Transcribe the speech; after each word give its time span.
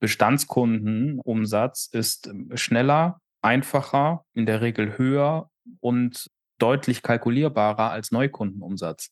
Bestandskundenumsatz 0.00 1.88
ist 1.92 2.26
ähm, 2.26 2.50
schneller, 2.54 3.20
einfacher, 3.42 4.24
in 4.34 4.46
der 4.46 4.60
Regel 4.60 4.98
höher 4.98 5.50
und 5.80 6.30
deutlich 6.58 7.02
kalkulierbarer 7.02 7.90
als 7.90 8.10
Neukundenumsatz. 8.10 9.10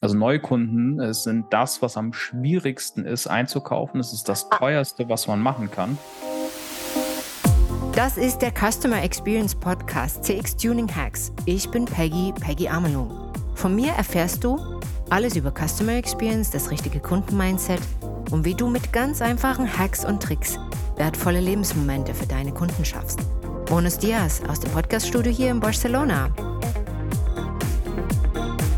Also 0.00 0.16
Neukunden 0.16 1.00
es 1.00 1.22
sind 1.22 1.46
das, 1.50 1.80
was 1.80 1.96
am 1.96 2.12
schwierigsten 2.12 3.06
ist 3.06 3.26
einzukaufen. 3.26 4.00
Es 4.00 4.12
ist 4.12 4.28
das 4.28 4.50
teuerste, 4.50 5.08
was 5.08 5.26
man 5.26 5.40
machen 5.40 5.70
kann. 5.70 5.96
Das 7.94 8.16
ist 8.16 8.38
der 8.38 8.52
Customer 8.52 9.02
Experience 9.02 9.54
Podcast 9.54 10.24
CX 10.24 10.56
Tuning 10.56 10.88
Hacks. 10.94 11.32
Ich 11.46 11.70
bin 11.70 11.84
Peggy, 11.84 12.34
Peggy 12.38 12.68
Amelung. 12.68 13.32
Von 13.54 13.76
mir 13.76 13.92
erfährst 13.92 14.42
du 14.42 14.58
alles 15.10 15.36
über 15.36 15.52
Customer 15.52 15.92
Experience, 15.92 16.50
das 16.50 16.70
richtige 16.70 16.98
Kundenmindset 16.98 17.80
und 18.30 18.44
wie 18.44 18.54
du 18.54 18.68
mit 18.68 18.92
ganz 18.92 19.22
einfachen 19.22 19.78
Hacks 19.78 20.04
und 20.04 20.22
Tricks 20.22 20.58
wertvolle 20.96 21.40
Lebensmomente 21.40 22.14
für 22.14 22.26
deine 22.26 22.52
Kunden 22.52 22.84
schaffst. 22.84 23.20
Bonus 23.66 23.98
Dias 23.98 24.42
aus 24.48 24.60
dem 24.60 24.70
Podcaststudio 24.72 25.32
hier 25.32 25.50
in 25.50 25.60
Barcelona. 25.60 26.30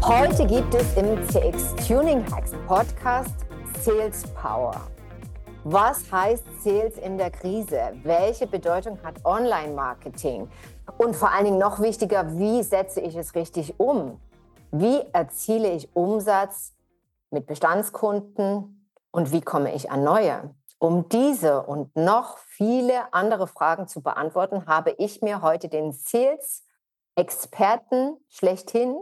Heute 0.02 0.46
gibt 0.46 0.74
es 0.74 0.94
im 0.96 1.16
CX 1.28 1.74
Tuning 1.86 2.24
Hacks 2.30 2.52
Podcast 2.66 3.34
Sales 3.82 4.24
Power. 4.40 4.80
Was 5.64 6.10
heißt 6.12 6.44
Sales 6.62 6.96
in 6.98 7.18
der 7.18 7.30
Krise? 7.30 7.92
Welche 8.04 8.46
Bedeutung 8.46 8.98
hat 9.02 9.16
Online-Marketing? 9.24 10.48
Und 10.98 11.16
vor 11.16 11.32
allen 11.32 11.46
Dingen 11.46 11.58
noch 11.58 11.80
wichtiger, 11.80 12.38
wie 12.38 12.62
setze 12.62 13.00
ich 13.00 13.16
es 13.16 13.34
richtig 13.34 13.74
um? 13.78 14.20
Wie 14.70 15.00
erziele 15.12 15.72
ich 15.72 15.88
Umsatz 15.94 16.72
mit 17.32 17.46
Bestandskunden 17.46 18.75
und 19.16 19.32
wie 19.32 19.40
komme 19.40 19.74
ich 19.74 19.90
an 19.90 20.04
neue? 20.04 20.54
Um 20.76 21.08
diese 21.08 21.62
und 21.62 21.96
noch 21.96 22.36
viele 22.36 23.14
andere 23.14 23.46
Fragen 23.46 23.88
zu 23.88 24.02
beantworten, 24.02 24.66
habe 24.66 24.94
ich 24.98 25.22
mir 25.22 25.40
heute 25.40 25.70
den 25.70 25.92
Sales-Experten 25.92 28.18
schlechthin 28.28 28.94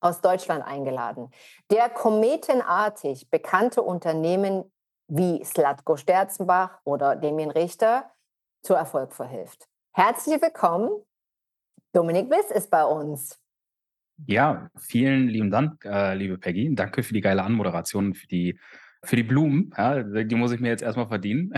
aus 0.00 0.20
Deutschland 0.20 0.66
eingeladen, 0.66 1.30
der 1.70 1.88
kometenartig 1.88 3.30
bekannte 3.30 3.82
Unternehmen 3.82 4.72
wie 5.06 5.44
Slatko 5.44 5.96
Sterzenbach 5.96 6.80
oder 6.82 7.14
Damien 7.14 7.52
Richter 7.52 8.10
zu 8.64 8.74
Erfolg 8.74 9.12
verhilft. 9.12 9.68
Herzlich 9.92 10.42
willkommen. 10.42 10.90
Dominik 11.92 12.28
Biss 12.28 12.50
ist 12.50 12.72
bei 12.72 12.84
uns. 12.84 13.38
Ja, 14.26 14.68
vielen 14.76 15.28
lieben 15.28 15.52
Dank, 15.52 15.84
äh, 15.84 16.14
liebe 16.14 16.38
Peggy. 16.38 16.74
Danke 16.74 17.04
für 17.04 17.14
die 17.14 17.20
geile 17.20 17.44
Anmoderation, 17.44 18.14
für 18.14 18.26
die, 18.26 18.58
für 19.04 19.16
die 19.16 19.22
Blumen. 19.22 19.72
Ja, 19.76 20.02
die 20.02 20.34
muss 20.34 20.52
ich 20.52 20.60
mir 20.60 20.68
jetzt 20.68 20.82
erstmal 20.82 21.06
verdienen. 21.06 21.52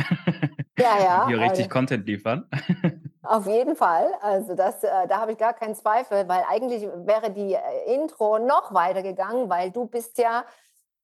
Ja, 0.79 0.99
ja. 0.99 1.27
Hier 1.29 1.39
richtig 1.39 1.65
also, 1.65 1.69
Content 1.69 2.07
liefern. 2.07 2.49
Auf 3.23 3.47
jeden 3.47 3.77
Fall. 3.77 4.09
Also 4.21 4.55
das, 4.55 4.85
äh, 4.85 5.09
da 5.09 5.21
habe 5.21 5.33
ich 5.33 5.39
gar 5.39 5.55
keinen 5.55 5.75
Zweifel, 5.75 6.29
weil 6.29 6.45
eigentlich 6.49 6.83
wäre 6.83 7.31
die 7.31 7.55
äh, 7.55 7.95
Intro 7.95 8.39
noch 8.39 8.73
weiter 8.73 9.03
gegangen, 9.03 9.49
weil 9.49 9.71
du 9.71 9.87
bist 9.87 10.19
ja 10.19 10.45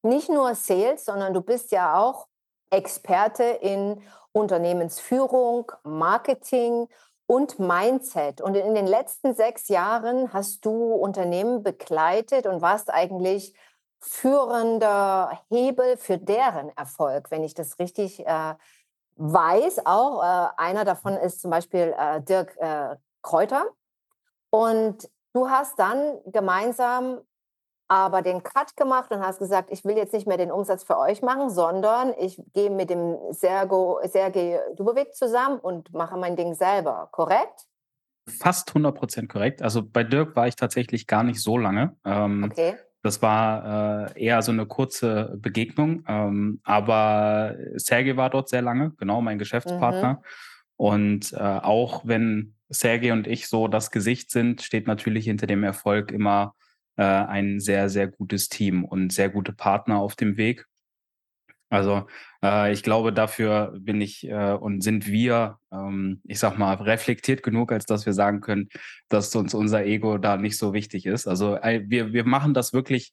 nicht 0.02 0.28
nur 0.28 0.54
Sales, 0.54 1.04
sondern 1.04 1.34
du 1.34 1.40
bist 1.40 1.72
ja 1.72 1.96
auch 1.96 2.28
Experte 2.70 3.44
in 3.44 4.00
Unternehmensführung, 4.32 5.70
Marketing 5.84 6.88
und 7.26 7.58
Mindset. 7.58 8.40
Und 8.40 8.56
in 8.56 8.74
den 8.74 8.86
letzten 8.86 9.34
sechs 9.34 9.68
Jahren 9.68 10.32
hast 10.32 10.64
du 10.64 10.94
Unternehmen 10.94 11.62
begleitet 11.62 12.46
und 12.46 12.62
warst 12.62 12.92
eigentlich 12.92 13.54
führender 14.02 15.40
Hebel 15.48 15.96
für 15.96 16.18
deren 16.18 16.68
Erfolg, 16.76 17.30
wenn 17.30 17.44
ich 17.44 17.54
das 17.54 17.78
richtig 17.78 18.26
äh, 18.26 18.54
weiß. 19.16 19.86
Auch 19.86 20.22
äh, 20.22 20.48
einer 20.56 20.84
davon 20.84 21.14
ist 21.14 21.40
zum 21.40 21.50
Beispiel 21.50 21.94
äh, 21.96 22.20
Dirk 22.20 22.56
äh, 22.58 22.96
Kräuter. 23.22 23.66
Und 24.50 25.08
du 25.32 25.48
hast 25.48 25.78
dann 25.78 26.18
gemeinsam 26.26 27.20
aber 27.88 28.22
den 28.22 28.42
Cut 28.42 28.74
gemacht 28.76 29.10
und 29.12 29.20
hast 29.20 29.38
gesagt, 29.38 29.70
ich 29.70 29.84
will 29.84 29.96
jetzt 29.96 30.14
nicht 30.14 30.26
mehr 30.26 30.38
den 30.38 30.50
Umsatz 30.50 30.82
für 30.82 30.96
euch 30.96 31.20
machen, 31.20 31.50
sondern 31.50 32.14
ich 32.18 32.40
gehe 32.54 32.70
mit 32.70 32.88
dem 32.88 33.18
Sergo, 33.30 34.00
Sergej 34.04 34.60
Dubowik 34.76 35.14
zusammen 35.14 35.58
und 35.58 35.92
mache 35.92 36.16
mein 36.16 36.34
Ding 36.34 36.54
selber, 36.54 37.08
korrekt? 37.12 37.66
Fast 38.26 38.70
100 38.70 38.94
Prozent 38.94 39.28
korrekt. 39.30 39.60
Also 39.60 39.82
bei 39.82 40.04
Dirk 40.04 40.34
war 40.36 40.46
ich 40.46 40.56
tatsächlich 40.56 41.06
gar 41.06 41.22
nicht 41.22 41.42
so 41.42 41.58
lange. 41.58 41.94
Ähm, 42.04 42.48
okay. 42.50 42.76
Das 43.02 43.20
war 43.20 44.10
äh, 44.14 44.24
eher 44.24 44.42
so 44.42 44.52
eine 44.52 44.66
kurze 44.66 45.36
Begegnung. 45.36 46.04
Ähm, 46.06 46.60
aber 46.62 47.56
Sergej 47.74 48.16
war 48.16 48.30
dort 48.30 48.48
sehr 48.48 48.62
lange, 48.62 48.92
genau, 48.96 49.20
mein 49.20 49.38
Geschäftspartner. 49.38 50.14
Mhm. 50.14 50.24
Und 50.76 51.32
äh, 51.32 51.36
auch 51.38 52.06
wenn 52.06 52.54
Sergej 52.68 53.12
und 53.12 53.26
ich 53.26 53.48
so 53.48 53.68
das 53.68 53.90
Gesicht 53.90 54.30
sind, 54.30 54.62
steht 54.62 54.86
natürlich 54.86 55.24
hinter 55.24 55.46
dem 55.46 55.64
Erfolg 55.64 56.10
immer 56.12 56.54
äh, 56.96 57.02
ein 57.02 57.60
sehr, 57.60 57.88
sehr 57.88 58.06
gutes 58.08 58.48
Team 58.48 58.84
und 58.84 59.12
sehr 59.12 59.28
gute 59.28 59.52
Partner 59.52 59.98
auf 59.98 60.16
dem 60.16 60.36
Weg. 60.36 60.66
Also 61.72 62.06
äh, 62.44 62.70
ich 62.70 62.82
glaube, 62.82 63.14
dafür 63.14 63.72
bin 63.78 64.02
ich 64.02 64.28
äh, 64.28 64.52
und 64.52 64.82
sind 64.82 65.06
wir, 65.06 65.58
ähm, 65.72 66.20
ich 66.24 66.38
sag 66.38 66.58
mal, 66.58 66.74
reflektiert 66.74 67.42
genug, 67.42 67.72
als 67.72 67.86
dass 67.86 68.04
wir 68.04 68.12
sagen 68.12 68.42
können, 68.42 68.68
dass 69.08 69.34
uns 69.34 69.54
unser 69.54 69.86
Ego 69.86 70.18
da 70.18 70.36
nicht 70.36 70.58
so 70.58 70.74
wichtig 70.74 71.06
ist. 71.06 71.26
Also 71.26 71.56
äh, 71.56 71.82
wir, 71.86 72.12
wir 72.12 72.24
machen 72.24 72.52
das 72.52 72.74
wirklich 72.74 73.12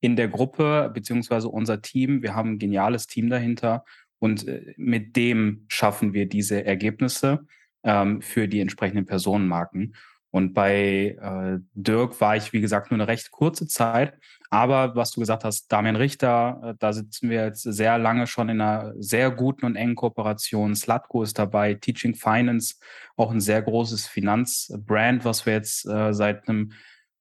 in 0.00 0.16
der 0.16 0.26
Gruppe, 0.26 0.90
beziehungsweise 0.92 1.48
unser 1.48 1.82
Team. 1.82 2.20
Wir 2.22 2.34
haben 2.34 2.54
ein 2.54 2.58
geniales 2.58 3.06
Team 3.06 3.30
dahinter 3.30 3.84
und 4.18 4.48
äh, 4.48 4.74
mit 4.76 5.14
dem 5.14 5.66
schaffen 5.68 6.12
wir 6.12 6.28
diese 6.28 6.64
Ergebnisse 6.64 7.46
ähm, 7.84 8.22
für 8.22 8.48
die 8.48 8.58
entsprechenden 8.58 9.06
Personenmarken. 9.06 9.94
Und 10.32 10.52
bei 10.52 11.16
äh, 11.20 11.60
Dirk 11.74 12.20
war 12.20 12.36
ich, 12.36 12.52
wie 12.52 12.60
gesagt, 12.60 12.90
nur 12.90 12.98
eine 12.98 13.06
recht 13.06 13.30
kurze 13.30 13.68
Zeit. 13.68 14.14
Aber 14.50 14.96
was 14.96 15.12
du 15.12 15.20
gesagt 15.20 15.44
hast, 15.44 15.68
Damian 15.68 15.96
Richter, 15.96 16.60
äh, 16.62 16.74
da 16.78 16.92
sitzen 16.92 17.30
wir 17.30 17.44
jetzt 17.44 17.62
sehr 17.62 17.98
lange 17.98 18.26
schon 18.26 18.48
in 18.48 18.60
einer 18.60 18.92
sehr 18.98 19.30
guten 19.30 19.64
und 19.64 19.76
engen 19.76 19.94
Kooperation. 19.94 20.74
Slatko 20.74 21.22
ist 21.22 21.38
dabei, 21.38 21.74
Teaching 21.74 22.14
Finance, 22.14 22.76
auch 23.16 23.30
ein 23.30 23.40
sehr 23.40 23.62
großes 23.62 24.08
Finanzbrand, 24.08 25.24
was 25.24 25.46
wir 25.46 25.52
jetzt 25.52 25.86
äh, 25.86 26.12
seit 26.12 26.48
einem 26.48 26.72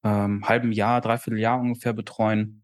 ähm, 0.03 0.47
halben 0.47 0.71
Jahr, 0.71 1.01
dreiviertel 1.01 1.39
Jahr 1.39 1.59
ungefähr 1.59 1.93
betreuen. 1.93 2.63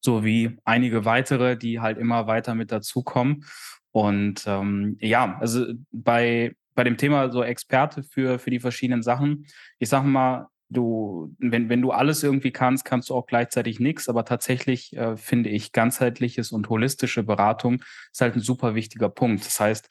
Sowie 0.00 0.56
einige 0.64 1.04
weitere, 1.04 1.56
die 1.56 1.80
halt 1.80 1.98
immer 1.98 2.28
weiter 2.28 2.54
mit 2.54 2.70
dazukommen. 2.70 3.44
Und 3.90 4.44
ähm, 4.46 4.96
ja, 5.00 5.36
also 5.40 5.66
bei 5.90 6.54
bei 6.78 6.84
dem 6.84 6.96
Thema 6.96 7.28
so 7.32 7.42
Experte 7.42 8.04
für, 8.04 8.38
für 8.38 8.50
die 8.50 8.60
verschiedenen 8.60 9.02
Sachen. 9.02 9.46
Ich 9.80 9.88
sage 9.88 10.06
mal, 10.06 10.46
du, 10.70 11.34
wenn, 11.38 11.68
wenn 11.68 11.82
du 11.82 11.90
alles 11.90 12.22
irgendwie 12.22 12.50
kannst, 12.50 12.84
kannst 12.84 13.10
du 13.10 13.14
auch 13.14 13.26
gleichzeitig 13.26 13.80
nichts. 13.80 14.08
Aber 14.08 14.24
tatsächlich 14.24 14.96
äh, 14.96 15.16
finde 15.16 15.50
ich, 15.50 15.72
ganzheitliches 15.72 16.52
und 16.52 16.68
holistische 16.68 17.22
Beratung 17.22 17.82
ist 18.12 18.20
halt 18.20 18.36
ein 18.36 18.40
super 18.40 18.74
wichtiger 18.74 19.08
Punkt. 19.08 19.44
Das 19.44 19.60
heißt, 19.60 19.88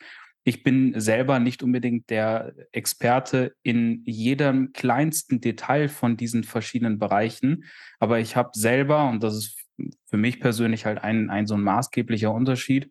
ich 0.47 0.63
bin 0.63 0.97
selber 0.97 1.39
nicht 1.39 1.61
unbedingt 1.61 2.09
der 2.09 2.53
Experte 2.71 3.53
in 3.63 4.01
jedem 4.05 4.71
kleinsten 4.71 5.41
Detail 5.41 5.89
von 5.89 6.15
diesen 6.15 6.45
verschiedenen 6.45 6.99
Bereichen, 6.99 7.65
aber 7.99 8.19
ich 8.19 8.37
habe 8.37 8.51
selber, 8.53 9.09
und 9.09 9.23
das 9.23 9.35
ist 9.35 9.57
für 10.05 10.15
mich 10.15 10.39
persönlich 10.39 10.85
halt 10.85 10.99
ein, 11.03 11.29
ein 11.29 11.47
so 11.47 11.55
ein 11.55 11.63
maßgeblicher 11.63 12.31
Unterschied 12.31 12.89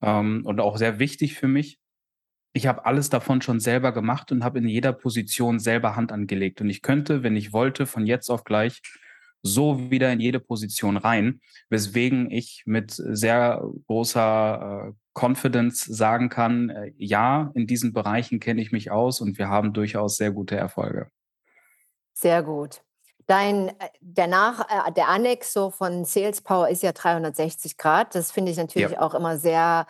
ähm, 0.00 0.46
und 0.46 0.60
auch 0.60 0.78
sehr 0.78 0.98
wichtig 0.98 1.34
für 1.34 1.46
mich, 1.46 1.78
ich 2.54 2.68
habe 2.68 2.86
alles 2.86 3.10
davon 3.10 3.42
schon 3.42 3.58
selber 3.58 3.92
gemacht 3.92 4.30
und 4.30 4.44
habe 4.44 4.60
in 4.60 4.68
jeder 4.68 4.92
Position 4.92 5.58
selber 5.58 5.96
Hand 5.96 6.12
angelegt. 6.12 6.60
Und 6.60 6.70
ich 6.70 6.82
könnte, 6.82 7.24
wenn 7.24 7.34
ich 7.34 7.52
wollte, 7.52 7.84
von 7.84 8.06
jetzt 8.06 8.30
auf 8.30 8.44
gleich 8.44 8.80
so 9.42 9.90
wieder 9.90 10.10
in 10.12 10.20
jede 10.20 10.38
Position 10.38 10.96
rein, 10.96 11.40
weswegen 11.68 12.30
ich 12.30 12.62
mit 12.64 12.92
sehr 12.92 13.62
großer 13.88 14.88
äh, 14.88 14.92
Confidence 15.18 15.80
sagen 15.80 16.28
kann, 16.28 16.70
äh, 16.70 16.92
ja, 16.96 17.50
in 17.54 17.66
diesen 17.66 17.92
Bereichen 17.92 18.38
kenne 18.38 18.62
ich 18.62 18.70
mich 18.70 18.90
aus 18.90 19.20
und 19.20 19.36
wir 19.36 19.48
haben 19.48 19.72
durchaus 19.72 20.16
sehr 20.16 20.30
gute 20.30 20.56
Erfolge. 20.56 21.08
Sehr 22.14 22.44
gut. 22.44 22.82
Dein, 23.26 23.68
äh, 23.68 23.88
der, 24.00 24.28
Nach, 24.28 24.60
äh, 24.60 24.92
der 24.92 25.08
Annex 25.08 25.52
so 25.52 25.70
von 25.70 26.04
Sales 26.04 26.40
Power 26.40 26.68
ist 26.68 26.84
ja 26.84 26.92
360 26.92 27.76
Grad. 27.76 28.14
Das 28.14 28.30
finde 28.30 28.52
ich 28.52 28.56
natürlich 28.56 28.92
ja. 28.92 29.00
auch 29.00 29.14
immer 29.14 29.38
sehr 29.38 29.86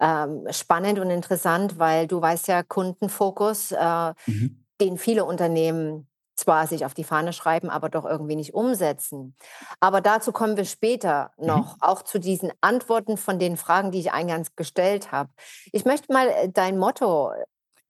ähm, 0.00 0.46
spannend 0.50 0.98
und 0.98 1.10
interessant, 1.10 1.78
weil 1.78 2.06
du 2.06 2.20
weißt 2.20 2.48
ja, 2.48 2.62
Kundenfokus, 2.62 3.72
äh, 3.72 4.12
mhm. 4.26 4.64
den 4.80 4.98
viele 4.98 5.24
Unternehmen 5.24 6.08
zwar 6.36 6.66
sich 6.66 6.84
auf 6.84 6.94
die 6.94 7.04
Fahne 7.04 7.32
schreiben, 7.32 7.70
aber 7.70 7.88
doch 7.88 8.04
irgendwie 8.04 8.36
nicht 8.36 8.54
umsetzen. 8.54 9.34
Aber 9.80 10.00
dazu 10.00 10.32
kommen 10.32 10.56
wir 10.56 10.66
später 10.66 11.32
noch, 11.38 11.76
mhm. 11.76 11.82
auch 11.82 12.02
zu 12.02 12.18
diesen 12.18 12.52
Antworten 12.60 13.16
von 13.16 13.38
den 13.38 13.56
Fragen, 13.56 13.90
die 13.90 14.00
ich 14.00 14.12
eingangs 14.12 14.54
gestellt 14.54 15.12
habe. 15.12 15.30
Ich 15.72 15.84
möchte 15.84 16.12
mal 16.12 16.28
äh, 16.28 16.48
dein 16.50 16.78
Motto 16.78 17.32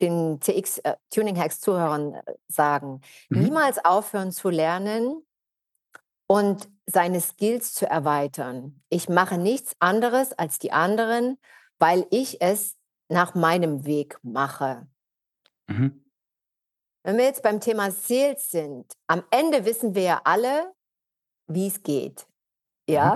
den 0.00 0.40
CX 0.40 0.78
äh, 0.78 0.94
Tuning 1.10 1.38
Hacks 1.38 1.60
Zuhörern 1.60 2.14
äh, 2.14 2.34
sagen. 2.48 3.00
Mhm. 3.28 3.42
Niemals 3.42 3.84
aufhören 3.84 4.30
zu 4.30 4.48
lernen 4.48 5.22
und 6.28 6.68
seine 6.86 7.20
Skills 7.20 7.74
zu 7.74 7.88
erweitern. 7.88 8.80
Ich 8.90 9.08
mache 9.08 9.38
nichts 9.38 9.74
anderes 9.80 10.32
als 10.32 10.58
die 10.58 10.72
anderen 10.72 11.38
weil 11.78 12.06
ich 12.10 12.40
es 12.40 12.76
nach 13.08 13.34
meinem 13.34 13.84
Weg 13.84 14.18
mache. 14.22 14.86
Mhm. 15.68 16.04
Wenn 17.04 17.18
wir 17.18 17.24
jetzt 17.24 17.42
beim 17.42 17.60
Thema 17.60 17.90
Sales 17.90 18.50
sind, 18.50 18.92
am 19.06 19.22
Ende 19.30 19.64
wissen 19.64 19.94
wir 19.94 20.02
ja 20.02 20.20
alle, 20.24 20.72
wie 21.46 21.68
es 21.68 21.82
geht. 21.82 22.26
Ja, 22.88 23.14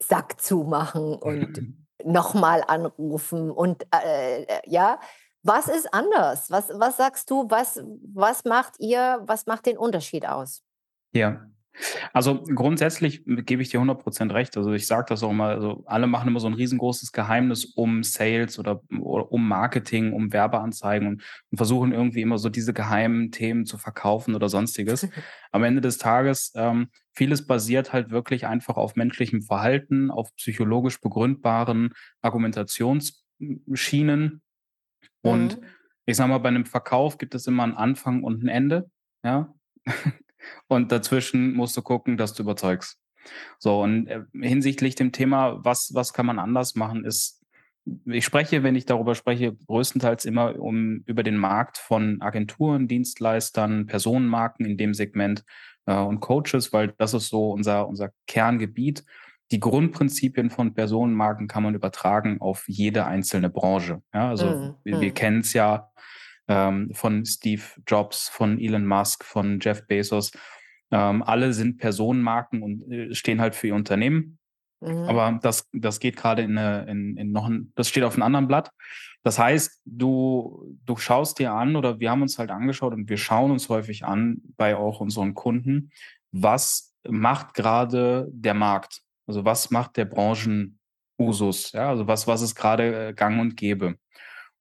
mhm. 0.00 0.04
Sack 0.04 0.40
zumachen 0.40 1.14
und 1.14 1.76
nochmal 2.04 2.62
anrufen 2.66 3.50
und 3.50 3.86
äh, 3.94 4.42
äh, 4.42 4.60
ja, 4.66 5.00
was 5.42 5.68
ist 5.68 5.92
anders? 5.92 6.50
Was, 6.50 6.68
was 6.74 6.96
sagst 6.96 7.30
du, 7.30 7.48
was, 7.48 7.82
was 8.14 8.44
macht 8.44 8.74
ihr, 8.78 9.22
was 9.24 9.46
macht 9.46 9.66
den 9.66 9.78
Unterschied 9.78 10.26
aus? 10.26 10.62
Ja, 11.12 11.46
also 12.12 12.42
grundsätzlich 12.42 13.22
gebe 13.24 13.62
ich 13.62 13.70
dir 13.70 13.80
100% 13.80 14.34
recht. 14.34 14.56
Also 14.56 14.72
ich 14.72 14.86
sage 14.86 15.06
das 15.08 15.22
auch 15.22 15.30
immer, 15.30 15.46
also 15.46 15.82
alle 15.86 16.06
machen 16.06 16.28
immer 16.28 16.40
so 16.40 16.46
ein 16.46 16.54
riesengroßes 16.54 17.12
Geheimnis 17.12 17.64
um 17.64 18.02
Sales 18.02 18.58
oder, 18.58 18.82
oder 18.98 19.32
um 19.32 19.48
Marketing, 19.48 20.12
um 20.12 20.32
Werbeanzeigen 20.32 21.08
und, 21.08 21.22
und, 21.50 21.56
versuchen 21.56 21.92
irgendwie 21.92 22.22
immer 22.22 22.38
so 22.38 22.48
diese 22.48 22.72
geheimen 22.72 23.30
Themen 23.30 23.66
zu 23.66 23.78
verkaufen 23.78 24.34
oder 24.34 24.48
sonstiges. 24.48 25.08
Am 25.50 25.64
Ende 25.64 25.80
des 25.80 25.98
Tages, 25.98 26.52
ähm, 26.54 26.88
vieles 27.12 27.46
basiert 27.46 27.92
halt 27.92 28.10
wirklich 28.10 28.46
einfach 28.46 28.76
auf 28.76 28.96
menschlichem 28.96 29.42
Verhalten, 29.42 30.10
auf 30.10 30.34
psychologisch 30.36 31.00
begründbaren 31.00 31.92
Argumentationsschienen. 32.20 34.42
Und 35.22 35.60
mhm. 35.60 35.66
ich 36.06 36.16
sage 36.16 36.30
mal, 36.30 36.38
bei 36.38 36.48
einem 36.48 36.66
Verkauf 36.66 37.18
gibt 37.18 37.34
es 37.34 37.46
immer 37.46 37.62
einen 37.62 37.74
Anfang 37.74 38.22
und 38.22 38.42
ein 38.42 38.48
Ende. 38.48 38.90
Ja, 39.24 39.54
und 40.68 40.92
dazwischen 40.92 41.54
musst 41.54 41.76
du 41.76 41.82
gucken, 41.82 42.16
dass 42.16 42.34
du 42.34 42.42
überzeugst. 42.42 42.98
So, 43.58 43.82
und 43.82 44.08
äh, 44.08 44.22
hinsichtlich 44.34 44.94
dem 44.94 45.12
Thema, 45.12 45.64
was, 45.64 45.92
was 45.94 46.12
kann 46.12 46.26
man 46.26 46.38
anders 46.38 46.74
machen, 46.74 47.04
ist, 47.04 47.42
ich 48.06 48.24
spreche, 48.24 48.62
wenn 48.62 48.76
ich 48.76 48.86
darüber 48.86 49.14
spreche, 49.14 49.56
größtenteils 49.66 50.24
immer 50.24 50.58
um 50.58 51.02
über 51.06 51.22
den 51.22 51.36
Markt 51.36 51.78
von 51.78 52.22
Agenturen, 52.22 52.86
Dienstleistern, 52.86 53.86
Personenmarken 53.86 54.66
in 54.66 54.76
dem 54.76 54.94
Segment 54.94 55.44
äh, 55.86 55.94
und 55.94 56.20
Coaches, 56.20 56.72
weil 56.72 56.94
das 56.98 57.14
ist 57.14 57.28
so 57.28 57.50
unser, 57.50 57.88
unser 57.88 58.10
Kerngebiet. 58.26 59.04
Die 59.50 59.60
Grundprinzipien 59.60 60.48
von 60.50 60.74
Personenmarken 60.74 61.48
kann 61.48 61.62
man 61.62 61.74
übertragen 61.74 62.40
auf 62.40 62.64
jede 62.68 63.04
einzelne 63.04 63.50
Branche. 63.50 64.00
Ja, 64.14 64.30
also 64.30 64.46
mhm. 64.46 64.74
wir, 64.84 65.00
wir 65.00 65.10
mhm. 65.10 65.14
kennen 65.14 65.40
es 65.40 65.52
ja, 65.52 65.90
ähm, 66.48 66.90
von 66.92 67.24
Steve 67.24 67.62
Jobs, 67.86 68.28
von 68.28 68.58
Elon 68.58 68.86
Musk, 68.86 69.24
von 69.24 69.58
Jeff 69.60 69.86
Bezos. 69.86 70.32
Ähm, 70.90 71.22
alle 71.22 71.52
sind 71.52 71.78
Personenmarken 71.78 72.62
und 72.62 72.90
äh, 72.90 73.14
stehen 73.14 73.40
halt 73.40 73.54
für 73.54 73.68
ihr 73.68 73.74
Unternehmen. 73.74 74.38
Mhm. 74.80 75.04
Aber 75.04 75.38
das, 75.42 75.68
das 75.72 76.00
geht 76.00 76.16
gerade 76.16 76.42
in, 76.42 76.56
in, 76.56 77.16
in 77.16 77.32
noch 77.32 77.48
ein, 77.48 77.72
das 77.76 77.88
steht 77.88 78.04
auf 78.04 78.14
einem 78.14 78.24
anderen 78.24 78.48
Blatt. 78.48 78.70
Das 79.22 79.38
heißt, 79.38 79.82
du, 79.84 80.76
du 80.84 80.96
schaust 80.96 81.38
dir 81.38 81.52
an 81.52 81.76
oder 81.76 82.00
wir 82.00 82.10
haben 82.10 82.22
uns 82.22 82.38
halt 82.38 82.50
angeschaut 82.50 82.92
und 82.92 83.08
wir 83.08 83.16
schauen 83.16 83.52
uns 83.52 83.68
häufig 83.68 84.04
an 84.04 84.42
bei 84.56 84.76
auch 84.76 85.00
unseren 85.00 85.34
Kunden, 85.34 85.92
was 86.32 86.94
macht 87.08 87.54
gerade 87.54 88.28
der 88.32 88.54
Markt? 88.54 89.02
Also 89.26 89.44
was 89.44 89.70
macht 89.70 89.96
der 89.96 90.06
Branchenusus? 90.06 91.72
Ja, 91.72 91.90
also 91.90 92.08
was, 92.08 92.26
was 92.26 92.42
ist 92.42 92.56
gerade 92.56 93.08
äh, 93.08 93.12
gang 93.12 93.40
und 93.40 93.56
gäbe? 93.56 93.96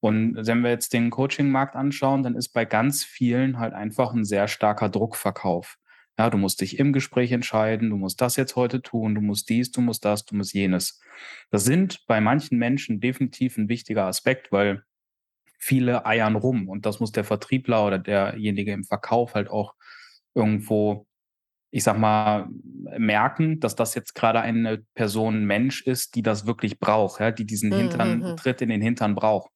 Und 0.01 0.36
wenn 0.36 0.62
wir 0.62 0.71
jetzt 0.71 0.94
den 0.94 1.12
Coaching-Markt 1.12 1.75
anschauen, 1.75 2.24
dann 2.24 2.36
ist 2.36 2.50
bei 2.50 2.65
ganz 2.65 3.03
vielen 3.03 3.59
halt 3.59 3.74
einfach 3.74 4.13
ein 4.13 4.25
sehr 4.25 4.48
starker 4.48 4.89
Druckverkauf. 4.89 5.77
Ja, 6.19 6.30
du 6.30 6.38
musst 6.38 6.62
dich 6.62 6.77
im 6.77 6.92
Gespräch 6.92 7.31
entscheiden, 7.31 7.89
du 7.89 7.98
musst 7.98 8.19
das 8.19 8.36
jetzt 8.36 8.56
heute 8.56 8.81
tun, 8.81 9.15
du 9.15 9.21
musst 9.21 9.48
dies, 9.50 9.71
du 9.71 9.80
musst 9.80 10.03
das, 10.03 10.25
du 10.25 10.36
musst 10.36 10.53
jenes. 10.53 11.00
Das 11.51 11.63
sind 11.63 12.06
bei 12.07 12.19
manchen 12.19 12.57
Menschen 12.57 13.00
definitiv 13.00 13.57
ein 13.57 13.69
wichtiger 13.69 14.06
Aspekt, 14.06 14.51
weil 14.51 14.83
viele 15.57 16.06
eiern 16.06 16.36
rum 16.36 16.68
und 16.68 16.86
das 16.88 17.00
muss 17.00 17.12
der 17.12 17.24
Vertriebler 17.24 17.86
oder 17.86 18.00
derjenige 18.00 18.71
im 18.71 18.83
Verkauf 18.83 19.36
halt 19.36 19.50
auch 19.50 19.75
irgendwo, 20.33 21.06
ich 21.69 21.83
sag 21.83 21.98
mal, 21.98 22.50
merken, 22.98 23.59
dass 23.59 23.75
das 23.75 23.94
jetzt 23.94 24.15
gerade 24.15 24.42
eine 24.42 24.83
Person 24.95 25.45
Mensch 25.45 25.81
ist, 25.83 26.15
die 26.15 26.24
das 26.24 26.48
wirklich 26.48 26.80
braucht, 26.80 27.19
ja, 27.19 27.31
die 27.31 27.45
diesen 27.45 27.71
Hintern, 27.71 28.19
mhm. 28.19 28.38
Tritt 28.38 28.62
in 28.62 28.69
den 28.69 28.81
Hintern 28.81 29.13
braucht. 29.13 29.51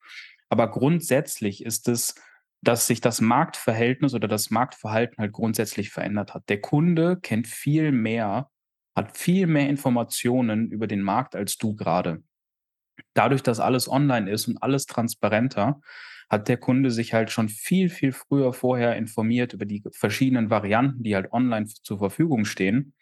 Aber 0.50 0.70
grundsätzlich 0.72 1.64
ist 1.64 1.88
es, 1.88 2.16
dass 2.62 2.88
sich 2.88 3.02
das 3.02 3.22
Marktverhältnis 3.22 4.14
oder 4.14 4.28
das 4.28 4.50
Marktverhalten 4.50 5.18
halt 5.20 5.34
grundsätzlich 5.34 5.92
verändert 5.92 6.34
hat. 6.34 6.50
Der 6.50 6.62
Kunde 6.62 7.20
kennt 7.22 7.48
viel 7.48 7.92
mehr, 7.92 8.50
hat 8.96 9.18
viel 9.18 9.48
mehr 9.48 9.70
Informationen 9.70 10.72
über 10.72 10.88
den 10.88 11.02
Markt 11.02 11.36
als 11.36 11.58
du 11.58 11.76
gerade. 11.76 12.24
Dadurch, 13.14 13.44
dass 13.44 13.60
alles 13.60 13.90
online 13.90 14.30
ist 14.30 14.48
und 14.48 14.62
alles 14.64 14.86
transparenter, 14.86 15.82
hat 16.30 16.48
der 16.48 16.58
Kunde 16.58 16.90
sich 16.90 17.14
halt 17.14 17.30
schon 17.30 17.50
viel, 17.50 17.90
viel 17.90 18.12
früher 18.12 18.52
vorher 18.54 18.96
informiert 18.96 19.54
über 19.54 19.66
die 19.66 19.84
verschiedenen 19.92 20.50
Varianten, 20.50 21.04
die 21.04 21.14
halt 21.16 21.32
online 21.32 21.68
zur 21.68 22.00
Verfügung 22.00 22.46
stehen 22.46 22.94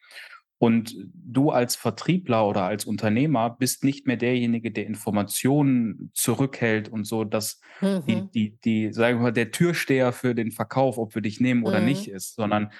und 0.63 0.95
du 1.13 1.49
als 1.49 1.75
Vertriebler 1.75 2.47
oder 2.47 2.63
als 2.63 2.85
Unternehmer 2.85 3.49
bist 3.49 3.83
nicht 3.83 4.07
mehr 4.07 4.15
derjenige, 4.15 4.71
der 4.71 4.85
Informationen 4.85 6.09
zurückhält 6.13 6.87
und 6.87 7.03
so, 7.03 7.25
dass 7.25 7.59
mhm. 7.81 8.05
die, 8.07 8.31
die, 8.31 8.57
die, 8.63 8.93
sagen 8.93 9.17
wir 9.17 9.23
mal, 9.23 9.33
der 9.33 9.51
Türsteher 9.51 10.13
für 10.13 10.33
den 10.33 10.51
Verkauf, 10.51 10.97
ob 10.97 11.15
wir 11.15 11.21
dich 11.21 11.41
nehmen 11.41 11.65
oder 11.65 11.81
mhm. 11.81 11.87
nicht 11.87 12.07
ist, 12.07 12.35
sondern 12.35 12.71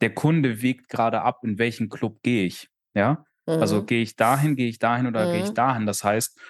der 0.00 0.14
Kunde 0.14 0.62
wiegt 0.62 0.88
gerade 0.88 1.20
ab, 1.20 1.40
in 1.44 1.58
welchen 1.58 1.90
Club 1.90 2.22
gehe 2.22 2.46
ich. 2.46 2.70
Ja. 2.94 3.22
Also 3.44 3.58
mhm. 3.58 3.60
Also 3.60 3.84
gehe 3.84 4.02
ich 4.02 4.16
dahin, 4.16 4.56
gehe 4.56 4.70
ich 4.70 4.78
dahin 4.78 5.06
oder 5.06 5.30
gehe 5.30 5.42
ich 5.42 5.50
mhm. 5.50 5.56
dahin. 5.56 5.84
Das 5.84 6.04
heißt, 6.04 6.40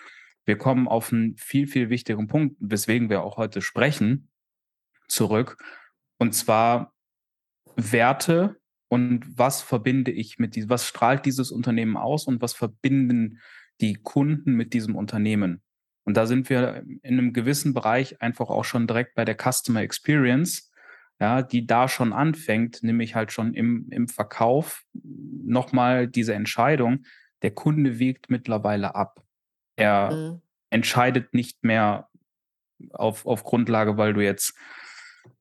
wir 0.44 0.56
kommen 0.56 0.86
auf 0.86 1.12
einen 1.12 1.36
viel, 1.36 1.66
viel 1.66 1.90
wichtigeren 1.90 2.28
Punkt, 2.28 2.58
weswegen 2.60 3.10
wir 3.10 3.24
auch 3.24 3.38
heute 3.38 3.60
sprechen, 3.60 4.30
zurück. 5.08 5.56
Und 6.18 6.32
zwar 6.32 6.94
Werte 7.74 8.60
und 8.88 9.24
was 9.36 9.62
verbinde 9.62 10.10
ich 10.10 10.38
mit 10.38 10.54
diesem, 10.56 10.70
was 10.70 10.86
strahlt 10.86 11.26
dieses 11.26 11.50
Unternehmen 11.50 11.96
aus 11.96 12.26
und 12.26 12.40
was 12.40 12.52
verbinden 12.52 13.40
die 13.80 13.94
Kunden 13.94 14.52
mit 14.54 14.72
diesem 14.72 14.94
Unternehmen? 14.94 15.62
Und 16.04 16.16
da 16.16 16.26
sind 16.26 16.48
wir 16.48 16.84
in 17.02 17.18
einem 17.18 17.32
gewissen 17.32 17.74
Bereich 17.74 18.22
einfach 18.22 18.48
auch 18.48 18.64
schon 18.64 18.86
direkt 18.86 19.16
bei 19.16 19.24
der 19.24 19.36
Customer 19.36 19.80
Experience, 19.80 20.70
ja, 21.18 21.42
die 21.42 21.66
da 21.66 21.88
schon 21.88 22.12
anfängt, 22.12 22.82
nämlich 22.82 23.14
halt 23.14 23.32
schon 23.32 23.54
im, 23.54 23.88
im 23.90 24.06
Verkauf 24.06 24.84
nochmal 24.92 26.06
diese 26.06 26.34
Entscheidung. 26.34 27.04
Der 27.42 27.50
Kunde 27.50 27.98
wiegt 27.98 28.30
mittlerweile 28.30 28.94
ab. 28.94 29.24
Er 29.74 30.12
mhm. 30.12 30.42
entscheidet 30.70 31.34
nicht 31.34 31.64
mehr 31.64 32.08
auf, 32.90 33.26
auf 33.26 33.42
Grundlage, 33.42 33.96
weil 33.96 34.14
du 34.14 34.22
jetzt 34.22 34.54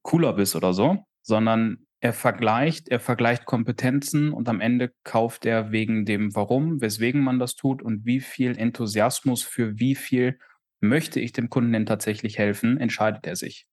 cooler 0.02 0.34
bist 0.34 0.56
oder 0.56 0.74
so, 0.74 1.06
sondern 1.22 1.86
er 2.06 2.14
vergleicht, 2.14 2.88
er 2.90 3.00
vergleicht 3.00 3.46
Kompetenzen 3.46 4.32
und 4.32 4.48
am 4.48 4.62
Ende 4.62 4.94
kauft 5.04 5.44
er 5.44 5.72
wegen 5.72 6.06
dem 6.06 6.36
Warum, 6.36 6.80
weswegen 6.80 7.24
man 7.24 7.40
das 7.40 7.56
tut 7.56 7.82
und 7.82 8.06
wie 8.06 8.20
viel 8.20 8.56
Enthusiasmus 8.60 9.42
für 9.42 9.80
wie 9.80 9.96
viel 9.96 10.38
möchte 10.82 11.20
ich 11.20 11.34
dem 11.34 11.50
Kunden 11.50 11.74
denn 11.74 11.88
tatsächlich 11.88 12.38
helfen, 12.38 12.78
entscheidet 12.78 13.26
er 13.26 13.36
sich. 13.36 13.66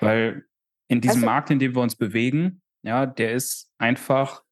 Weil 0.00 0.46
in 0.88 1.02
diesem 1.02 1.16
also, 1.16 1.26
Markt, 1.26 1.50
in 1.50 1.58
dem 1.58 1.74
wir 1.74 1.82
uns 1.82 1.96
bewegen, 1.96 2.62
ja, 2.82 3.04
der 3.04 3.32
ist 3.32 3.70
einfach 3.76 4.42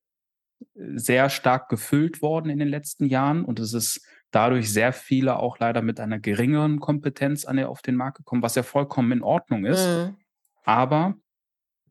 sehr 0.74 1.30
stark 1.30 1.70
gefüllt 1.70 2.20
worden 2.20 2.50
in 2.50 2.58
den 2.58 2.68
letzten 2.68 3.06
Jahren 3.06 3.46
und 3.46 3.58
es 3.58 3.72
ist 3.72 4.06
dadurch 4.32 4.70
sehr 4.70 4.92
viele 4.92 5.36
auch 5.36 5.58
leider 5.58 5.80
mit 5.80 5.98
einer 5.98 6.18
geringeren 6.18 6.78
Kompetenz 6.78 7.46
an, 7.46 7.58
auf 7.64 7.80
den 7.80 7.96
Markt 7.96 8.18
gekommen, 8.18 8.42
was 8.42 8.54
ja 8.54 8.62
vollkommen 8.62 9.12
in 9.12 9.22
Ordnung 9.22 9.64
ist. 9.64 9.86
Mhm. 9.86 10.16
Aber 10.64 11.14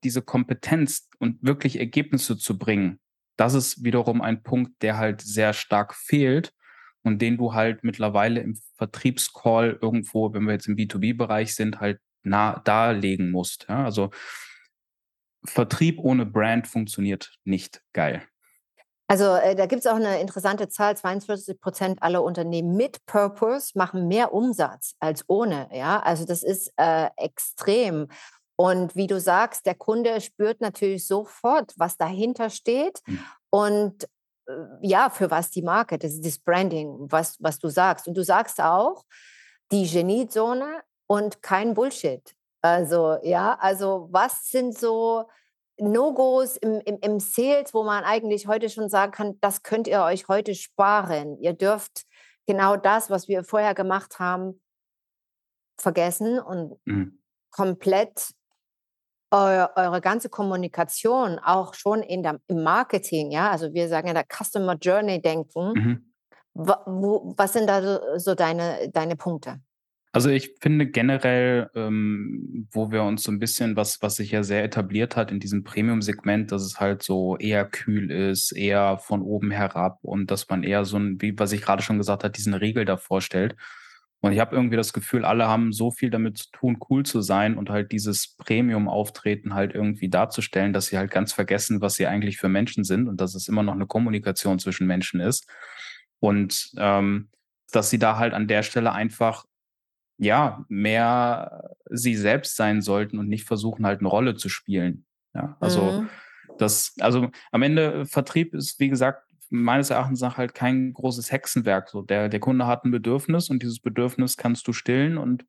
diese 0.03 0.21
Kompetenz 0.21 1.09
und 1.19 1.41
wirklich 1.41 1.79
Ergebnisse 1.79 2.37
zu 2.37 2.57
bringen, 2.57 2.99
das 3.37 3.53
ist 3.53 3.83
wiederum 3.83 4.21
ein 4.21 4.43
Punkt, 4.43 4.81
der 4.81 4.97
halt 4.97 5.21
sehr 5.21 5.53
stark 5.53 5.95
fehlt 5.95 6.53
und 7.01 7.21
den 7.21 7.37
du 7.37 7.53
halt 7.53 7.83
mittlerweile 7.83 8.41
im 8.41 8.59
Vertriebscall 8.77 9.77
irgendwo, 9.81 10.33
wenn 10.33 10.43
wir 10.43 10.53
jetzt 10.53 10.67
im 10.67 10.75
B2B-Bereich 10.75 11.55
sind, 11.55 11.79
halt 11.79 11.99
nah 12.23 12.59
darlegen 12.59 13.31
musst. 13.31 13.65
Ja? 13.69 13.83
Also 13.83 14.11
Vertrieb 15.45 15.99
ohne 15.99 16.25
Brand 16.25 16.67
funktioniert 16.67 17.33
nicht 17.43 17.81
geil. 17.91 18.23
Also 19.07 19.35
äh, 19.35 19.55
da 19.55 19.65
gibt 19.65 19.81
es 19.81 19.87
auch 19.87 19.97
eine 19.97 20.21
interessante 20.21 20.69
Zahl, 20.69 20.95
42 20.95 21.59
Prozent 21.59 22.01
aller 22.01 22.23
Unternehmen 22.23 22.75
mit 22.75 23.05
Purpose 23.05 23.77
machen 23.77 24.07
mehr 24.07 24.33
Umsatz 24.33 24.95
als 24.99 25.25
ohne. 25.27 25.69
Ja, 25.73 25.99
also 25.99 26.25
das 26.25 26.41
ist 26.41 26.71
äh, 26.77 27.09
extrem. 27.17 28.07
Und 28.55 28.95
wie 28.95 29.07
du 29.07 29.19
sagst, 29.19 29.65
der 29.65 29.75
Kunde 29.75 30.21
spürt 30.21 30.61
natürlich 30.61 31.07
sofort, 31.07 31.73
was 31.77 31.97
dahinter 31.97 32.49
steht 32.49 33.01
mhm. 33.07 33.19
und 33.49 34.03
äh, 34.47 34.53
ja, 34.81 35.09
für 35.09 35.31
was 35.31 35.49
die 35.49 35.61
Marke, 35.63 35.97
das 35.97 36.13
ist 36.13 36.25
das 36.25 36.37
Branding, 36.37 37.11
was, 37.11 37.37
was 37.39 37.59
du 37.59 37.69
sagst. 37.69 38.07
Und 38.07 38.15
du 38.15 38.23
sagst 38.23 38.61
auch, 38.61 39.05
die 39.71 39.87
Geniezone 39.87 40.83
und 41.07 41.41
kein 41.41 41.73
Bullshit. 41.73 42.35
Also, 42.61 43.17
ja, 43.23 43.57
also 43.59 44.07
was 44.11 44.49
sind 44.49 44.77
so 44.77 45.27
No-Gos 45.77 46.55
im, 46.57 46.79
im, 46.81 46.99
im 47.01 47.19
Sales, 47.19 47.73
wo 47.73 47.83
man 47.83 48.03
eigentlich 48.03 48.47
heute 48.47 48.69
schon 48.69 48.89
sagen 48.89 49.11
kann, 49.11 49.39
das 49.41 49.63
könnt 49.63 49.87
ihr 49.87 50.01
euch 50.03 50.27
heute 50.27 50.53
sparen. 50.53 51.37
Ihr 51.39 51.53
dürft 51.53 52.05
genau 52.45 52.77
das, 52.77 53.09
was 53.09 53.27
wir 53.27 53.43
vorher 53.43 53.73
gemacht 53.73 54.19
haben, 54.19 54.61
vergessen 55.79 56.39
und 56.39 56.79
mhm. 56.85 57.21
komplett 57.51 58.33
eu 59.33 59.67
eure 59.75 60.01
ganze 60.01 60.29
Kommunikation 60.29 61.39
auch 61.39 61.73
schon 61.73 62.01
in 62.01 62.23
der, 62.23 62.39
im 62.47 62.63
Marketing, 62.63 63.31
ja, 63.31 63.49
also 63.49 63.73
wir 63.73 63.89
sagen 63.89 64.07
ja 64.07 64.13
der 64.13 64.25
Customer 64.25 64.75
Journey 64.75 65.21
denken. 65.21 65.73
Mhm. 65.73 66.13
Wo, 66.53 67.33
was 67.35 67.53
sind 67.53 67.67
da 67.67 67.81
so, 67.81 67.99
so 68.17 68.35
deine, 68.35 68.89
deine 68.91 69.15
Punkte? 69.15 69.59
Also 70.15 70.29
ich 70.29 70.53
finde 70.61 70.85
generell, 70.85 71.71
ähm, 71.73 72.67
wo 72.71 72.91
wir 72.91 73.01
uns 73.01 73.23
so 73.23 73.31
ein 73.31 73.39
bisschen, 73.39 73.75
was, 73.75 74.03
was 74.03 74.17
sich 74.17 74.29
ja 74.29 74.43
sehr 74.43 74.63
etabliert 74.63 75.15
hat 75.15 75.31
in 75.31 75.39
diesem 75.39 75.63
Premium-Segment, 75.63 76.51
dass 76.51 76.61
es 76.61 76.79
halt 76.79 77.01
so 77.01 77.35
eher 77.37 77.65
kühl 77.65 78.11
ist, 78.11 78.51
eher 78.51 78.99
von 78.99 79.23
oben 79.23 79.49
herab 79.49 79.97
und 80.03 80.29
dass 80.29 80.47
man 80.47 80.61
eher 80.61 80.85
so 80.85 80.97
ein, 80.97 81.19
wie 81.19 81.37
was 81.39 81.51
ich 81.51 81.63
gerade 81.63 81.81
schon 81.81 81.97
gesagt 81.97 82.23
habe, 82.23 82.31
diesen 82.31 82.53
Riegel 82.53 82.85
da 82.85 82.97
vorstellt. 82.97 83.55
Und 84.23 84.31
ich 84.31 84.39
habe 84.39 84.55
irgendwie 84.55 84.77
das 84.77 84.93
Gefühl, 84.93 85.25
alle 85.25 85.49
haben 85.49 85.73
so 85.73 85.91
viel 85.91 86.09
damit 86.09 86.37
zu 86.37 86.49
tun, 86.51 86.77
cool 86.89 87.03
zu 87.03 87.19
sein 87.19 87.57
und 87.57 87.69
halt 87.69 87.91
dieses 87.91 88.37
Premium-Auftreten 88.37 89.53
halt 89.53 89.75
irgendwie 89.75 90.07
darzustellen, 90.07 90.71
dass 90.71 90.85
sie 90.85 90.97
halt 90.97 91.11
ganz 91.11 91.33
vergessen, 91.33 91.81
was 91.81 91.95
sie 91.95 92.07
eigentlich 92.07 92.37
für 92.37 92.47
Menschen 92.47 92.85
sind 92.85 93.09
und 93.09 93.19
dass 93.19 93.35
es 93.35 93.49
immer 93.49 93.63
noch 93.63 93.73
eine 93.73 93.85
Kommunikation 93.85 94.59
zwischen 94.59 94.87
Menschen 94.87 95.19
ist. 95.19 95.45
Und 96.21 96.71
ähm, 96.77 97.31
dass 97.73 97.89
sie 97.89 97.99
da 97.99 98.17
halt 98.17 98.33
an 98.33 98.47
der 98.47 98.63
Stelle 98.63 98.93
einfach 98.93 99.43
ja, 100.17 100.63
mehr 100.69 101.75
sie 101.89 102.15
selbst 102.15 102.55
sein 102.55 102.81
sollten 102.81 103.19
und 103.19 103.27
nicht 103.27 103.45
versuchen, 103.45 103.85
halt 103.85 103.99
eine 103.99 104.07
Rolle 104.07 104.35
zu 104.35 104.47
spielen. 104.47 105.05
Ja, 105.33 105.57
also 105.59 105.81
mhm. 105.81 106.09
das, 106.59 106.95
also 107.01 107.29
am 107.51 107.61
Ende 107.61 108.05
Vertrieb 108.05 108.53
ist, 108.53 108.79
wie 108.79 108.87
gesagt, 108.87 109.27
meines 109.53 109.89
Erachtens 109.89 110.21
nach 110.21 110.37
halt 110.37 110.53
kein 110.53 110.93
großes 110.93 111.31
Hexenwerk. 111.31 111.89
So, 111.89 112.01
der, 112.01 112.29
der 112.29 112.39
Kunde 112.39 112.67
hat 112.67 112.85
ein 112.85 112.91
Bedürfnis 112.91 113.49
und 113.49 113.61
dieses 113.61 113.79
Bedürfnis 113.79 114.37
kannst 114.37 114.67
du 114.67 114.73
stillen 114.73 115.17
und 115.17 115.45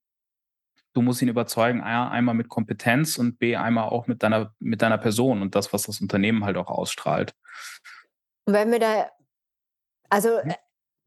du 0.92 1.02
musst 1.02 1.22
ihn 1.22 1.28
überzeugen, 1.28 1.80
A, 1.80 2.08
einmal 2.08 2.34
mit 2.34 2.48
Kompetenz 2.48 3.18
und 3.18 3.38
B, 3.38 3.56
einmal 3.56 3.88
auch 3.88 4.06
mit 4.06 4.22
deiner, 4.22 4.54
mit 4.60 4.82
deiner 4.82 4.98
Person 4.98 5.42
und 5.42 5.54
das, 5.54 5.72
was 5.72 5.84
das 5.84 6.00
Unternehmen 6.00 6.44
halt 6.44 6.56
auch 6.56 6.68
ausstrahlt. 6.68 7.34
Wenn 8.46 8.70
wir 8.70 8.78
da, 8.78 9.10
also 10.10 10.38
mhm 10.44 10.54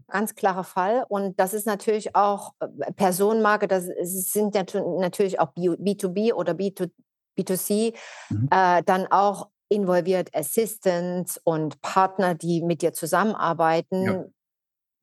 ganz 0.07 0.35
klarer 0.35 0.63
Fall. 0.63 1.05
Und 1.07 1.39
das 1.39 1.53
ist 1.53 1.67
natürlich 1.67 2.15
auch 2.15 2.53
äh, 2.59 2.91
Personenmarke, 2.93 3.67
das 3.67 3.85
sind 3.85 4.55
natürlich 4.55 5.39
auch 5.39 5.53
B2B 5.55 6.33
oder 6.33 6.53
B2C, 6.53 7.93
mhm. 8.29 8.49
äh, 8.51 8.83
dann 8.83 9.07
auch 9.07 9.49
involviert 9.69 10.33
Assistants 10.35 11.39
und 11.43 11.81
Partner, 11.81 12.35
die 12.35 12.61
mit 12.61 12.81
dir 12.81 12.93
zusammenarbeiten, 12.93 14.03
ja. 14.03 14.25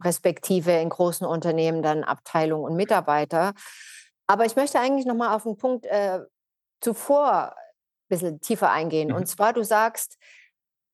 respektive 0.02 0.72
in 0.72 0.88
großen 0.88 1.26
Unternehmen 1.26 1.82
dann 1.82 2.04
Abteilungen 2.04 2.64
und 2.64 2.76
Mitarbeiter. 2.76 3.52
Aber 4.26 4.46
ich 4.46 4.56
möchte 4.56 4.80
eigentlich 4.80 5.06
nochmal 5.06 5.34
auf 5.34 5.42
den 5.42 5.56
Punkt 5.56 5.86
äh, 5.86 6.20
zuvor 6.80 7.54
ein 7.54 8.08
bisschen 8.08 8.40
tiefer 8.40 8.70
eingehen. 8.70 9.08
Mhm. 9.08 9.16
Und 9.16 9.26
zwar, 9.26 9.52
du 9.52 9.64
sagst, 9.64 10.18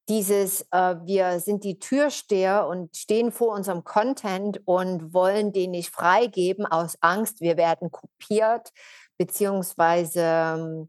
dieses, 0.08 0.62
äh, 0.72 0.96
wir 1.04 1.38
sind 1.38 1.62
die 1.62 1.78
Türsteher 1.78 2.66
und 2.66 2.96
stehen 2.96 3.30
vor 3.30 3.54
unserem 3.54 3.84
Content 3.84 4.60
und 4.64 5.14
wollen 5.14 5.52
den 5.52 5.70
nicht 5.70 5.90
freigeben 5.90 6.66
aus 6.66 6.98
Angst, 7.00 7.40
wir 7.40 7.56
werden 7.56 7.92
kopiert, 7.92 8.70
beziehungsweise 9.18 10.20
ähm, 10.20 10.88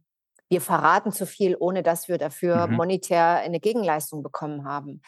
wir 0.51 0.59
verraten 0.59 1.13
zu 1.13 1.25
viel, 1.25 1.55
ohne 1.57 1.81
dass 1.81 2.09
wir 2.09 2.17
dafür 2.17 2.67
mhm. 2.67 2.75
monetär 2.75 3.37
eine 3.37 3.61
Gegenleistung 3.61 4.21
bekommen 4.21 4.65
haben. 4.65 5.01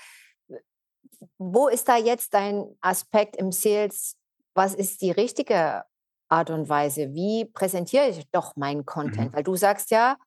Wo 1.38 1.67
ist 1.67 1.89
da 1.89 1.97
jetzt 1.97 2.33
dein 2.33 2.65
Aspekt 2.79 3.35
im 3.35 3.51
Sales? 3.51 4.17
Was 4.53 4.73
ist 4.73 5.01
die 5.01 5.12
richtige 5.12 5.83
Art 6.29 6.50
und 6.50 6.69
Weise? 6.69 7.13
Wie 7.13 7.43
präsentiere 7.43 8.07
ich 8.07 8.25
doch 8.31 8.55
meinen 8.55 8.85
Content? 8.85 9.31
Mhm. 9.31 9.35
Weil 9.35 9.43
du 9.43 9.57
sagst 9.57 9.91
ja, 9.91 10.17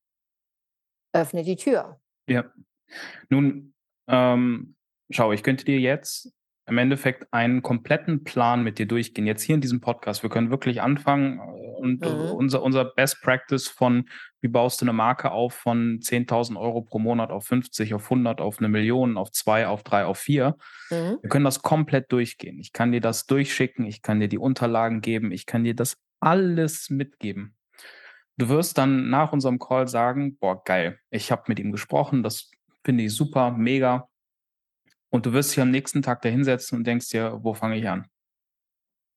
öffne 1.14 1.44
die 1.44 1.56
Tür. 1.56 1.98
Ja. 2.28 2.44
Nun, 3.30 3.74
ähm, 4.08 4.76
schau, 5.08 5.32
ich 5.32 5.42
könnte 5.42 5.64
dir 5.64 5.80
jetzt 5.80 6.30
im 6.66 6.78
Endeffekt 6.78 7.32
einen 7.32 7.62
kompletten 7.62 8.24
Plan 8.24 8.62
mit 8.62 8.78
dir 8.78 8.86
durchgehen. 8.86 9.26
Jetzt 9.26 9.42
hier 9.42 9.54
in 9.54 9.60
diesem 9.60 9.80
Podcast. 9.80 10.22
Wir 10.22 10.30
können 10.30 10.50
wirklich 10.50 10.82
anfangen 10.82 11.38
äh, 11.38 11.42
und 11.76 12.00
mhm. 12.00 12.32
unser, 12.32 12.62
unser 12.62 12.84
Best 12.84 13.22
Practice 13.22 13.68
von, 13.68 14.08
wie 14.40 14.48
baust 14.48 14.80
du 14.80 14.84
eine 14.84 14.92
Marke 14.92 15.30
auf 15.30 15.54
von 15.54 16.00
10.000 16.00 16.58
Euro 16.58 16.82
pro 16.82 16.98
Monat 16.98 17.30
auf 17.30 17.46
50, 17.46 17.94
auf 17.94 18.04
100, 18.04 18.40
auf 18.40 18.58
eine 18.58 18.68
Million, 18.68 19.16
auf 19.16 19.30
zwei, 19.30 19.66
auf 19.66 19.82
drei, 19.82 20.04
auf 20.04 20.18
vier. 20.18 20.56
Mhm. 20.90 21.18
Wir 21.22 21.28
können 21.28 21.44
das 21.44 21.62
komplett 21.62 22.10
durchgehen. 22.10 22.58
Ich 22.58 22.72
kann 22.72 22.92
dir 22.92 23.00
das 23.00 23.26
durchschicken. 23.26 23.86
Ich 23.86 24.02
kann 24.02 24.20
dir 24.20 24.28
die 24.28 24.38
Unterlagen 24.38 25.00
geben. 25.00 25.32
Ich 25.32 25.46
kann 25.46 25.64
dir 25.64 25.74
das 25.74 25.96
alles 26.20 26.90
mitgeben. 26.90 27.54
Du 28.38 28.48
wirst 28.48 28.76
dann 28.76 29.08
nach 29.08 29.32
unserem 29.32 29.58
Call 29.58 29.88
sagen, 29.88 30.36
boah, 30.36 30.62
geil, 30.62 30.98
ich 31.10 31.32
habe 31.32 31.44
mit 31.46 31.58
ihm 31.58 31.72
gesprochen, 31.72 32.22
das 32.22 32.50
Finde 32.86 33.02
ich 33.02 33.16
super, 33.16 33.50
mega. 33.50 34.08
Und 35.10 35.26
du 35.26 35.32
wirst 35.32 35.52
dich 35.52 35.60
am 35.60 35.70
nächsten 35.70 36.02
Tag 36.02 36.22
da 36.22 36.28
hinsetzen 36.28 36.78
und 36.78 36.86
denkst 36.86 37.08
dir, 37.08 37.38
wo 37.42 37.54
fange 37.54 37.76
ich 37.76 37.88
an? 37.88 38.06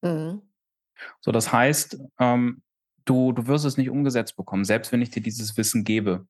Mhm. 0.01 0.41
So, 1.21 1.31
das 1.31 1.51
heißt, 1.51 1.97
ähm, 2.19 2.61
du, 3.05 3.31
du 3.31 3.47
wirst 3.47 3.65
es 3.65 3.77
nicht 3.77 3.89
umgesetzt 3.89 4.35
bekommen, 4.35 4.65
selbst 4.65 4.91
wenn 4.91 5.01
ich 5.01 5.09
dir 5.09 5.21
dieses 5.21 5.57
Wissen 5.57 5.83
gebe. 5.83 6.27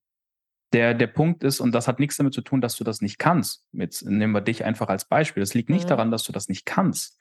Der, 0.71 0.93
der 0.93 1.07
Punkt 1.07 1.43
ist, 1.43 1.59
und 1.59 1.71
das 1.71 1.87
hat 1.87 1.99
nichts 1.99 2.17
damit 2.17 2.33
zu 2.33 2.41
tun, 2.41 2.61
dass 2.61 2.75
du 2.75 2.83
das 2.83 3.01
nicht 3.01 3.17
kannst. 3.17 3.65
Jetzt 3.71 4.05
nehmen 4.05 4.33
wir 4.33 4.41
dich 4.41 4.65
einfach 4.65 4.87
als 4.87 5.05
Beispiel. 5.05 5.41
Es 5.41 5.55
liegt 5.55 5.69
nicht 5.69 5.85
mhm. 5.85 5.89
daran, 5.89 6.11
dass 6.11 6.23
du 6.23 6.31
das 6.31 6.47
nicht 6.47 6.65
kannst. 6.65 7.19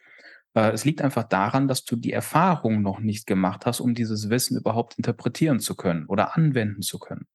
Äh, 0.54 0.73
es 0.73 0.85
liegt 0.85 1.00
einfach 1.00 1.25
daran, 1.25 1.66
dass 1.66 1.85
du 1.85 1.97
die 1.97 2.12
Erfahrung 2.12 2.83
noch 2.83 3.00
nicht 3.00 3.26
gemacht 3.26 3.64
hast, 3.66 3.80
um 3.80 3.95
dieses 3.95 4.28
Wissen 4.28 4.59
überhaupt 4.59 4.99
interpretieren 4.99 5.61
zu 5.61 5.76
können 5.76 6.07
oder 6.07 6.37
anwenden 6.37 6.83
zu 6.83 6.99
können. 6.99 7.26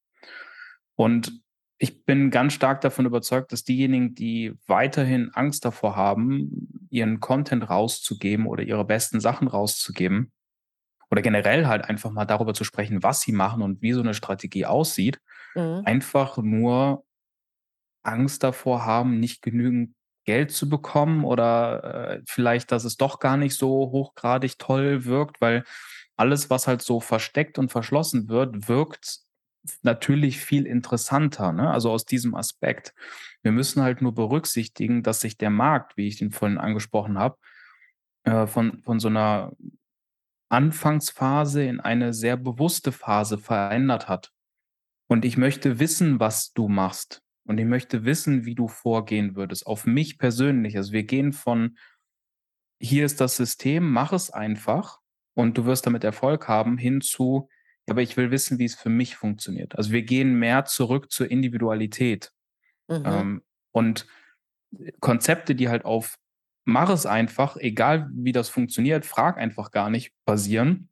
Und 0.95 1.42
ich 1.83 2.05
bin 2.05 2.31
ganz 2.31 2.53
stark 2.53 2.79
davon 2.79 3.05
überzeugt, 3.05 3.51
dass 3.51 3.65
diejenigen, 3.65 4.15
die 4.15 4.53
weiterhin 4.67 5.31
Angst 5.33 5.65
davor 5.65 5.97
haben, 5.97 6.87
ihren 6.89 7.19
Content 7.19 7.69
rauszugeben 7.69 8.47
oder 8.47 8.63
ihre 8.63 8.85
besten 8.85 9.19
Sachen 9.19 9.49
rauszugeben 9.49 10.31
oder 11.11 11.21
generell 11.21 11.67
halt 11.67 11.83
einfach 11.83 12.09
mal 12.09 12.23
darüber 12.23 12.53
zu 12.53 12.63
sprechen, 12.63 13.03
was 13.03 13.19
sie 13.19 13.33
machen 13.33 13.61
und 13.61 13.81
wie 13.81 13.91
so 13.91 13.99
eine 13.99 14.13
Strategie 14.13 14.65
aussieht, 14.65 15.19
mhm. 15.55 15.81
einfach 15.83 16.37
nur 16.37 17.03
Angst 18.01 18.43
davor 18.43 18.85
haben, 18.85 19.19
nicht 19.19 19.41
genügend 19.41 19.93
Geld 20.23 20.51
zu 20.51 20.69
bekommen 20.69 21.25
oder 21.25 21.83
äh, 22.13 22.21
vielleicht, 22.25 22.71
dass 22.71 22.85
es 22.85 22.95
doch 22.95 23.19
gar 23.19 23.35
nicht 23.35 23.57
so 23.57 23.91
hochgradig 23.91 24.57
toll 24.57 25.03
wirkt, 25.03 25.41
weil 25.41 25.65
alles, 26.15 26.49
was 26.49 26.65
halt 26.65 26.81
so 26.81 27.01
versteckt 27.01 27.59
und 27.59 27.73
verschlossen 27.73 28.29
wird, 28.29 28.69
wirkt 28.69 29.23
natürlich 29.81 30.39
viel 30.39 30.65
interessanter, 30.65 31.51
ne? 31.51 31.71
also 31.71 31.91
aus 31.91 32.05
diesem 32.05 32.35
Aspekt. 32.35 32.93
Wir 33.41 33.51
müssen 33.51 33.81
halt 33.81 34.01
nur 34.01 34.13
berücksichtigen, 34.13 35.03
dass 35.03 35.21
sich 35.21 35.37
der 35.37 35.49
Markt, 35.49 35.97
wie 35.97 36.07
ich 36.07 36.17
den 36.17 36.31
vorhin 36.31 36.57
angesprochen 36.57 37.17
habe, 37.17 37.37
äh, 38.23 38.47
von, 38.47 38.81
von 38.81 38.99
so 38.99 39.07
einer 39.07 39.53
Anfangsphase 40.49 41.63
in 41.63 41.79
eine 41.79 42.13
sehr 42.13 42.37
bewusste 42.37 42.91
Phase 42.91 43.37
verändert 43.37 44.07
hat. 44.07 44.31
Und 45.07 45.25
ich 45.25 45.37
möchte 45.37 45.79
wissen, 45.79 46.19
was 46.19 46.53
du 46.53 46.67
machst. 46.67 47.21
Und 47.45 47.57
ich 47.57 47.65
möchte 47.65 48.05
wissen, 48.05 48.45
wie 48.45 48.55
du 48.55 48.67
vorgehen 48.67 49.35
würdest. 49.35 49.67
Auf 49.67 49.85
mich 49.85 50.17
persönlich. 50.17 50.77
Also 50.77 50.93
wir 50.93 51.03
gehen 51.03 51.33
von, 51.33 51.77
hier 52.79 53.05
ist 53.05 53.19
das 53.19 53.35
System, 53.35 53.91
mach 53.91 54.13
es 54.13 54.29
einfach 54.29 54.99
und 55.33 55.57
du 55.57 55.65
wirst 55.65 55.85
damit 55.85 56.03
Erfolg 56.03 56.47
haben, 56.47 56.77
hin 56.77 57.01
zu, 57.01 57.49
aber 57.89 58.01
ich 58.01 58.17
will 58.17 58.31
wissen, 58.31 58.59
wie 58.59 58.65
es 58.65 58.75
für 58.75 58.89
mich 58.89 59.15
funktioniert. 59.15 59.77
Also 59.77 59.91
wir 59.91 60.03
gehen 60.03 60.35
mehr 60.35 60.65
zurück 60.65 61.11
zur 61.11 61.29
Individualität. 61.29 62.31
Mhm. 62.87 63.03
Ähm, 63.05 63.41
und 63.71 64.07
Konzepte, 64.99 65.55
die 65.55 65.69
halt 65.69 65.85
auf 65.85 66.17
mach 66.65 66.89
es 66.89 67.05
einfach, 67.05 67.57
egal 67.57 68.09
wie 68.13 68.31
das 68.31 68.49
funktioniert, 68.49 69.05
frag 69.05 69.37
einfach 69.37 69.71
gar 69.71 69.89
nicht, 69.89 70.13
basieren, 70.25 70.89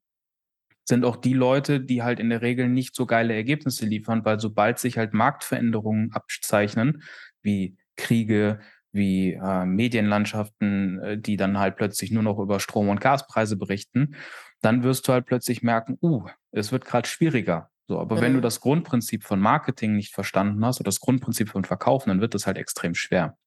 sind 0.83 1.05
auch 1.05 1.15
die 1.15 1.33
Leute, 1.33 1.79
die 1.79 2.03
halt 2.03 2.19
in 2.19 2.29
der 2.29 2.41
Regel 2.41 2.67
nicht 2.67 2.95
so 2.95 3.05
geile 3.05 3.33
Ergebnisse 3.33 3.85
liefern, 3.85 4.25
weil 4.25 4.39
sobald 4.39 4.79
sich 4.79 4.97
halt 4.97 5.13
Marktveränderungen 5.13 6.11
abzeichnen, 6.11 7.03
wie 7.41 7.77
Kriege, 7.95 8.59
wie 8.91 9.33
äh, 9.33 9.65
Medienlandschaften, 9.65 10.99
äh, 10.99 11.17
die 11.17 11.37
dann 11.37 11.59
halt 11.59 11.77
plötzlich 11.77 12.11
nur 12.11 12.23
noch 12.23 12.39
über 12.39 12.59
Strom- 12.59 12.89
und 12.89 12.99
Gaspreise 12.99 13.55
berichten, 13.55 14.15
dann 14.61 14.83
wirst 14.83 15.07
du 15.07 15.13
halt 15.13 15.25
plötzlich 15.25 15.63
merken, 15.63 15.97
uh, 16.01 16.27
es 16.51 16.71
wird 16.71 16.85
gerade 16.85 17.07
schwieriger. 17.07 17.69
So, 17.87 17.99
aber 17.99 18.17
mhm. 18.17 18.21
wenn 18.21 18.33
du 18.33 18.37
mhm. 18.37 18.43
das 18.43 18.61
Grundprinzip 18.61 19.23
von 19.23 19.39
Marketing 19.39 19.95
nicht 19.95 20.13
verstanden 20.13 20.63
hast 20.63 20.79
oder 20.79 20.87
das 20.87 20.99
Grundprinzip 20.99 21.49
von 21.49 21.65
Verkaufen, 21.65 22.09
dann 22.09 22.21
wird 22.21 22.33
das 22.33 22.47
halt 22.47 22.57
extrem 22.57 22.95
schwer. 22.95 23.37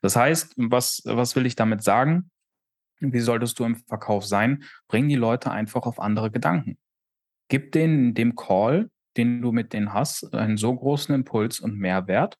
Das 0.00 0.16
heißt, 0.16 0.54
was, 0.56 1.02
was 1.04 1.36
will 1.36 1.46
ich 1.46 1.56
damit 1.56 1.82
sagen? 1.82 2.30
Wie 3.00 3.20
solltest 3.20 3.58
du 3.58 3.64
im 3.64 3.76
Verkauf 3.76 4.24
sein? 4.24 4.64
Bring 4.88 5.08
die 5.08 5.16
Leute 5.16 5.50
einfach 5.50 5.82
auf 5.82 6.00
andere 6.00 6.30
Gedanken. 6.30 6.78
Gib 7.48 7.72
denen 7.72 8.14
dem 8.14 8.34
Call, 8.34 8.90
den 9.16 9.42
du 9.42 9.52
mit 9.52 9.72
denen 9.72 9.92
hast, 9.92 10.34
einen 10.34 10.56
so 10.56 10.74
großen 10.74 11.14
Impuls 11.14 11.60
und 11.60 11.76
Mehrwert 11.76 12.38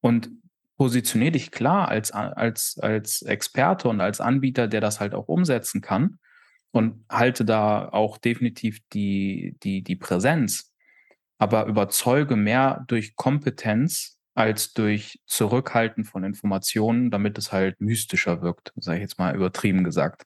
und 0.00 0.30
positionier 0.76 1.32
dich 1.32 1.50
klar 1.50 1.88
als, 1.88 2.12
als, 2.12 2.78
als 2.80 3.22
Experte 3.22 3.88
und 3.88 4.00
als 4.00 4.20
Anbieter, 4.20 4.68
der 4.68 4.80
das 4.80 5.00
halt 5.00 5.14
auch 5.14 5.28
umsetzen 5.28 5.80
kann 5.80 6.18
und 6.70 7.04
halte 7.10 7.44
da 7.44 7.88
auch 7.88 8.18
definitiv 8.18 8.80
die, 8.92 9.56
die, 9.62 9.82
die 9.82 9.96
Präsenz, 9.96 10.72
aber 11.38 11.66
überzeuge 11.66 12.36
mehr 12.36 12.84
durch 12.88 13.16
Kompetenz 13.16 14.18
als 14.34 14.72
durch 14.72 15.20
Zurückhalten 15.26 16.04
von 16.04 16.22
Informationen, 16.22 17.10
damit 17.10 17.38
es 17.38 17.50
halt 17.50 17.80
mystischer 17.80 18.40
wirkt, 18.40 18.72
sage 18.76 18.98
ich 18.98 19.02
jetzt 19.02 19.18
mal 19.18 19.34
übertrieben 19.34 19.82
gesagt. 19.82 20.22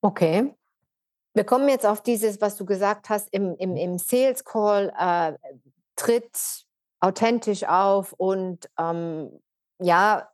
Okay. 0.00 0.54
Wir 1.34 1.44
kommen 1.44 1.68
jetzt 1.68 1.84
auf 1.84 2.02
dieses, 2.02 2.40
was 2.40 2.56
du 2.56 2.64
gesagt 2.64 3.10
hast, 3.10 3.28
im, 3.32 3.56
im, 3.56 3.76
im 3.76 3.98
Sales 3.98 4.44
Call, 4.44 4.92
äh, 4.98 5.32
tritt 5.96 6.64
authentisch 7.00 7.64
auf 7.64 8.12
und 8.12 8.70
ähm, 8.78 9.30
ja, 9.80 10.30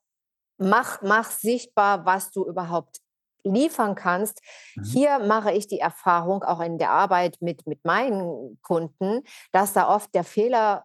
mach, 0.59 1.03
mach 1.03 1.31
sichtbar, 1.31 2.05
was 2.05 2.31
du 2.31 2.47
überhaupt 2.47 3.01
liefern 3.45 3.95
kannst. 3.95 4.41
Mhm. 4.77 4.85
Hier 4.85 5.19
mache 5.21 5.53
ich 5.53 5.67
die 5.67 5.81
Erfahrung, 5.81 6.43
auch 6.43 6.61
in 6.61 6.79
der 6.79 6.91
Arbeit 6.91 7.39
mit, 7.41 7.67
mit 7.67 7.85
meinen 7.85 8.59
Kunden, 8.63 9.23
dass 9.53 9.73
da 9.73 9.95
oft 9.95 10.15
der 10.15 10.25
Fehler 10.25 10.85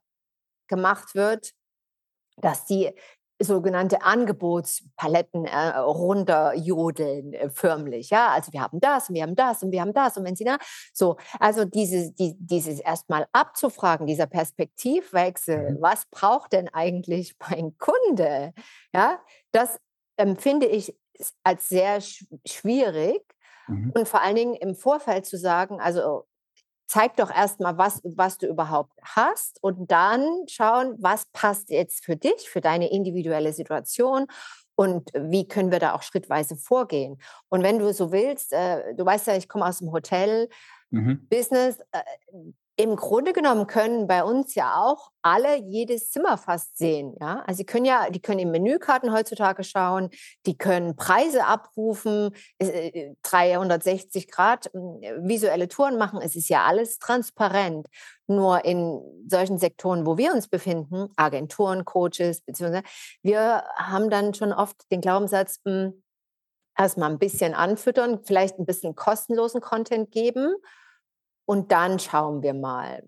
gemacht 0.67 1.15
wird, 1.15 1.51
dass 2.37 2.65
die 2.65 2.93
sogenannte 3.39 4.01
Angebotspaletten 4.01 5.45
äh, 5.45 5.77
runterjodeln 5.77 7.33
äh, 7.33 7.49
förmlich. 7.49 8.09
Ja, 8.09 8.29
also 8.29 8.53
wir 8.53 8.61
haben 8.61 8.79
das 8.79 9.09
und 9.09 9.15
wir 9.15 9.23
haben 9.23 9.35
das 9.35 9.61
und 9.61 9.71
wir 9.71 9.81
haben 9.81 9.93
das 9.93 10.17
und 10.17 10.23
wenn 10.23 10.35
sie 10.35 10.45
da 10.45 10.57
so, 10.93 11.17
also 11.39 11.65
dieses, 11.65 12.13
die, 12.15 12.35
dieses 12.39 12.79
erstmal 12.79 13.27
abzufragen, 13.33 14.07
dieser 14.07 14.27
Perspektivwechsel, 14.27 15.71
mhm. 15.71 15.81
was 15.81 16.05
braucht 16.11 16.53
denn 16.53 16.69
eigentlich 16.69 17.35
mein 17.39 17.77
Kunde? 17.77 18.53
Ja, 18.93 19.19
das 19.51 19.79
empfinde 20.17 20.67
ich 20.67 20.95
als 21.43 21.69
sehr 21.69 22.01
schwierig. 22.45 23.21
Mhm. 23.67 23.91
Und 23.95 24.07
vor 24.07 24.21
allen 24.21 24.35
Dingen 24.35 24.55
im 24.55 24.75
Vorfeld 24.75 25.25
zu 25.25 25.37
sagen, 25.37 25.79
also 25.79 26.25
zeig 26.87 27.15
doch 27.15 27.31
erstmal, 27.31 27.77
was, 27.77 28.01
was 28.03 28.37
du 28.37 28.47
überhaupt 28.47 28.93
hast 29.03 29.61
und 29.63 29.91
dann 29.91 30.23
schauen, 30.47 30.95
was 30.99 31.25
passt 31.33 31.69
jetzt 31.69 32.05
für 32.05 32.15
dich, 32.15 32.49
für 32.49 32.61
deine 32.61 32.91
individuelle 32.91 33.53
Situation 33.53 34.27
und 34.75 35.09
wie 35.13 35.47
können 35.47 35.71
wir 35.71 35.79
da 35.79 35.95
auch 35.95 36.03
schrittweise 36.03 36.55
vorgehen. 36.55 37.17
Und 37.49 37.63
wenn 37.63 37.79
du 37.79 37.91
so 37.93 38.11
willst, 38.11 38.53
äh, 38.53 38.93
du 38.93 39.05
weißt 39.05 39.27
ja, 39.27 39.35
ich 39.35 39.47
komme 39.47 39.65
aus 39.65 39.79
dem 39.79 39.91
Hotel-Business, 39.91 41.77
mhm. 41.79 41.83
äh, 41.91 42.03
im 42.77 42.97
Grunde 42.97 43.31
genommen 43.31 43.67
können 43.67 44.05
bei 44.05 44.23
uns 44.23 44.53
ja 44.55 44.75
auch 44.75 45.11
alle 45.21 45.55
jedes 45.55 46.11
Zimmer 46.11 46.37
fast 46.37 46.77
sehen. 46.77 47.15
Ja? 47.21 47.41
Also 47.47 47.59
sie 47.59 47.65
können 47.65 47.85
ja, 47.85 48.09
die 48.09 48.21
können 48.21 48.39
in 48.39 48.51
Menükarten 48.51 49.13
heutzutage 49.13 49.63
schauen, 49.63 50.09
die 50.45 50.57
können 50.57 50.95
Preise 50.95 51.45
abrufen, 51.45 52.35
360 52.59 54.23
äh, 54.23 54.27
Grad 54.27 54.65
hm, 54.73 54.99
visuelle 55.21 55.69
Touren 55.69 55.97
machen. 55.97 56.19
Es 56.21 56.35
ist 56.35 56.49
ja 56.49 56.65
alles 56.65 56.99
transparent. 56.99 57.87
Nur 58.27 58.65
in 58.65 59.01
solchen 59.27 59.57
Sektoren, 59.57 60.05
wo 60.05 60.17
wir 60.17 60.33
uns 60.33 60.47
befinden, 60.47 61.07
Agenturen, 61.15 61.85
Coaches, 61.85 62.41
beziehungsweise 62.41 62.83
wir 63.21 63.63
haben 63.77 64.09
dann 64.09 64.33
schon 64.33 64.51
oft 64.51 64.91
den 64.91 64.99
Glaubenssatz, 64.99 65.61
hm, 65.65 66.03
erstmal 66.77 67.09
ein 67.09 67.19
bisschen 67.19 67.53
anfüttern, 67.53 68.19
vielleicht 68.25 68.59
ein 68.59 68.65
bisschen 68.65 68.95
kostenlosen 68.95 69.61
Content 69.61 70.11
geben 70.11 70.55
und 71.45 71.71
dann 71.71 71.99
schauen 71.99 72.41
wir 72.41 72.53
mal. 72.53 73.07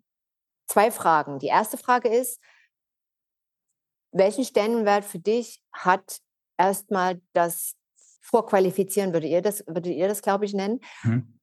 Zwei 0.67 0.91
Fragen. 0.91 1.39
Die 1.39 1.47
erste 1.47 1.77
Frage 1.77 2.09
ist, 2.09 2.41
welchen 4.11 4.43
Stellenwert 4.43 5.05
für 5.05 5.19
dich 5.19 5.63
hat 5.71 6.21
erstmal 6.57 7.21
das 7.33 7.75
Vorqualifizieren, 8.21 9.13
würdet 9.13 9.29
ihr 9.29 9.41
das, 9.41 9.63
würdet 9.67 9.93
ihr 9.93 10.07
das, 10.07 10.21
glaube 10.21 10.45
ich, 10.45 10.53
nennen? 10.53 10.81
Mhm. 11.03 11.39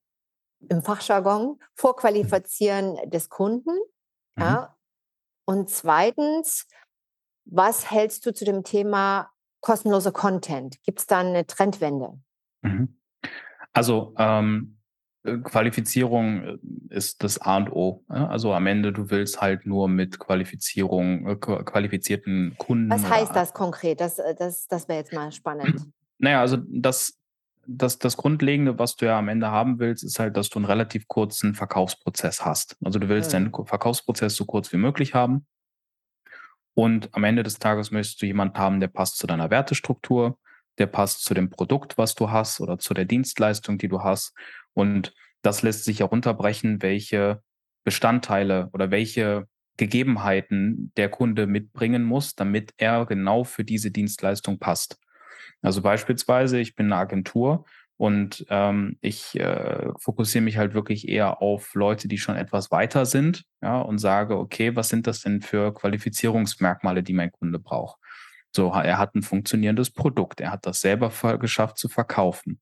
Im 0.69 0.83
Fachjargon, 0.83 1.59
Vorqualifizieren 1.75 3.11
des 3.11 3.31
Kunden. 3.31 3.71
Mhm. 4.37 4.43
Ja. 4.43 4.77
Und 5.47 5.71
zweitens, 5.71 6.67
was 7.47 7.91
hältst 7.91 8.27
du 8.27 8.35
zu 8.35 8.45
dem 8.45 8.65
Thema 8.65 9.31
kostenloser 9.61 10.13
Content? 10.13 10.83
Gibt 10.83 11.01
es 11.01 11.07
da 11.07 11.21
eine 11.21 11.47
Trendwende? 11.47 12.21
Mhm. 12.63 13.01
Also 13.73 14.15
ähm, 14.19 14.79
äh, 14.83 14.84
Qualifizierung 15.25 16.43
äh, 16.43 16.59
ist 16.91 17.23
das 17.23 17.39
A 17.41 17.57
und 17.57 17.73
O. 17.73 18.05
Also 18.09 18.53
am 18.53 18.67
Ende, 18.67 18.93
du 18.93 19.11
willst 19.11 19.41
halt 19.41 19.67
nur 19.67 19.89
mit 19.89 20.19
Qualifizierung, 20.19 21.27
äh, 21.27 21.37
qualifizierten 21.37 22.55
Kunden. 22.59 22.91
Was 22.91 23.09
heißt 23.09 23.35
das 23.35 23.55
konkret? 23.55 24.01
Das, 24.01 24.21
das, 24.39 24.67
das 24.67 24.89
wäre 24.89 24.99
jetzt 24.99 25.13
mal 25.13 25.33
spannend. 25.33 25.87
Naja, 26.17 26.41
also 26.41 26.59
das, 26.69 27.19
das, 27.67 27.99
das 27.99 28.17
Grundlegende, 28.17 28.79
was 28.79 28.95
du 28.95 29.05
ja 29.05 29.19
am 29.19 29.29
Ende 29.29 29.51
haben 29.51 29.81
willst, 29.81 30.05
ist 30.05 30.21
halt, 30.21 30.37
dass 30.37 30.49
du 30.49 30.61
einen 30.61 30.65
relativ 30.65 31.09
kurzen 31.09 31.55
Verkaufsprozess 31.55 32.45
hast. 32.45 32.77
Also 32.83 33.01
du 33.01 33.09
willst 33.09 33.31
mhm. 33.31 33.51
deinen 33.51 33.67
Verkaufsprozess 33.67 34.37
so 34.37 34.45
kurz 34.45 34.73
wie 34.73 34.77
möglich 34.77 35.13
haben. 35.13 35.45
Und 36.75 37.09
am 37.13 37.25
Ende 37.25 37.43
des 37.43 37.59
Tages 37.59 37.91
möchtest 37.91 38.23
du 38.23 38.27
jemanden 38.27 38.59
haben, 38.59 38.81
der 38.81 38.89
passt 38.89 39.19
zu 39.19 39.27
deiner 39.27 39.51
Wertestruktur, 39.51 40.39
der 40.79 40.87
passt 40.87 41.25
zu 41.25 41.35
dem 41.35 41.51
Produkt, 41.51 41.99
was 41.99 42.15
du 42.15 42.31
hast 42.31 42.61
oder 42.61 42.79
zu 42.79 42.95
der 42.95 43.05
Dienstleistung, 43.05 43.77
die 43.77 43.89
du 43.89 44.03
hast. 44.03 44.35
Und 44.75 45.15
das 45.43 45.63
lässt 45.63 45.85
sich 45.85 46.03
auch 46.03 46.13
unterbrechen, 46.13 46.83
welche 46.83 47.43
Bestandteile 47.85 48.71
oder 48.73 48.91
welche 48.91 49.47
Gegebenheiten 49.77 50.93
der 50.97 51.09
Kunde 51.09 51.47
mitbringen 51.47 52.05
muss, 52.05 52.35
damit 52.35 52.73
er 52.77 53.07
genau 53.07 53.45
für 53.45 53.65
diese 53.65 53.91
Dienstleistung 53.91 54.59
passt. 54.59 54.99
Also 55.63 55.83
beispielsweise, 55.83 56.61
ich 56.61 56.75
bin 56.77 56.87
eine 56.87 56.97
Agentur 56.97 57.65
und 57.97 58.45
ähm, 58.51 58.99
ich 59.01 59.39
äh, 59.39 59.89
fokussiere 59.99 60.45
mich 60.45 60.59
halt 60.59 60.75
wirklich 60.75 61.09
eher 61.09 61.41
auf 61.43 61.75
Leute, 61.75 62.09
die 62.09 62.19
schon 62.19 62.37
etwas 62.37 62.71
weiter 62.71 63.07
sind, 63.07 63.45
ja, 63.63 63.81
und 63.81 63.99
sage, 63.99 64.37
okay, 64.37 64.77
was 64.77 64.89
sind 64.89 65.07
das 65.07 65.21
denn 65.21 65.43
für 65.43 65.73
Qualifizierungsmerkmale, 65.73 67.03
die 67.03 67.13
mein 67.13 67.33
Kunde 67.33 67.59
braucht? 67.59 67.99
So, 68.55 68.71
er 68.73 68.99
hat 68.99 69.15
ein 69.15 69.23
funktionierendes 69.23 69.91
Produkt. 69.91 70.41
Er 70.41 70.53
hat 70.53 70.67
das 70.67 70.81
selber 70.81 71.11
geschafft 71.39 71.79
zu 71.79 71.89
verkaufen. 71.89 72.61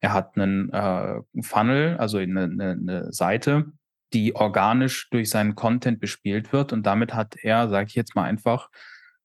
Er 0.00 0.12
hat 0.12 0.36
einen 0.36 0.70
äh, 0.72 1.20
Funnel, 1.42 1.98
also 1.98 2.18
eine, 2.18 2.44
eine, 2.44 2.70
eine 2.70 3.12
Seite, 3.12 3.66
die 4.14 4.34
organisch 4.34 5.10
durch 5.10 5.28
seinen 5.28 5.54
Content 5.54 6.00
bespielt 6.00 6.52
wird. 6.52 6.72
Und 6.72 6.84
damit 6.86 7.14
hat 7.14 7.36
er, 7.42 7.68
sage 7.68 7.88
ich 7.88 7.94
jetzt 7.94 8.14
mal 8.14 8.24
einfach, 8.24 8.70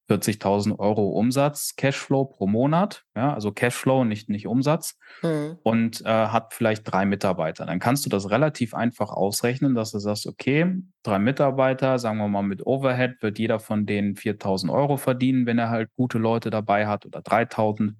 40.000 0.09 0.79
Euro 0.79 1.09
Umsatz, 1.09 1.75
Cashflow 1.75 2.25
pro 2.25 2.47
Monat, 2.47 3.05
ja, 3.15 3.33
also 3.33 3.51
Cashflow, 3.51 4.03
nicht, 4.03 4.27
nicht 4.29 4.47
Umsatz, 4.47 4.97
mhm. 5.21 5.57
und 5.61 6.01
äh, 6.01 6.07
hat 6.07 6.53
vielleicht 6.53 6.91
drei 6.91 7.05
Mitarbeiter. 7.05 7.65
Dann 7.65 7.79
kannst 7.79 8.05
du 8.05 8.09
das 8.09 8.29
relativ 8.31 8.73
einfach 8.73 9.11
ausrechnen, 9.11 9.75
dass 9.75 9.91
du 9.91 9.99
sagst, 9.99 10.25
okay, 10.25 10.81
drei 11.03 11.19
Mitarbeiter, 11.19 11.99
sagen 11.99 12.17
wir 12.17 12.27
mal 12.27 12.41
mit 12.41 12.65
Overhead, 12.65 13.21
wird 13.21 13.37
jeder 13.37 13.59
von 13.59 13.85
denen 13.85 14.15
4.000 14.15 14.71
Euro 14.71 14.97
verdienen, 14.97 15.45
wenn 15.45 15.59
er 15.59 15.69
halt 15.69 15.89
gute 15.95 16.17
Leute 16.17 16.49
dabei 16.49 16.87
hat 16.87 17.05
oder 17.05 17.19
3.000. 17.19 17.93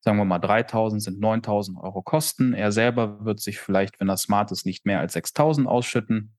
Sagen 0.00 0.18
wir 0.18 0.24
mal 0.24 0.38
3.000 0.38 1.00
sind 1.00 1.22
9.000 1.22 1.82
Euro 1.82 2.02
Kosten. 2.02 2.52
Er 2.52 2.72
selber 2.72 3.24
wird 3.24 3.40
sich 3.40 3.58
vielleicht, 3.58 3.98
wenn 4.00 4.08
er 4.08 4.16
smart 4.16 4.52
ist, 4.52 4.64
nicht 4.64 4.86
mehr 4.86 5.00
als 5.00 5.16
6.000 5.16 5.66
ausschütten 5.66 6.34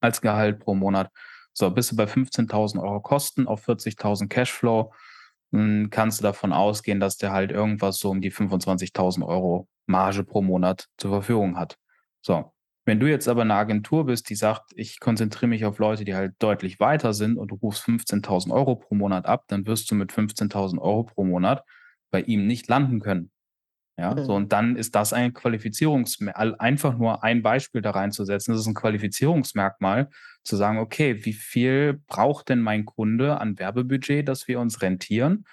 als 0.00 0.20
Gehalt 0.20 0.58
pro 0.58 0.74
Monat. 0.74 1.10
So, 1.54 1.70
bist 1.70 1.92
du 1.92 1.96
bei 1.96 2.04
15.000 2.04 2.82
Euro 2.82 3.00
Kosten 3.00 3.46
auf 3.46 3.66
40.000 3.68 4.28
Cashflow, 4.28 4.92
dann 5.50 5.90
kannst 5.90 6.20
du 6.20 6.22
davon 6.22 6.52
ausgehen, 6.52 6.98
dass 6.98 7.18
der 7.18 7.32
halt 7.32 7.52
irgendwas 7.52 7.98
so 7.98 8.10
um 8.10 8.20
die 8.20 8.32
25.000 8.32 9.24
Euro 9.26 9.68
Marge 9.86 10.24
pro 10.24 10.40
Monat 10.40 10.88
zur 10.96 11.10
Verfügung 11.10 11.56
hat. 11.58 11.76
So, 12.22 12.52
wenn 12.84 12.98
du 12.98 13.06
jetzt 13.06 13.28
aber 13.28 13.42
eine 13.42 13.54
Agentur 13.54 14.06
bist, 14.06 14.30
die 14.30 14.34
sagt, 14.34 14.72
ich 14.74 14.98
konzentriere 14.98 15.48
mich 15.48 15.64
auf 15.64 15.78
Leute, 15.78 16.04
die 16.04 16.14
halt 16.14 16.34
deutlich 16.38 16.80
weiter 16.80 17.12
sind 17.12 17.36
und 17.36 17.48
du 17.50 17.56
rufst 17.56 17.84
15.000 17.84 18.52
Euro 18.52 18.76
pro 18.76 18.94
Monat 18.94 19.26
ab, 19.26 19.44
dann 19.48 19.66
wirst 19.66 19.90
du 19.90 19.94
mit 19.94 20.10
15.000 20.10 20.80
Euro 20.80 21.04
pro 21.04 21.24
Monat 21.24 21.64
bei 22.10 22.22
ihm 22.22 22.46
nicht 22.46 22.68
landen 22.68 23.00
können. 23.00 23.30
Ja, 23.98 24.14
mhm. 24.14 24.24
so 24.24 24.34
und 24.34 24.52
dann 24.52 24.76
ist 24.76 24.94
das 24.94 25.12
ein 25.12 25.34
Qualifizierungsmerkmal, 25.34 26.56
einfach 26.58 26.96
nur 26.96 27.22
ein 27.22 27.42
Beispiel 27.42 27.82
da 27.82 27.90
reinzusetzen. 27.90 28.52
Das 28.52 28.62
ist 28.62 28.66
ein 28.66 28.74
Qualifizierungsmerkmal, 28.74 30.08
zu 30.44 30.56
sagen, 30.56 30.78
okay, 30.78 31.24
wie 31.24 31.34
viel 31.34 32.00
braucht 32.06 32.48
denn 32.48 32.60
mein 32.60 32.84
Kunde 32.84 33.38
an 33.38 33.58
Werbebudget, 33.58 34.26
dass 34.26 34.48
wir 34.48 34.60
uns 34.60 34.82
rentieren? 34.82 35.44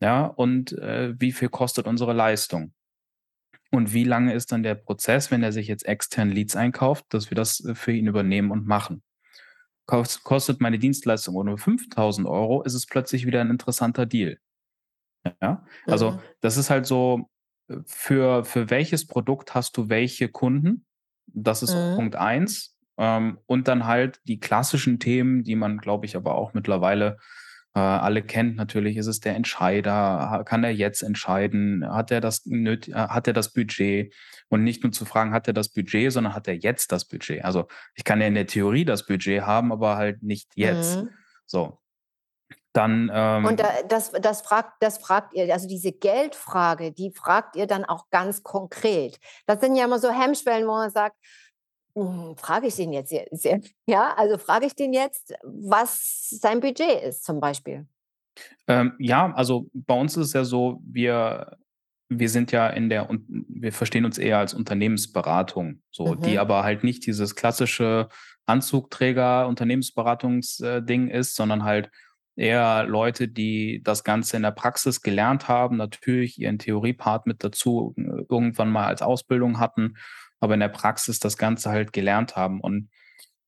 Ja, 0.00 0.24
und 0.24 0.72
äh, 0.72 1.14
wie 1.18 1.32
viel 1.32 1.48
kostet 1.48 1.86
unsere 1.86 2.12
Leistung? 2.12 2.72
Und 3.70 3.94
wie 3.94 4.04
lange 4.04 4.34
ist 4.34 4.52
dann 4.52 4.62
der 4.62 4.74
Prozess, 4.74 5.30
wenn 5.30 5.42
er 5.42 5.52
sich 5.52 5.68
jetzt 5.68 5.86
extern 5.86 6.30
Leads 6.30 6.56
einkauft, 6.56 7.06
dass 7.10 7.30
wir 7.30 7.36
das 7.36 7.64
äh, 7.64 7.74
für 7.74 7.92
ihn 7.92 8.06
übernehmen 8.06 8.50
und 8.50 8.66
machen? 8.66 9.02
Kostet 9.86 10.60
meine 10.60 10.78
Dienstleistung 10.78 11.44
nur 11.44 11.58
5000 11.58 12.26
Euro, 12.26 12.62
ist 12.62 12.74
es 12.74 12.86
plötzlich 12.86 13.26
wieder 13.26 13.40
ein 13.40 13.50
interessanter 13.50 14.06
Deal. 14.06 14.38
Ja, 15.40 15.64
also 15.86 16.12
mhm. 16.12 16.18
das 16.40 16.56
ist 16.56 16.70
halt 16.70 16.86
so, 16.86 17.28
für, 17.86 18.44
für 18.44 18.70
welches 18.70 19.06
Produkt 19.06 19.54
hast 19.54 19.76
du 19.76 19.88
welche 19.88 20.28
Kunden? 20.28 20.84
Das 21.26 21.62
ist 21.62 21.74
mhm. 21.74 21.96
Punkt 21.96 22.16
eins. 22.16 22.76
Ähm, 22.98 23.38
und 23.46 23.68
dann 23.68 23.86
halt 23.86 24.20
die 24.24 24.40
klassischen 24.40 24.98
Themen, 24.98 25.44
die 25.44 25.56
man, 25.56 25.78
glaube 25.78 26.06
ich, 26.06 26.16
aber 26.16 26.34
auch 26.34 26.54
mittlerweile 26.54 27.18
Äh, 27.74 27.80
alle 27.80 28.22
kennt 28.22 28.56
natürlich, 28.56 28.98
ist 28.98 29.06
es 29.06 29.20
der 29.20 29.34
Entscheider, 29.34 30.42
kann 30.44 30.62
er 30.62 30.74
jetzt 30.74 31.02
entscheiden, 31.02 31.82
hat 31.90 32.10
er 32.10 32.20
das 32.20 32.46
äh, 32.46 32.76
hat 32.92 33.26
er 33.26 33.32
das 33.32 33.52
Budget 33.54 34.14
und 34.48 34.62
nicht 34.62 34.82
nur 34.82 34.92
zu 34.92 35.06
fragen, 35.06 35.32
hat 35.32 35.46
er 35.48 35.54
das 35.54 35.70
Budget, 35.72 36.12
sondern 36.12 36.34
hat 36.34 36.48
er 36.48 36.54
jetzt 36.54 36.92
das 36.92 37.06
Budget. 37.08 37.42
Also 37.44 37.68
ich 37.94 38.04
kann 38.04 38.20
ja 38.20 38.26
in 38.26 38.34
der 38.34 38.46
Theorie 38.46 38.84
das 38.84 39.06
Budget 39.06 39.42
haben, 39.42 39.72
aber 39.72 39.96
halt 39.96 40.22
nicht 40.22 40.50
jetzt. 40.54 41.02
Mhm. 41.02 41.10
So. 41.46 41.78
Dann, 42.72 43.10
ähm, 43.12 43.44
und 43.44 43.62
das, 43.88 44.12
das, 44.12 44.40
fragt, 44.40 44.74
das 44.80 44.98
fragt 44.98 45.34
ihr, 45.34 45.52
also 45.52 45.68
diese 45.68 45.92
Geldfrage, 45.92 46.92
die 46.92 47.10
fragt 47.10 47.54
ihr 47.56 47.66
dann 47.66 47.84
auch 47.84 48.08
ganz 48.10 48.42
konkret. 48.42 49.18
Das 49.46 49.60
sind 49.60 49.76
ja 49.76 49.84
immer 49.84 49.98
so 49.98 50.10
Hemmschwellen, 50.10 50.66
wo 50.66 50.72
man 50.72 50.90
sagt, 50.90 51.16
hm, 51.94 52.34
frage 52.38 52.68
ich 52.68 52.76
den 52.76 52.92
jetzt, 52.92 53.12
ja, 53.86 54.14
also 54.16 54.38
frage 54.38 54.66
ich 54.66 54.74
den 54.74 54.94
jetzt, 54.94 55.34
was 55.42 56.28
sein 56.30 56.60
Budget 56.60 57.02
ist 57.02 57.24
zum 57.24 57.40
Beispiel. 57.40 57.86
Ähm, 58.66 58.94
ja, 58.98 59.30
also 59.34 59.68
bei 59.74 59.98
uns 59.98 60.16
ist 60.16 60.28
es 60.28 60.32
ja 60.32 60.44
so, 60.44 60.80
wir, 60.84 61.58
wir 62.08 62.30
sind 62.30 62.52
ja 62.52 62.68
in 62.68 62.88
der, 62.88 63.08
wir 63.28 63.72
verstehen 63.72 64.06
uns 64.06 64.16
eher 64.16 64.38
als 64.38 64.54
Unternehmensberatung, 64.54 65.82
so, 65.90 66.14
mhm. 66.14 66.20
die 66.22 66.38
aber 66.38 66.62
halt 66.62 66.84
nicht 66.84 67.04
dieses 67.06 67.36
klassische 67.36 68.08
Anzugträger 68.46 69.46
Unternehmensberatungsding 69.46 71.08
äh, 71.08 71.18
ist, 71.18 71.36
sondern 71.36 71.64
halt 71.64 71.90
eher 72.36 72.84
Leute, 72.84 73.28
die 73.28 73.80
das 73.82 74.04
Ganze 74.04 74.36
in 74.36 74.42
der 74.42 74.52
Praxis 74.52 75.02
gelernt 75.02 75.48
haben, 75.48 75.76
natürlich 75.76 76.38
ihren 76.38 76.58
Theoriepart 76.58 77.26
mit 77.26 77.44
dazu 77.44 77.94
äh, 77.96 78.24
irgendwann 78.28 78.70
mal 78.70 78.86
als 78.86 79.02
Ausbildung 79.02 79.58
hatten 79.60 79.94
aber 80.42 80.54
in 80.54 80.60
der 80.60 80.68
Praxis 80.68 81.20
das 81.20 81.36
Ganze 81.38 81.70
halt 81.70 81.92
gelernt 81.92 82.34
haben. 82.34 82.60
Und 82.60 82.90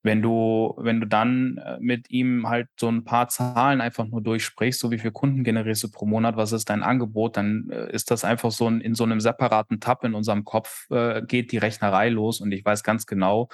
wenn 0.05 0.23
du, 0.23 0.75
wenn 0.79 1.01
du 1.01 1.09
dann 1.09 1.59
äh, 1.59 1.77
mit 1.81 2.09
ihm 2.09 2.49
halt 2.49 2.69
so 2.79 2.89
ein 2.89 3.05
paar 3.05 3.29
Zahlen 3.29 3.81
einfach 3.81 4.07
nur 4.07 4.23
durchsprichst, 4.23 4.79
so 4.79 4.93
wie 4.93 4.99
viel 4.99 5.11
Kunden 5.11 5.43
generierst 5.43 5.83
du 5.83 5.91
pro 5.91 6.07
Monat, 6.07 6.37
was 6.37 6.53
ist 6.53 6.71
dein 6.71 6.85
Angebot, 6.85 7.37
dann 7.37 7.69
äh, 7.71 7.91
ist 7.93 8.13
das 8.13 8.25
einfach 8.25 8.53
so 8.53 8.69
ein, 8.69 8.81
in 8.81 8.95
so 8.95 9.03
einem 9.03 9.19
separaten 9.19 9.81
Tab 9.81 10.05
in 10.05 10.15
unserem 10.15 10.45
Kopf 10.45 10.89
äh, 10.91 11.23
geht 11.23 11.51
die 11.51 11.59
Rechnerei 11.59 12.11
los 12.11 12.41
und 12.41 12.53
ich 12.53 12.65
weiß 12.65 12.85
ganz 12.85 13.07
genau, 13.07 13.49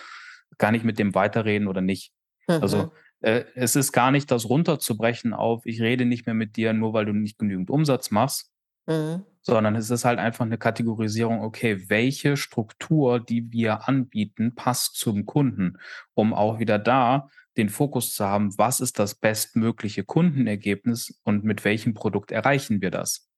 kann 0.59 0.75
ich 0.75 0.85
mit 0.85 0.99
dem 0.99 1.15
weiterreden 1.15 1.67
oder 1.67 1.81
nicht. 1.81 2.13
Also, 2.47 2.77
mhm. 2.77 2.83
Also 2.83 2.93
es 3.21 3.77
ist 3.77 3.93
gar 3.93 4.11
nicht 4.11 4.31
das 4.31 4.49
runterzubrechen 4.49 5.35
auf, 5.35 5.67
ich 5.67 5.81
rede 5.81 6.05
nicht 6.05 6.27
mehr 6.27 6.35
mit 6.35 6.57
dir, 6.57 6.73
nur 6.73 6.93
weil 6.93 7.05
du 7.05 7.13
nicht 7.13 7.39
genügend 7.39 7.71
Umsatz 7.71 8.11
machst, 8.11 8.51
mhm 8.87 9.25
sondern 9.43 9.75
es 9.75 9.91
ist 9.91 10.05
halt 10.05 10.19
einfach 10.19 10.45
eine 10.45 10.59
Kategorisierung, 10.59 11.43
okay, 11.43 11.89
welche 11.89 12.37
Struktur, 12.37 13.21
die 13.21 13.51
wir 13.53 13.89
anbieten, 13.89 14.55
passt 14.55 14.97
zum 14.97 15.27
Kunden, 15.27 15.79
um 16.15 16.35
auch 16.35 16.59
wieder 16.59 16.79
da 16.79 17.29
den 17.57 17.69
Fokus 17.69 18.15
zu 18.15 18.25
haben, 18.25 18.57
was 18.59 18.81
ist 18.81 18.99
das 18.99 19.15
bestmögliche 19.15 20.05
Kundenergebnis 20.05 21.21
und 21.25 21.45
mit 21.45 21.65
welchem 21.65 21.95
Produkt 21.95 22.33
erreichen 22.33 22.81
wir 22.81 22.91
das? 22.91 23.29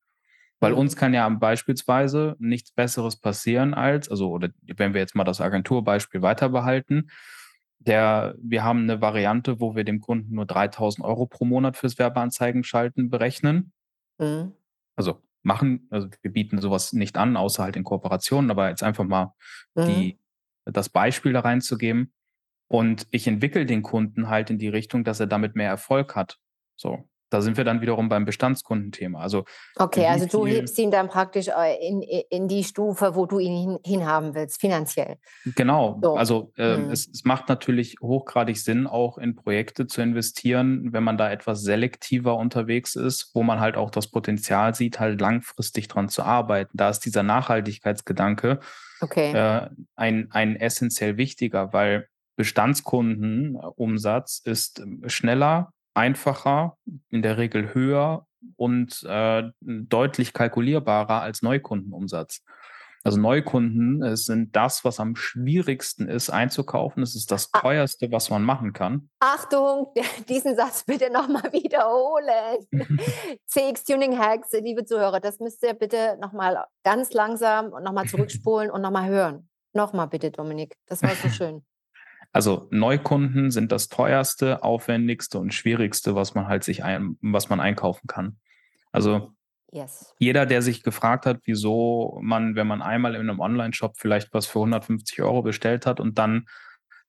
Weil 0.61 0.75
uns 0.75 0.97
kann 0.97 1.15
ja 1.15 1.29
beispielsweise 1.29 2.37
nichts 2.39 2.73
Besseres 2.73 3.17
passieren 3.17 3.75
als, 3.75 4.09
also, 4.09 4.31
oder 4.31 4.51
wenn 4.77 4.95
wir 4.95 5.01
jetzt 5.01 5.15
mal 5.15 5.25
das 5.25 5.41
Agenturbeispiel 5.41 6.23
weiter 6.23 6.51
behalten, 6.51 7.09
der, 7.87 8.35
wir 8.43 8.65
haben 8.65 8.83
eine 8.83 9.01
Variante, 9.01 9.61
wo 9.61 9.75
wir 9.75 9.85
dem 9.85 10.01
Kunden 10.01 10.35
nur 10.35 10.47
3000 10.47 11.05
Euro 11.05 11.27
pro 11.27 11.45
Monat 11.45 11.77
fürs 11.77 11.99
Werbeanzeigen 11.99 12.65
schalten 12.65 13.11
berechnen. 13.11 13.73
Mhm. 14.19 14.53
Also 14.97 15.21
machen. 15.43 15.87
Also 15.91 16.09
wir 16.23 16.33
bieten 16.33 16.61
sowas 16.61 16.93
nicht 16.93 17.17
an, 17.17 17.37
außer 17.37 17.63
halt 17.63 17.77
in 17.77 17.85
Kooperationen, 17.85 18.51
aber 18.51 18.69
jetzt 18.69 18.83
einfach 18.83 19.05
mal 19.05 19.35
mhm. 19.75 19.87
die, 19.87 20.19
das 20.65 20.89
Beispiel 20.89 21.33
da 21.33 21.41
reinzugeben. 21.41 22.13
Und 22.69 23.07
ich 23.11 23.27
entwickle 23.27 23.67
den 23.67 23.83
Kunden 23.83 24.29
halt 24.29 24.49
in 24.51 24.59
die 24.59 24.69
Richtung, 24.69 25.05
dass 25.05 25.21
er 25.21 25.27
damit 25.27 25.57
mehr 25.57 25.69
Erfolg 25.69 26.17
hat. 26.17 26.39
So. 26.77 27.09
Da 27.33 27.41
sind 27.41 27.57
wir 27.57 27.65
dann 27.65 27.81
wiederum 27.81 28.09
beim 28.09 28.25
Bestandskundenthema. 28.25 29.21
Also 29.21 29.45
okay, 29.77 30.07
also 30.07 30.27
du 30.27 30.47
hebst 30.47 30.79
ihn 30.79 30.91
dann 30.91 31.09
praktisch 31.09 31.49
äh, 31.49 31.77
in, 31.81 32.03
in 32.03 32.49
die 32.49 32.63
Stufe, 32.63 33.15
wo 33.15 33.27
du 33.27 33.39
ihn 33.39 33.79
hinhaben 33.85 34.35
willst, 34.35 34.61
finanziell. 34.61 35.17
Genau. 35.57 35.99
So. 36.03 36.17
Also 36.17 36.53
äh, 36.57 36.77
hm. 36.77 36.91
es, 36.91 37.09
es, 37.09 37.25
macht 37.25 37.49
natürlich 37.49 37.97
hochgradig 38.03 38.59
Sinn, 38.59 38.87
auch 38.87 39.17
in 39.17 39.35
Projekte 39.35 39.87
zu 39.87 40.03
investieren, 40.03 40.93
wenn 40.93 41.05
man 41.05 41.17
da 41.17 41.31
etwas 41.31 41.63
selektiver 41.63 42.37
unterwegs 42.37 42.97
ist, 42.97 43.31
wo 43.35 43.43
man 43.43 43.61
halt 43.61 43.77
auch 43.77 43.91
das 43.91 44.09
Potenzial 44.09 44.75
sieht, 44.75 45.01
halt 45.01 45.21
langfristig 45.21 45.89
dran 45.89 46.09
zu 46.09 46.23
arbeiten. 46.23 46.77
Da 46.77 46.91
ist 46.91 47.01
dieser 47.01 47.23
Nachhaltigkeitsgedanke 47.23 48.61
okay. 49.01 49.33
äh, 49.33 49.71
ein, 49.97 50.29
ein 50.31 50.57
essentiell 50.57 51.17
wichtiger, 51.17 51.73
weil 51.73 52.09
Bestandskundenumsatz 52.37 54.43
ist 54.45 54.81
ähm, 54.81 55.03
schneller, 55.07 55.73
einfacher, 55.95 56.77
in 57.11 57.23
der 57.23 57.39
Regel 57.39 57.75
höher 57.75 58.27
und 58.57 59.03
äh, 59.05 59.45
deutlich 59.61 60.33
kalkulierbarer 60.33 61.23
als 61.23 61.43
Neukundenumsatz. 61.43 62.43
Also 63.05 63.19
Neukunden 63.19 64.03
äh, 64.03 64.17
sind 64.17 64.55
das, 64.55 64.85
was 64.85 65.01
am 65.01 65.17
schwierigsten 65.17 66.09
ist 66.09 66.31
einzukaufen. 66.31 67.03
Es 67.03 67.17
ist 67.17 67.33
das 67.33 67.51
ah. 67.53 67.61
teuerste, 67.61 68.13
was 68.13 68.31
man 68.31 68.45
machen 68.45 68.73
kann. 68.73 69.11
Achtung, 69.19 69.93
diesen 70.29 70.55
Satz 70.55 70.85
bitte 70.85 71.11
nochmal 71.11 71.53
wiederholen. 71.53 72.67
CX 73.47 73.85
Tuning 73.85 74.19
Hacks, 74.19 74.53
liebe 74.53 74.85
Zuhörer, 74.85 75.21
das 75.21 75.41
müsst 75.41 75.63
ihr 75.65 75.75
bitte 75.75 76.17
nochmal 76.21 76.65
ganz 76.85 77.13
langsam 77.13 77.73
und 77.73 77.83
nochmal 77.83 78.07
zurückspulen 78.07 78.71
und 78.71 78.83
nochmal 78.83 79.09
hören. 79.09 79.49
Nochmal 79.73 80.07
bitte, 80.07 80.31
Dominik. 80.31 80.77
Das 80.87 81.03
war 81.03 81.15
so 81.15 81.29
schön. 81.29 81.65
Also 82.33 82.67
Neukunden 82.71 83.51
sind 83.51 83.73
das 83.73 83.89
teuerste, 83.89 84.63
aufwendigste 84.63 85.39
und 85.39 85.53
schwierigste, 85.53 86.15
was 86.15 86.35
man 86.35 86.49
halt 86.49 86.65
sich 86.65 86.83
ein, 86.83 87.19
was 87.21 87.51
man 87.51 87.61
einkaufen 87.61 88.07
kann. 88.07 88.39
Also 88.91 89.33
yes. 89.71 90.15
jeder, 90.19 90.47
der 90.47 90.63
sich 90.63 90.83
gefragt 90.83 91.27
hat, 91.27 91.41
wieso 91.45 92.19
man, 92.23 92.57
wenn 92.57 92.67
man 92.67 92.81
einmal 92.81 93.15
in 93.15 93.23
einem 93.23 93.41
Online-Shop 93.41 93.97
vielleicht 93.99 94.33
was 94.33 94.47
für 94.47 94.61
150 94.61 95.21
Euro 95.23 95.43
bestellt 95.43 95.85
hat 95.85 96.01
und 96.01 96.19
dann 96.19 96.47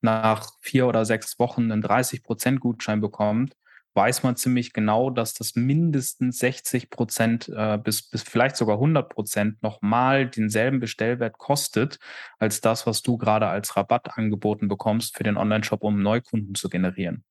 nach 0.02 0.50
vier 0.60 0.88
oder 0.88 1.06
sechs 1.06 1.40
Wochen 1.40 1.72
einen 1.72 1.84
30% 1.84 2.60
Gutschein 2.60 3.00
bekommt, 3.00 3.56
weiß 3.96 4.24
man 4.24 4.36
ziemlich 4.36 4.74
genau, 4.74 5.10
dass 5.10 5.34
das 5.34 5.56
mindestens 5.56 6.40
60 6.40 6.90
Prozent 6.90 7.50
äh, 7.50 7.78
bis, 7.78 8.10
bis 8.10 8.24
vielleicht 8.24 8.56
sogar 8.56 8.76
100 8.76 9.10
Prozent 9.10 9.62
nochmal 9.62 10.28
denselben 10.28 10.80
Bestellwert 10.80 11.38
kostet, 11.38 12.00
als 12.40 12.62
das, 12.62 12.88
was 12.88 13.02
du 13.02 13.18
gerade 13.18 13.48
als 13.48 13.76
Rabatt 13.78 14.18
angeboten 14.18 14.68
bekommst 14.68 15.16
für 15.16 15.24
den 15.24 15.38
Online-Shop, 15.38 15.84
um 15.84 16.02
Neukunden 16.02 16.56
zu 16.56 16.70
generieren. 16.70 17.24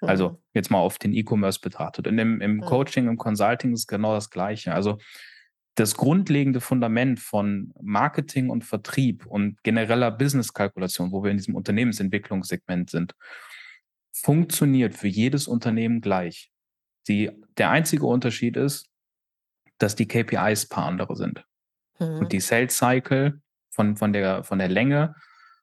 Also 0.00 0.06
mhm. 0.06 0.08
Also 0.10 0.42
jetzt 0.54 0.70
mal 0.70 0.78
auf 0.78 0.98
den 0.98 1.12
E-Commerce 1.12 1.60
betrachtet. 1.60 2.06
Und 2.06 2.18
im, 2.18 2.40
im 2.40 2.56
mhm. 2.56 2.60
Coaching, 2.62 3.08
im 3.08 3.16
Consulting 3.16 3.72
ist 3.72 3.86
genau 3.86 4.14
das 4.14 4.30
Gleiche. 4.30 4.74
Also 4.74 4.98
das 5.76 5.94
grundlegende 5.96 6.60
Fundament 6.60 7.20
von 7.20 7.72
Marketing 7.80 8.50
und 8.50 8.64
Vertrieb 8.64 9.26
und 9.26 9.62
genereller 9.62 10.10
Business-Kalkulation, 10.10 11.12
wo 11.12 11.22
wir 11.22 11.30
in 11.30 11.36
diesem 11.36 11.54
Unternehmensentwicklungssegment 11.54 12.90
sind, 12.90 13.14
funktioniert 14.22 14.94
für 14.94 15.08
jedes 15.08 15.48
Unternehmen 15.48 16.00
gleich. 16.00 16.50
Die, 17.08 17.30
der 17.56 17.70
einzige 17.70 18.06
Unterschied 18.06 18.56
ist, 18.56 18.88
dass 19.78 19.94
die 19.94 20.08
KPIs 20.08 20.66
paar 20.68 20.86
andere 20.86 21.16
sind. 21.16 21.44
Mhm. 21.98 22.18
Und 22.18 22.32
die 22.32 22.40
Sales 22.40 22.76
Cycle 22.76 23.40
von, 23.70 23.96
von, 23.96 24.12
der, 24.12 24.44
von 24.44 24.58
der 24.58 24.68
Länge 24.68 25.14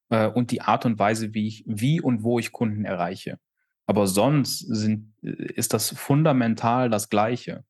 äh, 0.09 0.27
und 0.27 0.51
die 0.51 0.61
Art 0.61 0.85
und 0.85 0.99
Weise, 0.99 1.33
wie 1.33 1.47
ich, 1.47 1.63
wie 1.67 2.01
und 2.01 2.23
wo 2.23 2.39
ich 2.39 2.51
Kunden 2.51 2.85
erreiche. 2.85 3.39
Aber 3.87 4.07
sonst 4.07 4.59
sind, 4.59 5.13
ist 5.21 5.73
das 5.73 5.89
fundamental 5.89 6.89
das 6.89 7.09
Gleiche. 7.09 7.63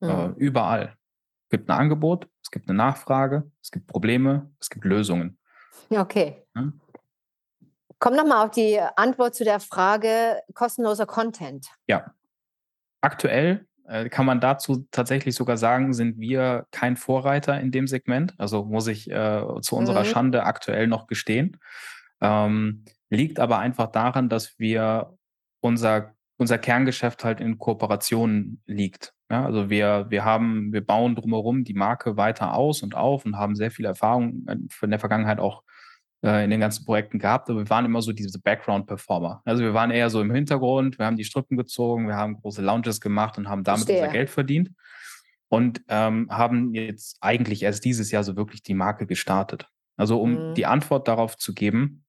Äh, 0.00 0.06
mhm. 0.06 0.10
Äh, 0.10 0.38
überall. 0.38 0.96
Es 1.44 1.58
gibt 1.58 1.70
ein 1.70 1.78
Angebot, 1.78 2.28
es 2.42 2.50
gibt 2.50 2.68
eine 2.68 2.76
Nachfrage, 2.76 3.50
es 3.62 3.70
gibt 3.70 3.86
Probleme, 3.86 4.50
es 4.58 4.70
gibt 4.70 4.84
Lösungen. 4.84 5.38
Okay. 5.90 6.42
Ja? 6.54 6.72
Komm 8.02 8.16
nochmal 8.16 8.44
auf 8.44 8.50
die 8.50 8.80
Antwort 8.96 9.36
zu 9.36 9.44
der 9.44 9.60
Frage 9.60 10.42
kostenloser 10.54 11.06
Content. 11.06 11.68
Ja. 11.86 12.12
Aktuell 13.00 13.68
äh, 13.86 14.08
kann 14.08 14.26
man 14.26 14.40
dazu 14.40 14.88
tatsächlich 14.90 15.36
sogar 15.36 15.56
sagen, 15.56 15.94
sind 15.94 16.18
wir 16.18 16.66
kein 16.72 16.96
Vorreiter 16.96 17.60
in 17.60 17.70
dem 17.70 17.86
Segment. 17.86 18.34
Also 18.38 18.64
muss 18.64 18.88
ich 18.88 19.08
äh, 19.08 19.44
zu 19.60 19.76
unserer 19.76 20.00
mhm. 20.00 20.06
Schande 20.06 20.42
aktuell 20.42 20.88
noch 20.88 21.06
gestehen. 21.06 21.58
Ähm, 22.20 22.84
liegt 23.08 23.38
aber 23.38 23.60
einfach 23.60 23.86
daran, 23.92 24.28
dass 24.28 24.58
wir 24.58 25.16
unser, 25.60 26.16
unser 26.38 26.58
Kerngeschäft 26.58 27.22
halt 27.22 27.40
in 27.40 27.56
Kooperationen 27.56 28.64
liegt. 28.66 29.14
Ja, 29.30 29.44
also 29.44 29.70
wir, 29.70 30.06
wir 30.08 30.24
haben, 30.24 30.72
wir 30.72 30.84
bauen 30.84 31.14
drumherum 31.14 31.62
die 31.62 31.74
Marke 31.74 32.16
weiter 32.16 32.54
aus 32.54 32.82
und 32.82 32.96
auf 32.96 33.24
und 33.24 33.36
haben 33.36 33.54
sehr 33.54 33.70
viel 33.70 33.84
Erfahrung 33.84 34.44
in 34.48 34.90
der 34.90 34.98
Vergangenheit 34.98 35.38
auch 35.38 35.62
äh, 35.62 35.71
in 36.22 36.50
den 36.50 36.60
ganzen 36.60 36.84
Projekten 36.84 37.18
gehabt, 37.18 37.50
aber 37.50 37.60
wir 37.60 37.70
waren 37.70 37.84
immer 37.84 38.00
so 38.00 38.12
diese 38.12 38.40
Background-Performer. 38.40 39.42
Also 39.44 39.64
wir 39.64 39.74
waren 39.74 39.90
eher 39.90 40.08
so 40.08 40.20
im 40.20 40.32
Hintergrund, 40.32 40.98
wir 40.98 41.06
haben 41.06 41.16
die 41.16 41.24
Strippen 41.24 41.56
gezogen, 41.56 42.06
wir 42.06 42.16
haben 42.16 42.40
große 42.40 42.62
Lounges 42.62 43.00
gemacht 43.00 43.38
und 43.38 43.48
haben 43.48 43.64
damit 43.64 43.86
Verstehe. 43.86 44.02
unser 44.02 44.12
Geld 44.12 44.30
verdient 44.30 44.70
und 45.48 45.82
ähm, 45.88 46.28
haben 46.30 46.74
jetzt 46.74 47.18
eigentlich 47.20 47.64
erst 47.64 47.84
dieses 47.84 48.12
Jahr 48.12 48.22
so 48.22 48.36
wirklich 48.36 48.62
die 48.62 48.74
Marke 48.74 49.06
gestartet. 49.06 49.66
Also 49.96 50.20
um 50.20 50.50
mhm. 50.50 50.54
die 50.54 50.64
Antwort 50.64 51.08
darauf 51.08 51.36
zu 51.36 51.54
geben, 51.54 52.04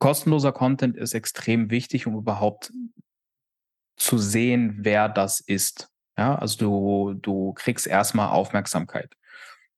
kostenloser 0.00 0.52
Content 0.52 0.96
ist 0.96 1.14
extrem 1.14 1.70
wichtig, 1.70 2.06
um 2.08 2.16
überhaupt 2.16 2.72
zu 3.96 4.18
sehen, 4.18 4.78
wer 4.80 5.08
das 5.08 5.40
ist. 5.40 5.88
Ja, 6.18 6.34
also 6.34 6.58
du, 6.58 7.14
du 7.14 7.52
kriegst 7.52 7.86
erstmal 7.86 8.30
Aufmerksamkeit. 8.30 9.14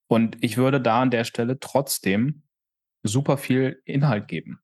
Und 0.06 0.42
ich 0.42 0.56
würde 0.56 0.80
da 0.80 1.02
an 1.02 1.10
der 1.10 1.24
Stelle 1.24 1.60
trotzdem 1.60 2.42
super 3.02 3.36
viel 3.36 3.80
Inhalt 3.84 4.28
geben. 4.28 4.60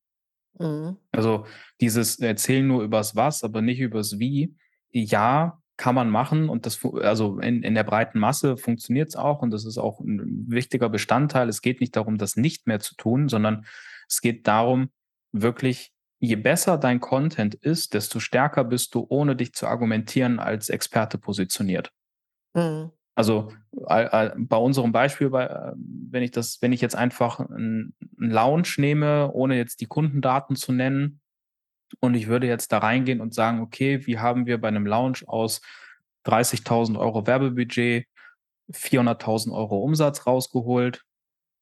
Mhm. 0.58 0.96
Also 1.12 1.46
dieses 1.80 2.18
Erzählen 2.18 2.66
nur 2.66 2.82
übers 2.82 3.16
Was, 3.16 3.44
aber 3.44 3.62
nicht 3.62 3.80
übers 3.80 4.18
Wie. 4.18 4.56
Ja, 4.90 5.60
kann 5.76 5.94
man 5.94 6.08
machen 6.08 6.48
und 6.48 6.66
das, 6.66 6.84
also 6.84 7.40
in, 7.40 7.62
in 7.64 7.74
der 7.74 7.82
breiten 7.82 8.20
Masse 8.20 8.56
funktioniert 8.56 9.08
es 9.08 9.16
auch 9.16 9.42
und 9.42 9.50
das 9.50 9.64
ist 9.64 9.78
auch 9.78 10.00
ein 10.00 10.44
wichtiger 10.48 10.88
Bestandteil. 10.88 11.48
Es 11.48 11.62
geht 11.62 11.80
nicht 11.80 11.96
darum, 11.96 12.16
das 12.16 12.36
nicht 12.36 12.66
mehr 12.68 12.78
zu 12.78 12.94
tun, 12.94 13.28
sondern 13.28 13.66
es 14.08 14.20
geht 14.20 14.46
darum, 14.46 14.90
wirklich, 15.32 15.92
je 16.20 16.36
besser 16.36 16.78
dein 16.78 17.00
Content 17.00 17.54
ist, 17.56 17.94
desto 17.94 18.20
stärker 18.20 18.62
bist 18.62 18.94
du, 18.94 19.04
ohne 19.08 19.34
dich 19.34 19.52
zu 19.52 19.66
argumentieren, 19.66 20.38
als 20.38 20.68
Experte 20.68 21.18
positioniert. 21.18 21.90
Mhm. 22.54 22.92
Also 23.14 23.52
bei 23.76 24.56
unserem 24.56 24.92
Beispiel, 24.92 25.30
wenn 25.32 26.22
ich 26.22 26.32
das, 26.32 26.60
wenn 26.60 26.72
ich 26.72 26.80
jetzt 26.80 26.96
einfach 26.96 27.38
einen 27.38 27.94
Lounge 28.16 28.68
nehme, 28.78 29.30
ohne 29.32 29.56
jetzt 29.56 29.80
die 29.80 29.86
Kundendaten 29.86 30.56
zu 30.56 30.72
nennen, 30.72 31.20
und 32.00 32.14
ich 32.14 32.26
würde 32.26 32.48
jetzt 32.48 32.72
da 32.72 32.78
reingehen 32.78 33.20
und 33.20 33.34
sagen, 33.34 33.60
okay, 33.60 34.04
wie 34.06 34.18
haben 34.18 34.46
wir 34.46 34.60
bei 34.60 34.68
einem 34.68 34.86
Lounge 34.86 35.18
aus 35.26 35.60
30.000 36.26 36.98
Euro 36.98 37.26
Werbebudget 37.26 38.06
400.000 38.72 39.52
Euro 39.52 39.78
Umsatz 39.78 40.26
rausgeholt 40.26 41.04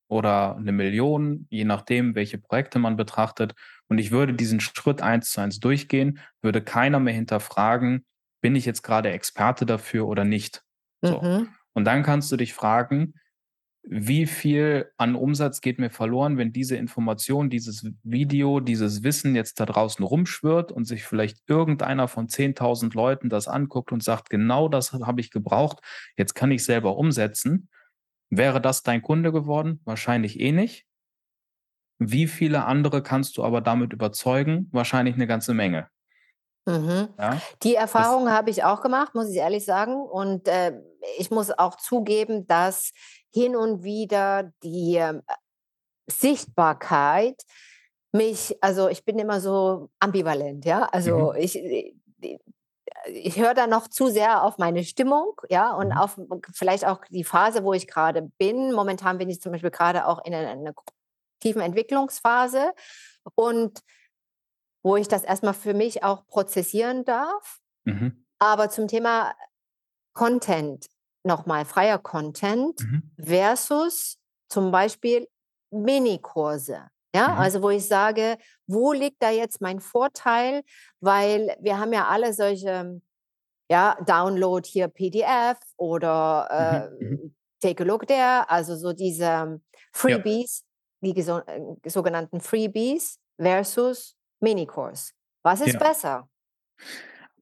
oder 0.08 0.56
eine 0.56 0.72
Million, 0.72 1.46
je 1.50 1.64
nachdem, 1.64 2.14
welche 2.14 2.38
Projekte 2.38 2.78
man 2.78 2.96
betrachtet. 2.96 3.54
Und 3.88 3.98
ich 3.98 4.10
würde 4.10 4.32
diesen 4.32 4.60
Schritt 4.60 5.02
eins 5.02 5.32
zu 5.32 5.40
eins 5.40 5.60
durchgehen, 5.60 6.20
würde 6.40 6.62
keiner 6.62 7.00
mehr 7.00 7.14
hinterfragen, 7.14 8.06
bin 8.40 8.56
ich 8.56 8.64
jetzt 8.64 8.82
gerade 8.82 9.10
Experte 9.10 9.66
dafür 9.66 10.06
oder 10.06 10.24
nicht. 10.24 10.62
So. 11.02 11.20
Mhm. 11.20 11.48
Und 11.74 11.84
dann 11.84 12.02
kannst 12.02 12.30
du 12.32 12.36
dich 12.36 12.54
fragen, 12.54 13.14
wie 13.84 14.26
viel 14.26 14.92
an 14.96 15.16
Umsatz 15.16 15.60
geht 15.60 15.80
mir 15.80 15.90
verloren, 15.90 16.38
wenn 16.38 16.52
diese 16.52 16.76
Information, 16.76 17.50
dieses 17.50 17.84
Video, 18.04 18.60
dieses 18.60 19.02
Wissen 19.02 19.34
jetzt 19.34 19.58
da 19.58 19.66
draußen 19.66 20.04
rumschwirrt 20.04 20.70
und 20.70 20.84
sich 20.84 21.02
vielleicht 21.02 21.38
irgendeiner 21.48 22.06
von 22.06 22.28
10.000 22.28 22.94
Leuten 22.94 23.28
das 23.28 23.48
anguckt 23.48 23.90
und 23.90 24.02
sagt, 24.02 24.30
genau 24.30 24.68
das 24.68 24.92
habe 24.92 25.20
ich 25.20 25.32
gebraucht, 25.32 25.80
jetzt 26.16 26.34
kann 26.34 26.52
ich 26.52 26.64
selber 26.64 26.96
umsetzen. 26.96 27.68
Wäre 28.30 28.60
das 28.60 28.82
dein 28.82 29.02
Kunde 29.02 29.32
geworden? 29.32 29.80
Wahrscheinlich 29.84 30.38
eh 30.38 30.52
nicht. 30.52 30.86
Wie 31.98 32.28
viele 32.28 32.64
andere 32.64 33.02
kannst 33.02 33.36
du 33.36 33.44
aber 33.44 33.60
damit 33.60 33.92
überzeugen? 33.92 34.68
Wahrscheinlich 34.70 35.16
eine 35.16 35.26
ganze 35.26 35.54
Menge. 35.54 35.88
Mhm. 36.66 37.08
Ja? 37.18 37.40
Die 37.62 37.74
Erfahrung 37.74 38.30
habe 38.30 38.50
ich 38.50 38.64
auch 38.64 38.82
gemacht, 38.82 39.14
muss 39.14 39.30
ich 39.30 39.36
ehrlich 39.36 39.64
sagen. 39.64 39.94
Und 39.94 40.48
äh, 40.48 40.72
ich 41.18 41.30
muss 41.30 41.50
auch 41.50 41.76
zugeben, 41.76 42.46
dass 42.46 42.92
hin 43.32 43.56
und 43.56 43.82
wieder 43.82 44.52
die 44.62 44.96
äh, 44.96 45.20
Sichtbarkeit 46.06 47.42
mich, 48.12 48.56
also 48.60 48.88
ich 48.88 49.04
bin 49.04 49.18
immer 49.18 49.40
so 49.40 49.88
ambivalent, 49.98 50.64
ja. 50.64 50.84
Also 50.84 51.32
mhm. 51.32 51.38
ich, 51.38 51.56
äh, 51.56 51.94
ich 53.06 53.40
höre 53.40 53.54
da 53.54 53.66
noch 53.66 53.88
zu 53.88 54.08
sehr 54.08 54.44
auf 54.44 54.58
meine 54.58 54.84
Stimmung, 54.84 55.40
ja, 55.48 55.72
und 55.72 55.88
mhm. 55.88 55.98
auf 55.98 56.20
vielleicht 56.52 56.86
auch 56.86 57.00
die 57.10 57.24
Phase, 57.24 57.64
wo 57.64 57.72
ich 57.72 57.88
gerade 57.88 58.22
bin. 58.38 58.72
Momentan 58.72 59.18
bin 59.18 59.30
ich 59.30 59.40
zum 59.40 59.52
Beispiel 59.52 59.70
gerade 59.70 60.06
auch 60.06 60.24
in 60.24 60.34
einer, 60.34 60.50
einer 60.50 60.74
tiefen 61.40 61.62
Entwicklungsphase 61.62 62.72
und 63.34 63.80
wo 64.82 64.96
ich 64.96 65.08
das 65.08 65.24
erstmal 65.24 65.54
für 65.54 65.74
mich 65.74 66.02
auch 66.02 66.26
prozessieren 66.26 67.04
darf. 67.04 67.60
Mhm. 67.84 68.24
Aber 68.38 68.70
zum 68.70 68.88
Thema 68.88 69.34
Content, 70.14 70.88
nochmal 71.24 71.64
freier 71.64 71.98
Content 71.98 72.80
mhm. 72.80 73.10
versus 73.18 74.18
zum 74.48 74.70
Beispiel 74.70 75.28
Minikurse. 75.70 76.88
Ja, 77.14 77.28
mhm. 77.28 77.38
also 77.38 77.62
wo 77.62 77.70
ich 77.70 77.86
sage, 77.86 78.38
wo 78.66 78.92
liegt 78.92 79.22
da 79.22 79.30
jetzt 79.30 79.60
mein 79.60 79.80
Vorteil? 79.80 80.62
Weil 81.00 81.56
wir 81.60 81.78
haben 81.78 81.92
ja 81.92 82.08
alle 82.08 82.32
solche, 82.32 83.00
ja, 83.70 83.96
Download 84.06 84.68
hier 84.68 84.88
PDF 84.88 85.58
oder 85.76 86.90
äh, 87.00 87.04
mhm. 87.04 87.34
Take 87.60 87.84
a 87.84 87.86
Look 87.86 88.06
there, 88.06 88.48
also 88.50 88.76
so 88.76 88.92
diese 88.92 89.60
Freebies, 89.92 90.64
ja. 91.00 91.12
die 91.12 91.20
äh, 91.20 91.90
sogenannten 91.90 92.40
Freebies 92.40 93.20
versus 93.40 94.16
Minikurs. 94.42 95.14
Was 95.42 95.60
ist 95.60 95.74
ja. 95.74 95.78
besser? 95.78 96.28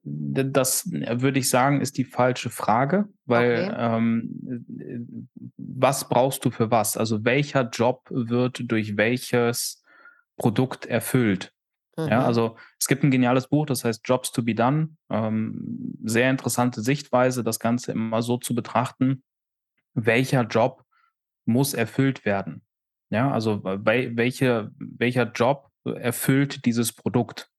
Das 0.03 0.89
würde 0.89 1.39
ich 1.39 1.49
sagen, 1.49 1.79
ist 1.79 1.97
die 1.97 2.05
falsche 2.05 2.49
Frage, 2.49 3.07
weil 3.25 3.65
okay. 3.65 3.95
ähm, 3.95 5.27
was 5.57 6.09
brauchst 6.09 6.43
du 6.43 6.49
für 6.49 6.71
was? 6.71 6.97
Also 6.97 7.23
welcher 7.23 7.69
Job 7.69 8.07
wird 8.09 8.71
durch 8.71 8.97
welches 8.97 9.83
Produkt 10.37 10.87
erfüllt? 10.87 11.53
Mhm. 11.97 12.07
Ja, 12.07 12.25
also 12.25 12.57
es 12.79 12.87
gibt 12.87 13.03
ein 13.03 13.11
geniales 13.11 13.47
Buch, 13.47 13.67
das 13.67 13.83
heißt 13.83 14.01
Jobs 14.05 14.31
to 14.31 14.41
be 14.41 14.55
done. 14.55 14.95
Ähm, 15.11 15.95
sehr 16.03 16.31
interessante 16.31 16.81
Sichtweise, 16.81 17.43
das 17.43 17.59
Ganze 17.59 17.91
immer 17.91 18.23
so 18.23 18.37
zu 18.37 18.55
betrachten, 18.55 19.23
welcher 19.93 20.43
Job 20.43 20.83
muss 21.45 21.75
erfüllt 21.75 22.25
werden. 22.25 22.63
Ja, 23.11 23.31
also 23.31 23.61
welche, 23.63 24.71
welcher 24.77 25.31
Job 25.31 25.70
erfüllt 25.85 26.65
dieses 26.65 26.93
Produkt. 26.93 27.49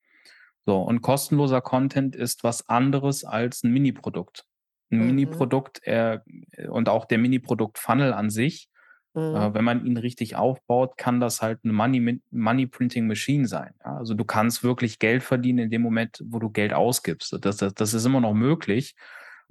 So, 0.65 0.81
und 0.81 1.03
kostenloser 1.03 1.61
Content 1.61 2.15
ist 2.15 2.45
was 2.45 2.69
anderes 2.69 3.25
als 3.25 3.65
ein 3.65 3.73
Mini-Produkt. 3.73 4.45
Ein 4.91 5.01
mhm. 5.01 5.07
Mini-Produkt 5.07 5.85
äh, 5.87 6.21
und 6.69 6.89
auch 6.89 7.05
der 7.05 7.19
Mini-Produkt-Funnel 7.19 8.13
an 8.13 8.31
sich, 8.31 8.69
äh, 9.15 9.21
mhm. 9.21 9.37
äh, 9.37 9.55
wenn 9.55 9.65
man 9.65 9.85
ihn 9.85 9.97
richtig 9.97 10.37
aufbaut, 10.37 10.97
kann 10.97 11.21
das 11.21 11.43
halt 11.43 11.61
eine 11.65 11.73
Money-Printing-Machine 11.73 13.39
Money 13.39 13.49
sein. 13.49 13.75
Ja? 13.85 13.97
Also 13.97 14.15
du 14.15 14.25
kannst 14.25 14.63
wirklich 14.63 14.99
Geld 14.99 15.23
verdienen 15.23 15.59
in 15.59 15.71
dem 15.71 15.83
Moment, 15.83 16.23
wo 16.27 16.39
du 16.39 16.51
Geld 16.51 16.73
ausgibst. 16.73 17.37
Das, 17.41 17.57
das, 17.57 17.75
das 17.75 17.95
ist 17.95 18.05
immer 18.05 18.21
noch 18.21 18.35
möglich, 18.35 18.95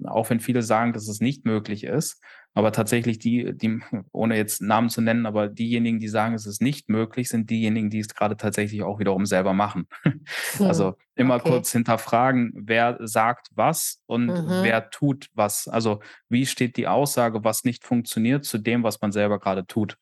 auch 0.04 0.30
wenn 0.30 0.40
viele 0.40 0.62
sagen, 0.62 0.92
dass 0.92 1.08
es 1.08 1.20
nicht 1.20 1.44
möglich 1.44 1.84
ist. 1.84 2.20
Aber 2.54 2.72
tatsächlich 2.72 3.18
die, 3.18 3.56
die, 3.56 3.80
ohne 4.12 4.36
jetzt 4.36 4.60
Namen 4.60 4.90
zu 4.90 5.00
nennen, 5.00 5.24
aber 5.24 5.48
diejenigen, 5.48 6.00
die 6.00 6.08
sagen, 6.08 6.34
es 6.34 6.46
ist 6.46 6.60
nicht 6.60 6.90
möglich, 6.90 7.28
sind 7.28 7.48
diejenigen, 7.48 7.88
die 7.88 8.00
es 8.00 8.14
gerade 8.14 8.36
tatsächlich 8.36 8.82
auch 8.82 8.98
wiederum 8.98 9.26
selber 9.26 9.52
machen. 9.52 9.86
Hm. 10.56 10.66
Also 10.66 10.94
immer 11.14 11.36
okay. 11.36 11.48
kurz 11.48 11.72
hinterfragen, 11.72 12.52
wer 12.54 12.98
sagt 13.00 13.48
was 13.54 14.02
und 14.06 14.26
mhm. 14.26 14.62
wer 14.62 14.90
tut 14.90 15.28
was. 15.32 15.66
Also 15.66 16.00
wie 16.28 16.44
steht 16.44 16.76
die 16.76 16.88
Aussage, 16.88 17.42
was 17.42 17.64
nicht 17.64 17.84
funktioniert, 17.84 18.44
zu 18.44 18.58
dem, 18.58 18.82
was 18.82 19.00
man 19.00 19.12
selber 19.12 19.38
gerade 19.38 19.66
tut. 19.66 19.96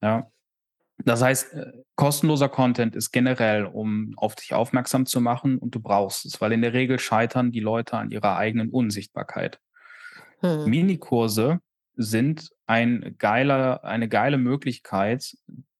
Ja. 0.00 0.30
Das 1.04 1.22
heißt, 1.22 1.54
äh, 1.54 1.72
kostenloser 1.96 2.48
Content 2.48 2.96
ist 2.96 3.10
generell, 3.10 3.66
um 3.66 4.14
auf 4.16 4.34
dich 4.34 4.54
aufmerksam 4.54 5.06
zu 5.06 5.20
machen 5.20 5.58
und 5.58 5.74
du 5.74 5.80
brauchst 5.80 6.26
es, 6.26 6.40
weil 6.40 6.52
in 6.52 6.62
der 6.62 6.72
Regel 6.72 6.98
scheitern 6.98 7.50
die 7.50 7.60
Leute 7.60 7.96
an 7.96 8.10
ihrer 8.10 8.36
eigenen 8.36 8.70
Unsichtbarkeit. 8.70 9.60
Hm. 10.40 10.64
Minikurse 10.68 11.60
sind 11.98 12.50
ein 12.66 13.16
geiler, 13.18 13.84
eine 13.84 14.08
geile 14.08 14.38
Möglichkeit, 14.38 15.36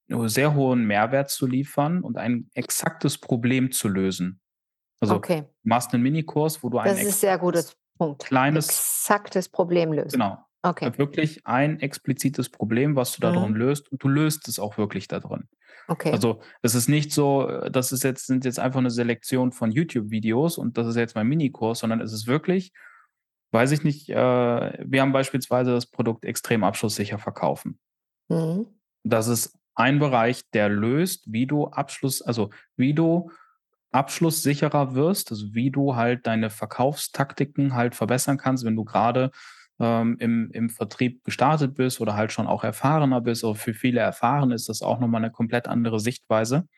sehr 0.09 0.55
hohen 0.55 0.85
Mehrwert 0.85 1.31
zu 1.31 1.47
liefern 1.47 2.03
und 2.03 2.19
ein 2.19 2.51
exaktes 2.55 3.19
Problem 3.19 3.71
zu 3.73 3.89
lösen. 3.89 4.41
Also 5.01 5.15
okay. 5.15 5.43
du 5.43 5.69
machst 5.69 5.95
einen 5.95 6.03
Minikurs, 6.03 6.63
wo 6.63 6.71
du 6.71 6.79
ein 6.79 6.89
das 6.89 7.03
ist 7.03 7.21
sehr 7.21 7.39
gutes 7.39 7.77
Punkt. 7.97 8.25
kleines 8.25 8.69
exaktes 8.69 9.49
Problem 9.49 9.93
löst. 9.93 10.13
Genau. 10.13 10.39
Okay. 10.63 10.91
Wirklich 10.97 11.47
ein 11.47 11.79
explizites 11.79 12.49
Problem, 12.49 12.97
was 12.97 13.13
du 13.13 13.21
da 13.21 13.31
drin 13.31 13.53
mhm. 13.53 13.57
löst 13.57 13.93
und 13.93 14.03
du 14.03 14.09
löst 14.09 14.49
es 14.49 14.59
auch 14.59 14.77
wirklich 14.77 15.07
da 15.07 15.21
drin. 15.21 15.49
Okay. 15.87 16.11
Also 16.11 16.41
es 16.63 16.75
ist 16.75 16.89
nicht 16.89 17.13
so, 17.13 17.47
das 17.71 17.93
ist 17.93 18.03
jetzt 18.03 18.27
sind 18.27 18.45
jetzt 18.45 18.59
einfach 18.59 18.81
eine 18.81 18.91
Selektion 18.91 19.53
von 19.53 19.71
YouTube-Videos 19.71 20.59
und 20.59 20.77
das 20.77 20.89
ist 20.89 20.97
jetzt 20.97 21.15
mein 21.15 21.29
Minikurs, 21.29 21.79
sondern 21.79 22.01
es 22.01 22.13
ist 22.13 22.27
wirklich 22.27 22.73
weiß 23.51 23.73
ich 23.73 23.85
nicht, 23.85 24.11
äh, 24.11 24.15
wir 24.15 25.01
haben 25.01 25.13
beispielsweise 25.13 25.73
das 25.73 25.87
Produkt 25.87 26.25
extrem 26.25 26.65
abschlusssicher 26.65 27.19
verkaufen. 27.19 27.79
Mhm. 28.29 28.67
Das 29.05 29.29
ist 29.29 29.59
ein 29.75 29.99
Bereich, 29.99 30.43
der 30.53 30.69
löst, 30.69 31.25
wie 31.33 31.47
du 31.47 31.69
Abschluss, 31.69 32.21
also 32.21 32.51
wie 32.77 32.95
du 32.95 33.31
abschlusssicherer 33.91 34.95
wirst, 34.95 35.31
also 35.31 35.55
wie 35.55 35.71
du 35.71 35.97
halt 35.97 36.27
deine 36.27 36.51
Verkaufstaktiken 36.51 37.75
halt 37.75 37.95
verbessern 37.95 38.37
kannst, 38.37 38.65
wenn 38.65 38.77
du 38.77 38.85
gerade 38.85 39.31
ähm, 39.79 40.17
im, 40.19 40.51
im 40.51 40.69
Vertrieb 40.69 41.25
gestartet 41.25 41.75
bist 41.75 42.01
oder 42.01 42.15
halt 42.15 42.33
schon 42.33 42.47
auch 42.47 42.65
erfahrener 42.65 43.21
bist. 43.21 43.45
Aber 43.45 43.55
für 43.55 43.75
viele 43.75 44.01
Erfahren 44.01 44.51
ist 44.51 44.69
das 44.69 44.83
auch 44.83 44.99
nochmal 44.99 45.23
eine 45.23 45.33
komplett 45.33 45.69
andere 45.69 46.01
Sichtweise. 46.01 46.69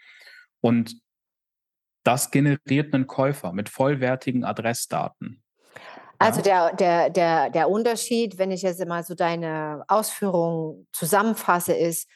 Und 0.61 1.01
das 2.05 2.31
generiert 2.31 2.95
einen 2.95 3.07
Käufer 3.07 3.53
mit 3.53 3.69
vollwertigen 3.69 4.45
Adressdaten. 4.45 5.43
Also 6.21 6.43
der, 6.43 6.75
der, 6.75 7.09
der, 7.09 7.49
der 7.49 7.71
Unterschied, 7.71 8.37
wenn 8.37 8.51
ich 8.51 8.61
jetzt 8.61 8.85
mal 8.85 9.03
so 9.03 9.15
deine 9.15 9.85
Ausführungen 9.89 10.87
zusammenfasse, 10.93 11.73
ist, 11.73 12.11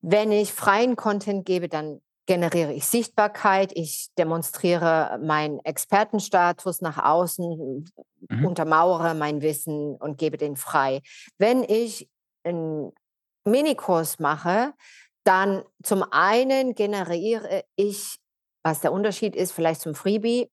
wenn 0.00 0.30
ich 0.30 0.52
freien 0.52 0.94
Content 0.94 1.44
gebe, 1.44 1.68
dann 1.68 2.00
generiere 2.26 2.72
ich 2.72 2.86
Sichtbarkeit, 2.86 3.72
ich 3.74 4.10
demonstriere 4.16 5.18
meinen 5.20 5.58
Expertenstatus 5.64 6.80
nach 6.80 7.04
außen, 7.04 7.90
mhm. 8.28 8.46
untermauere 8.46 9.14
mein 9.14 9.42
Wissen 9.42 9.96
und 9.96 10.16
gebe 10.16 10.36
den 10.36 10.54
frei. 10.54 11.00
Wenn 11.36 11.64
ich 11.64 12.08
einen 12.44 12.92
Minikurs 13.44 14.20
mache, 14.20 14.72
dann 15.24 15.64
zum 15.82 16.04
einen 16.12 16.76
generiere 16.76 17.64
ich, 17.74 18.18
was 18.62 18.80
der 18.80 18.92
Unterschied 18.92 19.34
ist, 19.34 19.50
vielleicht 19.50 19.80
zum 19.80 19.96
Freebie, 19.96 20.48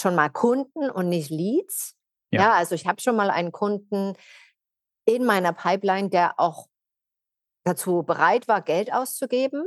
schon 0.00 0.14
mal 0.14 0.30
Kunden 0.30 0.90
und 0.90 1.08
nicht 1.08 1.30
Leads. 1.30 1.96
Ja, 2.30 2.40
ja 2.40 2.52
also 2.52 2.74
ich 2.74 2.86
habe 2.86 3.00
schon 3.00 3.16
mal 3.16 3.30
einen 3.30 3.52
Kunden 3.52 4.14
in 5.04 5.24
meiner 5.24 5.52
Pipeline, 5.52 6.10
der 6.10 6.38
auch 6.38 6.66
dazu 7.64 8.02
bereit 8.02 8.48
war, 8.48 8.62
Geld 8.62 8.92
auszugeben. 8.92 9.64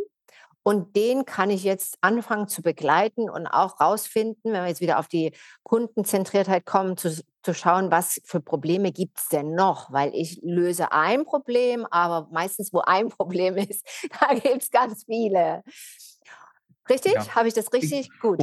Und 0.63 0.95
den 0.95 1.25
kann 1.25 1.49
ich 1.49 1.63
jetzt 1.63 1.97
anfangen 2.01 2.47
zu 2.47 2.61
begleiten 2.61 3.29
und 3.29 3.47
auch 3.47 3.79
rausfinden, 3.79 4.51
wenn 4.51 4.61
wir 4.61 4.67
jetzt 4.67 4.81
wieder 4.81 4.99
auf 4.99 5.07
die 5.07 5.33
Kundenzentriertheit 5.63 6.65
kommen, 6.65 6.97
zu, 6.97 7.23
zu 7.43 7.53
schauen, 7.53 7.91
was 7.91 8.21
für 8.25 8.41
Probleme 8.41 8.91
gibt 8.91 9.19
es 9.19 9.29
denn 9.29 9.55
noch? 9.55 9.91
Weil 9.91 10.13
ich 10.13 10.39
löse 10.43 10.91
ein 10.91 11.25
Problem, 11.25 11.85
aber 11.89 12.27
meistens, 12.31 12.73
wo 12.73 12.81
ein 12.81 13.09
Problem 13.17 13.57
ist, 13.57 13.87
da 14.19 14.33
gibt 14.33 14.63
es 14.63 14.69
ganz 14.69 15.05
viele. 15.05 15.63
Richtig? 16.89 17.13
Ja. 17.13 17.35
Habe 17.35 17.47
ich 17.47 17.53
das 17.53 17.71
richtig? 17.71 18.09
Gut. 18.19 18.39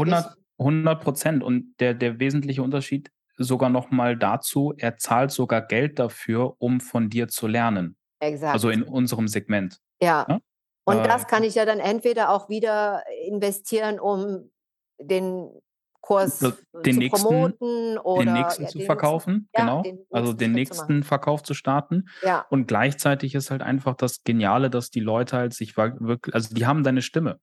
100 0.58 1.02
Prozent. 1.02 1.42
Und 1.42 1.74
der, 1.80 1.94
der 1.94 2.18
wesentliche 2.18 2.62
Unterschied 2.62 3.10
sogar 3.36 3.70
noch 3.70 3.90
mal 3.90 4.16
dazu, 4.16 4.74
er 4.78 4.96
zahlt 4.96 5.30
sogar 5.30 5.62
Geld 5.62 5.98
dafür, 5.98 6.54
um 6.58 6.80
von 6.80 7.10
dir 7.10 7.28
zu 7.28 7.46
lernen. 7.46 7.96
Exakt. 8.20 8.54
Also 8.54 8.70
in 8.70 8.82
unserem 8.82 9.28
Segment. 9.28 9.78
Ja. 10.00 10.26
ja? 10.28 10.40
Und 10.84 10.98
äh, 10.98 11.02
das 11.02 11.26
kann 11.26 11.42
ich 11.42 11.54
ja 11.54 11.64
dann 11.64 11.80
entweder 11.80 12.30
auch 12.30 12.48
wieder 12.48 13.02
investieren, 13.26 14.00
um 14.00 14.50
den 14.98 15.50
Kurs 16.06 16.38
den 16.38 16.54
zu 16.94 17.00
nächsten, 17.00 17.26
promoten 17.26 17.98
oder 17.98 18.24
den 18.24 18.34
nächsten 18.34 18.62
ja, 18.62 18.68
zu 18.68 18.80
verkaufen, 18.80 19.48
ja, 19.52 19.60
genau. 19.62 19.82
Den 19.82 20.06
also 20.10 20.32
den 20.32 20.52
nächsten 20.52 21.02
Verkauf 21.02 21.42
zu 21.42 21.52
starten. 21.52 22.04
Ja. 22.22 22.46
Und 22.48 22.68
gleichzeitig 22.68 23.34
ist 23.34 23.50
halt 23.50 23.60
einfach 23.60 23.96
das 23.96 24.22
Geniale, 24.22 24.70
dass 24.70 24.90
die 24.90 25.00
Leute 25.00 25.36
halt 25.36 25.52
sich 25.52 25.76
wirklich, 25.76 26.32
also 26.32 26.54
die 26.54 26.64
haben 26.64 26.84
deine 26.84 27.02
Stimme, 27.02 27.40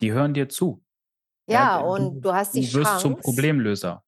die 0.00 0.12
hören 0.12 0.32
dir 0.32 0.48
zu. 0.48 0.82
Ja, 1.46 1.78
und 1.78 2.20
du, 2.20 2.32
hast 2.32 2.54
die 2.54 2.66
du 2.66 2.78
wirst 2.78 2.90
Chance. 2.90 3.02
zum 3.02 3.16
Problemlöser. 3.16 4.02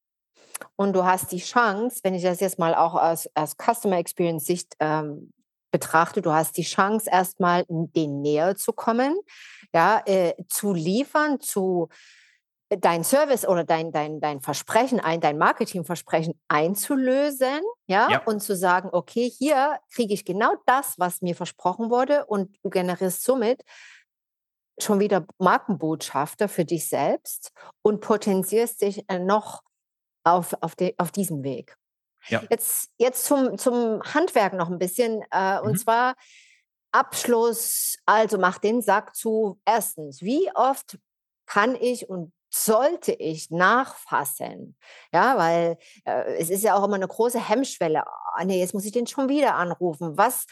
Und 0.77 0.93
du 0.93 1.05
hast 1.05 1.33
die 1.33 1.41
Chance, 1.41 2.01
wenn 2.03 2.15
ich 2.15 2.23
das 2.23 2.41
jetzt 2.41 2.59
mal 2.59 2.75
auch 2.75 2.95
aus, 2.95 3.29
aus 3.35 3.57
Customer 3.57 3.99
Experience 3.99 4.45
Sicht 4.45 4.75
ähm, 4.81 5.33
betrachte, 5.71 6.23
du 6.23 6.33
hast 6.33 6.57
die 6.57 6.63
Chance, 6.63 7.09
erstmal 7.11 7.65
den 7.69 8.23
näher 8.23 8.57
zu 8.57 8.73
kommen, 8.73 9.19
ja, 9.73 10.03
äh, 10.07 10.35
zu 10.49 10.73
liefern, 10.73 11.41
zu 11.41 11.89
äh, 12.69 12.79
dein 12.79 13.05
Service 13.05 13.47
oder 13.47 13.65
dein, 13.65 13.93
dein, 13.93 14.21
dein 14.21 14.41
Versprechen, 14.41 15.01
ein, 15.01 15.21
dein 15.21 15.39
Marketingversprechen 15.39 16.41
einzulösen, 16.49 17.61
ja, 17.87 18.09
ja, 18.11 18.23
und 18.25 18.41
zu 18.41 18.57
sagen, 18.57 18.89
okay, 18.93 19.31
hier 19.31 19.79
kriege 19.93 20.15
ich 20.15 20.25
genau 20.25 20.55
das, 20.67 20.95
was 20.99 21.23
mir 21.23 21.35
versprochen 21.35 21.91
wurde 21.91 22.27
und 22.27 22.57
du 22.63 22.71
generierst 22.71 23.23
somit 23.25 23.63
schon 24.83 25.01
wieder 25.01 25.27
Markenbotschafter 25.39 26.49
für 26.49 26.65
dich 26.65 26.89
selbst 26.89 27.53
und 27.83 28.01
potenzierst 28.01 28.81
dich 28.81 29.05
äh, 29.09 29.19
noch 29.19 29.63
auf, 30.25 30.55
auf, 30.61 30.77
de, 30.77 30.95
auf 30.99 31.11
diesem 31.11 31.43
Weg. 31.43 31.77
Ja. 32.29 32.43
Jetzt, 32.51 32.91
jetzt 32.99 33.25
zum, 33.25 33.57
zum 33.59 34.03
Handwerk 34.03 34.53
noch 34.53 34.71
ein 34.71 34.79
bisschen. 34.79 35.23
Äh, 35.33 35.61
mhm. 35.61 35.67
Und 35.67 35.79
zwar 35.79 36.15
Abschluss, 36.93 37.97
also 38.07 38.39
mach 38.39 38.59
den 38.59 38.83
Sack 38.83 39.15
zu. 39.15 39.61
Erstens, 39.65 40.23
wie 40.23 40.51
oft 40.55 40.99
kann 41.47 41.75
ich 41.75 42.09
und 42.09 42.33
sollte 42.51 43.13
ich 43.13 43.51
nachfassen? 43.51 44.77
Ja, 45.13 45.37
weil 45.37 45.79
äh, 46.05 46.35
es 46.39 46.51
ist 46.51 46.63
ja 46.63 46.75
auch 46.75 46.85
immer 46.85 46.97
eine 46.97 47.09
große 47.09 47.47
Hemmschwelle. 47.47 48.05
Oh, 48.07 48.45
nee, 48.45 48.61
jetzt 48.61 48.75
muss 48.75 48.85
ich 48.85 48.93
den 48.93 49.07
schon 49.07 49.29
wieder 49.29 49.55
anrufen. 49.55 50.17
Was? 50.17 50.47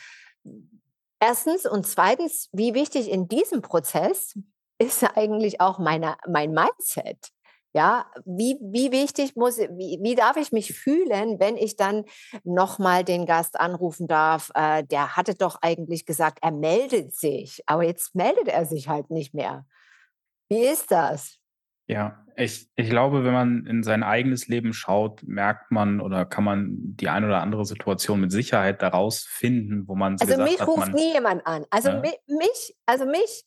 Erstens 1.20 1.66
und 1.66 1.86
zweitens, 1.86 2.48
wie 2.52 2.74
wichtig 2.74 3.10
in 3.10 3.28
diesem 3.28 3.62
Prozess 3.62 4.38
ist 4.78 5.02
eigentlich 5.16 5.60
auch 5.60 5.78
meine, 5.78 6.16
mein 6.28 6.52
Mindset? 6.52 7.30
Ja, 7.72 8.06
wie, 8.24 8.58
wie 8.62 8.90
wichtig 8.90 9.36
muss, 9.36 9.58
wie, 9.58 9.98
wie 10.02 10.14
darf 10.14 10.38
ich 10.38 10.50
mich 10.50 10.72
fühlen, 10.72 11.38
wenn 11.38 11.58
ich 11.58 11.76
dann 11.76 12.04
nochmal 12.42 13.04
den 13.04 13.26
Gast 13.26 13.60
anrufen 13.60 14.06
darf? 14.06 14.50
Äh, 14.54 14.84
der 14.84 15.14
hatte 15.14 15.34
doch 15.34 15.58
eigentlich 15.60 16.06
gesagt, 16.06 16.38
er 16.40 16.52
meldet 16.52 17.14
sich, 17.14 17.62
aber 17.66 17.84
jetzt 17.84 18.14
meldet 18.14 18.48
er 18.48 18.64
sich 18.64 18.88
halt 18.88 19.10
nicht 19.10 19.34
mehr. 19.34 19.66
Wie 20.48 20.64
ist 20.64 20.90
das? 20.90 21.38
Ja, 21.86 22.24
ich, 22.36 22.68
ich 22.74 22.90
glaube, 22.90 23.24
wenn 23.24 23.32
man 23.32 23.66
in 23.66 23.82
sein 23.82 24.02
eigenes 24.02 24.48
Leben 24.48 24.72
schaut, 24.72 25.22
merkt 25.22 25.70
man 25.70 26.00
oder 26.00 26.26
kann 26.26 26.44
man 26.44 26.74
die 26.78 27.08
eine 27.08 27.26
oder 27.26 27.40
andere 27.40 27.64
Situation 27.64 28.20
mit 28.20 28.32
Sicherheit 28.32 28.82
daraus 28.82 29.24
finden, 29.24 29.88
wo 29.88 29.94
man 29.94 30.16
Also 30.20 30.42
mich 30.42 30.60
hat, 30.60 30.68
ruft 30.68 30.92
nie 30.92 31.14
jemand 31.14 31.46
an. 31.46 31.64
Also 31.70 31.90
ja. 31.90 32.00
mich, 32.00 32.76
also 32.84 33.06
mich, 33.06 33.44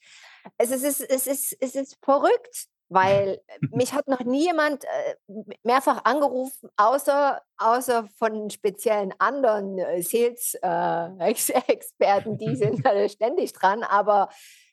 es 0.58 0.72
ist, 0.72 0.84
es 0.84 1.02
ist, 1.02 1.10
es 1.10 1.28
ist, 1.28 1.58
es 1.60 1.76
ist 1.76 1.98
verrückt 2.04 2.70
weil 2.90 3.42
mich 3.72 3.94
hat 3.94 4.08
noch 4.08 4.22
nie 4.22 4.46
jemand 4.46 4.84
äh, 4.84 5.16
mehrfach 5.64 6.04
angerufen, 6.04 6.70
außer, 6.76 7.40
außer 7.58 8.08
von 8.18 8.50
speziellen 8.50 9.14
anderen 9.20 9.78
äh, 9.78 10.02
Sales-Experten, 10.02 12.38
die 12.38 12.56
sind 12.56 12.80
ständig 13.12 13.54
dran. 13.54 13.84
Aber 13.84 14.30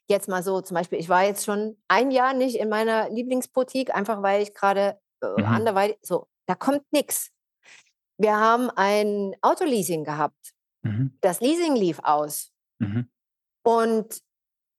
jetzt 0.08 0.28
mal 0.28 0.42
so, 0.42 0.60
zum 0.60 0.74
Beispiel, 0.74 0.98
ich 0.98 1.08
war 1.08 1.24
jetzt 1.24 1.44
schon 1.44 1.76
ein 1.88 2.10
Jahr 2.10 2.34
nicht 2.34 2.56
in 2.56 2.68
meiner 2.68 3.10
Lieblingsboutique, 3.10 3.94
einfach 3.94 4.22
weil 4.22 4.42
ich 4.42 4.54
gerade 4.54 4.98
äh, 5.22 5.40
mhm. 5.40 5.44
anderweitig, 5.44 5.98
so, 6.02 6.28
da 6.46 6.54
kommt 6.54 6.84
nichts. 6.92 7.30
Wir 8.18 8.36
haben 8.36 8.70
ein 8.70 9.34
Autoleasing 9.42 10.04
gehabt. 10.04 10.54
Mhm. 10.82 11.16
Das 11.20 11.40
Leasing 11.40 11.74
lief 11.74 12.00
aus. 12.02 12.52
Mhm. 12.78 13.10
Und 13.62 14.20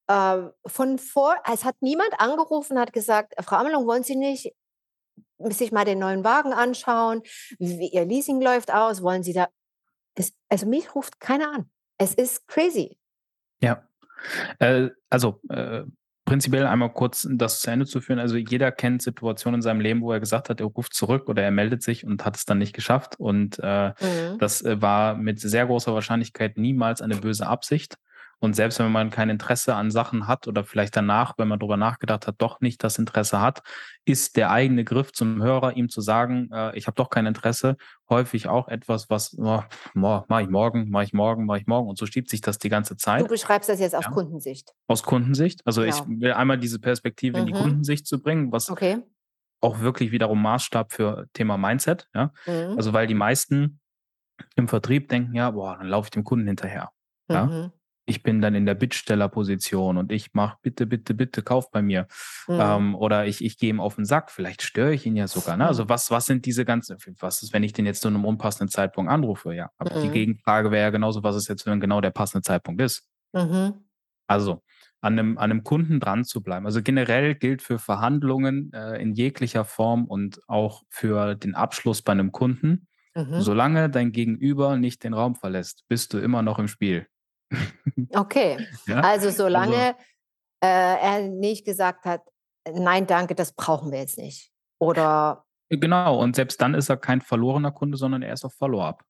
äh, 0.07 0.43
von 0.65 0.97
vor, 0.97 1.35
es 1.51 1.65
hat 1.65 1.75
niemand 1.81 2.19
angerufen, 2.19 2.79
hat 2.79 2.93
gesagt, 2.93 3.33
Frau 3.43 3.57
Amelung, 3.57 3.85
wollen 3.85 4.03
Sie 4.03 4.15
nicht 4.15 4.53
sich 5.39 5.71
mal 5.71 5.85
den 5.85 5.99
neuen 5.99 6.23
Wagen 6.23 6.53
anschauen? 6.53 7.21
Wie 7.59 7.89
Ihr 7.89 8.05
Leasing 8.05 8.41
läuft 8.41 8.71
aus? 8.71 9.03
Wollen 9.03 9.23
Sie 9.23 9.33
da? 9.33 9.49
Es, 10.15 10.33
also 10.49 10.65
mich 10.65 10.95
ruft 10.95 11.19
keiner 11.19 11.51
an. 11.51 11.69
Es 11.99 12.13
ist 12.13 12.47
crazy. 12.47 12.97
Ja. 13.61 13.87
Äh, 14.60 14.89
also 15.10 15.41
äh, 15.49 15.84
prinzipiell 16.27 16.67
einmal 16.67 16.91
kurz 16.91 17.27
das 17.32 17.62
zu 17.62 17.71
Ende 17.71 17.86
zu 17.86 18.01
führen. 18.01 18.19
Also 18.19 18.36
jeder 18.36 18.71
kennt 18.71 19.01
Situationen 19.01 19.60
in 19.60 19.62
seinem 19.62 19.80
Leben, 19.80 20.01
wo 20.01 20.12
er 20.12 20.19
gesagt 20.19 20.49
hat, 20.49 20.60
er 20.60 20.67
ruft 20.67 20.93
zurück 20.93 21.30
oder 21.30 21.41
er 21.41 21.51
meldet 21.51 21.82
sich 21.82 22.06
und 22.06 22.25
hat 22.25 22.36
es 22.36 22.45
dann 22.45 22.58
nicht 22.58 22.73
geschafft. 22.73 23.15
Und 23.17 23.60
äh, 23.63 23.89
mhm. 23.89 24.38
das 24.38 24.62
äh, 24.62 24.82
war 24.82 25.15
mit 25.15 25.39
sehr 25.39 25.65
großer 25.65 25.93
Wahrscheinlichkeit 25.93 26.58
niemals 26.58 27.01
eine 27.01 27.15
böse 27.15 27.47
Absicht. 27.47 27.97
Und 28.39 28.56
selbst 28.56 28.78
wenn 28.80 28.91
man 28.91 29.10
kein 29.10 29.30
Interesse 29.30 29.73
an 29.73 29.89
Sachen 29.89 30.28
hat 30.28 30.47
oder 30.47 30.63
vielleicht 30.63 30.95
danach, 30.95 31.34
wenn 31.38 31.47
man 31.47 31.58
darüber 31.58 31.78
nachgedacht 31.78 32.28
hat, 32.28 32.36
doch 32.38 32.62
nicht 32.62 32.84
das 32.84 33.00
Interesse 33.00 33.41
hat, 33.41 33.63
ist 34.06 34.38
der 34.38 34.52
eigene 34.52 34.84
Griff 34.84 35.12
zum 35.12 35.41
Hörer, 35.41 35.76
ihm 35.76 35.89
zu 35.89 36.02
sagen, 36.02 36.50
äh, 36.52 36.78
ich 36.78 36.86
habe 36.86 36.95
doch 36.95 37.10
kein 37.10 37.26
Interesse, 37.26 37.78
häufig 38.10 38.47
auch 38.47 38.67
etwas, 38.67 39.10
was 39.10 39.36
oh, 39.39 39.63
mache 39.95 40.43
ich 40.43 40.50
morgen, 40.50 40.89
mache 40.89 41.06
ich 41.06 41.13
morgen, 41.13 41.45
mache 41.45 41.60
ich 41.60 41.67
morgen. 41.67 41.89
Und 41.89 41.97
so 41.97 42.06
schiebt 42.06 42.30
sich 42.30 42.41
das 42.41 42.60
die 42.60 42.69
ganze 42.69 42.95
Zeit. 42.95 43.21
Du 43.23 43.28
beschreibst 43.28 43.69
das 43.69 43.80
jetzt 43.80 43.95
aus 43.95 44.06
ja. 44.06 44.12
Kundensicht. 44.12 44.71
Aus 44.88 45.02
Kundensicht. 45.02 45.65
Also 45.65 45.82
genau. 45.82 45.95
ich 45.95 46.21
will 46.21 46.34
einmal 46.34 46.60
diese 46.60 46.80
Perspektive 46.80 47.38
mhm. 47.38 47.47
in 47.47 47.54
die 47.54 47.60
mhm. 47.60 47.63
Kundensicht 47.63 48.06
zu 48.06 48.21
bringen, 48.21 48.52
was 48.52 48.69
okay. 48.69 49.00
auch 49.62 49.80
wirklich 49.80 50.12
wiederum 50.12 50.43
Maßstab 50.43 50.93
für 50.93 51.28
Thema 51.34 51.58
Mindset. 51.58 52.08
Ja? 52.13 52.32
Mhm. 52.45 52.78
Also 52.78 52.93
weil 52.93 53.08
die 53.08 53.15
meisten 53.15 53.80
im 54.56 54.67
Vertrieb 54.67 55.10
denken, 55.10 55.34
ja, 55.34 55.50
boah, 55.50 55.78
dann 55.78 55.88
laufe 55.88 56.06
ich 56.06 56.12
dem 56.12 56.23
Kunden 56.23 56.45
hinterher. 56.45 56.91
Ja? 57.30 57.45
Mhm 57.47 57.71
ich 58.08 58.24
bin 58.24 58.41
dann 58.41 58.56
in 58.56 58.65
der 58.65 58.74
Bittstellerposition 58.74 59.98
und 59.98 60.13
ich 60.13 60.34
mache 60.34 60.58
bitte, 60.62 60.86
bitte, 60.86 61.13
bitte, 61.13 61.41
kauf 61.43 61.70
bei 61.72 61.82
mir. 61.82 62.08
Mhm. 62.48 62.60
Ähm, 62.60 62.96
oder 62.96 63.28
ich, 63.28 63.43
ich 63.43 63.58
gehe 63.58 63.70
ihm 63.70 63.82
auf 63.82 63.96
den 63.96 64.06
Sack, 64.06 64.32
vielleicht 64.32 64.62
störe 64.62 64.93
ich 64.93 65.06
ihn 65.06 65.17
ja 65.17 65.28
sogar. 65.28 65.58
Ne? 65.58 65.67
Also 65.67 65.84
mhm. 65.84 65.89
was, 65.89 66.10
was 66.10 66.26
sind 66.26 66.46
diese 66.46 66.63
ganzen, 66.63 66.98
was 67.20 67.43
ist, 67.43 67.52
wenn 67.52 67.63
ich 67.63 67.74
den 67.74 67.86
jetzt 67.86 68.02
zu 68.02 68.08
einem 68.08 68.24
unpassenden 68.24 68.70
Zeitpunkt 68.70 69.12
anrufe? 69.12 69.54
Ja, 69.54 69.72
aber 69.78 69.98
mhm. 69.98 70.04
die 70.04 70.10
Gegenfrage 70.10 70.72
wäre 70.72 70.84
ja 70.84 70.89
genauso, 70.89 71.22
was 71.22 71.36
ist 71.36 71.50
jetzt, 71.50 71.65
wenn 71.65 71.82
genau 71.82 72.00
der 72.00 72.12
passende 72.12 72.43
Zeitpunkt 72.43 72.82
ist? 72.82 73.04
Mhm. 73.34 73.74
Also 74.26 74.64
an 75.01 75.20
einem, 75.20 75.38
an 75.38 75.51
einem 75.51 75.64
Kunden 75.66 75.99
dran 75.99 76.24
zu 76.24 76.41
bleiben. 76.41 76.66
Also 76.66 76.82
generell 76.82 77.36
gilt 77.36 77.62
für 77.62 77.78
Verhandlungen 77.78 78.72
äh, 78.74 79.01
in 79.01 79.14
jeglicher 79.14 79.66
Form 79.66 80.05
und 80.05 80.39
auch 80.47 80.84
für 80.89 81.36
den 81.36 81.55
Abschluss 81.55 82.01
bei 82.01 82.14
einem 82.14 82.32
Kunden, 82.32 82.88
mhm. 83.14 83.41
solange 83.41 83.89
dein 83.89 84.14
Gegenüber 84.14 84.78
nicht 84.78 85.03
den 85.03 85.14
Raum 85.14 85.36
verlässt, 85.36 85.84
bist 85.89 86.14
du 86.14 86.20
immer 86.20 86.41
noch 86.41 86.58
im 86.58 86.70
Spiel. 86.70 87.05
Okay, 88.14 88.58
ja? 88.88 89.00
also 89.02 89.30
solange 89.30 89.76
also, 89.78 90.00
äh, 90.62 91.00
er 91.02 91.22
nicht 91.22 91.66
gesagt 91.66 92.06
hat, 92.06 92.22
nein, 92.72 93.08
danke, 93.08 93.36
das 93.36 93.54
brauchen 93.54 93.91
wir 93.91 94.00
jetzt 94.00 94.18
nicht. 94.18 94.52
Oder 94.80 95.45
Genau, 95.70 96.20
und 96.20 96.36
selbst 96.36 96.62
dann 96.62 96.74
ist 96.74 96.89
er 96.89 96.98
kein 96.98 97.22
verlorener 97.22 97.72
Kunde, 97.72 97.98
sondern 97.98 98.22
er 98.22 98.34
ist 98.34 98.45
auf 98.45 98.54
Follow-up. 98.54 99.04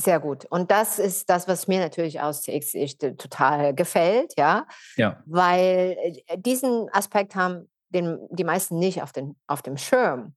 Sehr 0.00 0.20
gut. 0.20 0.44
Und 0.44 0.70
das 0.70 1.00
ist 1.00 1.28
das, 1.28 1.48
was 1.48 1.66
mir 1.66 1.80
natürlich 1.80 2.20
aus 2.20 2.42
TX 2.42 2.98
total 2.98 3.74
gefällt, 3.74 4.34
ja. 4.38 4.66
Ja. 4.96 5.20
Weil 5.26 5.96
äh, 6.26 6.38
diesen 6.38 6.88
Aspekt 6.92 7.34
haben 7.34 7.68
den, 7.88 8.20
die 8.30 8.44
meisten 8.44 8.78
nicht 8.78 9.02
auf, 9.02 9.12
den, 9.12 9.36
auf 9.48 9.62
dem 9.62 9.76
Schirm. 9.76 10.36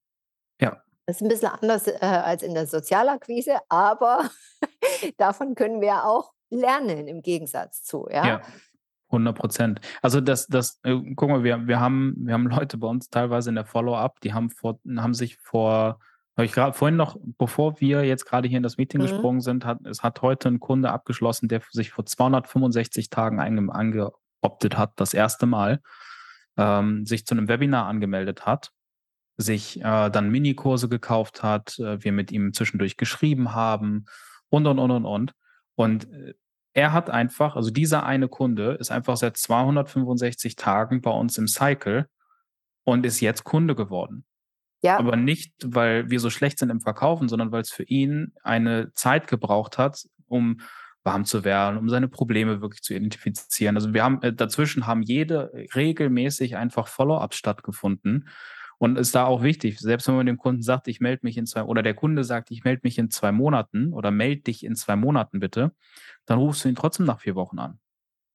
Ja. 0.59 0.81
Das 1.05 1.17
ist 1.17 1.21
ein 1.21 1.27
bisschen 1.27 1.49
anders 1.49 1.85
äh, 1.85 1.99
als 2.01 2.41
in 2.41 2.55
der 2.55 2.65
Sozialakquise, 2.65 3.59
aber 3.69 4.31
davon 5.17 5.53
können 5.53 5.79
wir 5.79 6.05
auch 6.05 6.31
lernen 6.51 7.07
im 7.07 7.21
Gegensatz 7.21 7.83
zu, 7.83 8.07
ja. 8.11 8.27
ja. 8.27 8.41
100 9.07 9.37
Prozent. 9.37 9.81
Also 10.01 10.21
das, 10.21 10.47
das, 10.47 10.79
äh, 10.83 10.95
guck 11.15 11.29
mal, 11.29 11.43
wir, 11.43 11.67
wir 11.67 11.79
haben, 11.79 12.15
wir 12.17 12.33
haben 12.33 12.47
Leute 12.47 12.77
bei 12.77 12.87
uns 12.87 13.09
teilweise 13.09 13.49
in 13.49 13.55
der 13.55 13.65
Follow-up, 13.65 14.21
die 14.21 14.33
haben 14.33 14.49
vor, 14.49 14.79
haben 14.95 15.13
sich 15.13 15.37
vor, 15.37 15.99
habe 16.37 16.45
ich 16.45 16.53
gerade 16.53 16.73
vorhin 16.73 16.95
noch, 16.95 17.17
bevor 17.37 17.81
wir 17.81 18.05
jetzt 18.05 18.25
gerade 18.25 18.47
hier 18.47 18.57
in 18.57 18.63
das 18.63 18.77
Meeting 18.77 19.01
mhm. 19.01 19.07
gesprungen 19.07 19.41
sind, 19.41 19.65
hat, 19.65 19.85
es 19.85 20.01
hat 20.01 20.21
heute 20.21 20.47
ein 20.47 20.61
Kunde 20.61 20.91
abgeschlossen, 20.91 21.49
der 21.49 21.61
sich 21.71 21.91
vor 21.91 22.05
265 22.05 23.09
Tagen 23.09 23.39
angeoptet 23.39 24.77
hat, 24.77 24.93
das 24.95 25.13
erste 25.13 25.45
Mal, 25.45 25.81
ähm, 26.57 27.05
sich 27.05 27.25
zu 27.25 27.35
einem 27.35 27.49
Webinar 27.49 27.87
angemeldet 27.87 28.45
hat 28.45 28.71
sich 29.37 29.79
äh, 29.79 30.09
dann 30.09 30.29
Minikurse 30.29 30.87
gekauft 30.87 31.43
hat, 31.43 31.77
äh, 31.79 32.03
wir 32.03 32.11
mit 32.11 32.31
ihm 32.31 32.53
zwischendurch 32.53 32.97
geschrieben 32.97 33.53
haben 33.53 34.05
und, 34.49 34.67
und, 34.67 34.79
und, 34.79 34.91
und, 34.91 35.05
und. 35.05 35.33
Und 35.81 36.11
äh, 36.11 36.33
er 36.73 36.93
hat 36.93 37.09
einfach, 37.09 37.55
also 37.55 37.69
dieser 37.69 38.05
eine 38.05 38.27
Kunde 38.27 38.77
ist 38.79 38.91
einfach 38.91 39.17
seit 39.17 39.37
265 39.37 40.55
Tagen 40.55 41.01
bei 41.01 41.11
uns 41.11 41.37
im 41.37 41.47
Cycle 41.47 42.07
und 42.83 43.05
ist 43.05 43.19
jetzt 43.19 43.43
Kunde 43.43 43.75
geworden. 43.75 44.25
Ja. 44.83 44.97
Aber 44.97 45.15
nicht, 45.15 45.53
weil 45.63 46.09
wir 46.09 46.19
so 46.19 46.29
schlecht 46.29 46.59
sind 46.59 46.69
im 46.69 46.81
Verkaufen, 46.81 47.29
sondern 47.29 47.51
weil 47.51 47.61
es 47.61 47.71
für 47.71 47.83
ihn 47.83 48.33
eine 48.41 48.91
Zeit 48.93 49.27
gebraucht 49.27 49.77
hat, 49.77 50.07
um 50.27 50.61
warm 51.03 51.25
zu 51.25 51.43
werden, 51.43 51.77
um 51.77 51.89
seine 51.89 52.07
Probleme 52.07 52.61
wirklich 52.61 52.81
zu 52.81 52.93
identifizieren. 52.93 53.75
Also 53.75 53.93
wir 53.93 54.03
haben 54.03 54.21
äh, 54.21 54.33
dazwischen 54.33 54.87
haben 54.87 55.01
jede 55.01 55.51
regelmäßig 55.75 56.55
einfach 56.55 56.87
Follow-ups 56.87 57.37
stattgefunden. 57.37 58.29
Und 58.81 58.97
ist 58.97 59.13
da 59.13 59.25
auch 59.25 59.43
wichtig, 59.43 59.79
selbst 59.79 60.07
wenn 60.07 60.15
man 60.15 60.25
dem 60.25 60.39
Kunden 60.39 60.63
sagt, 60.63 60.87
ich 60.87 61.01
melde 61.01 61.19
mich 61.21 61.37
in 61.37 61.45
zwei, 61.45 61.61
oder 61.61 61.83
der 61.83 61.93
Kunde 61.93 62.23
sagt, 62.23 62.49
ich 62.49 62.63
melde 62.63 62.81
mich 62.83 62.97
in 62.97 63.11
zwei 63.11 63.31
Monaten 63.31 63.93
oder 63.93 64.09
melde 64.09 64.41
dich 64.41 64.65
in 64.65 64.75
zwei 64.75 64.95
Monaten 64.95 65.39
bitte, 65.39 65.75
dann 66.25 66.39
rufst 66.39 66.65
du 66.65 66.69
ihn 66.69 66.73
trotzdem 66.73 67.05
nach 67.05 67.19
vier 67.19 67.35
Wochen 67.35 67.59
an. 67.59 67.79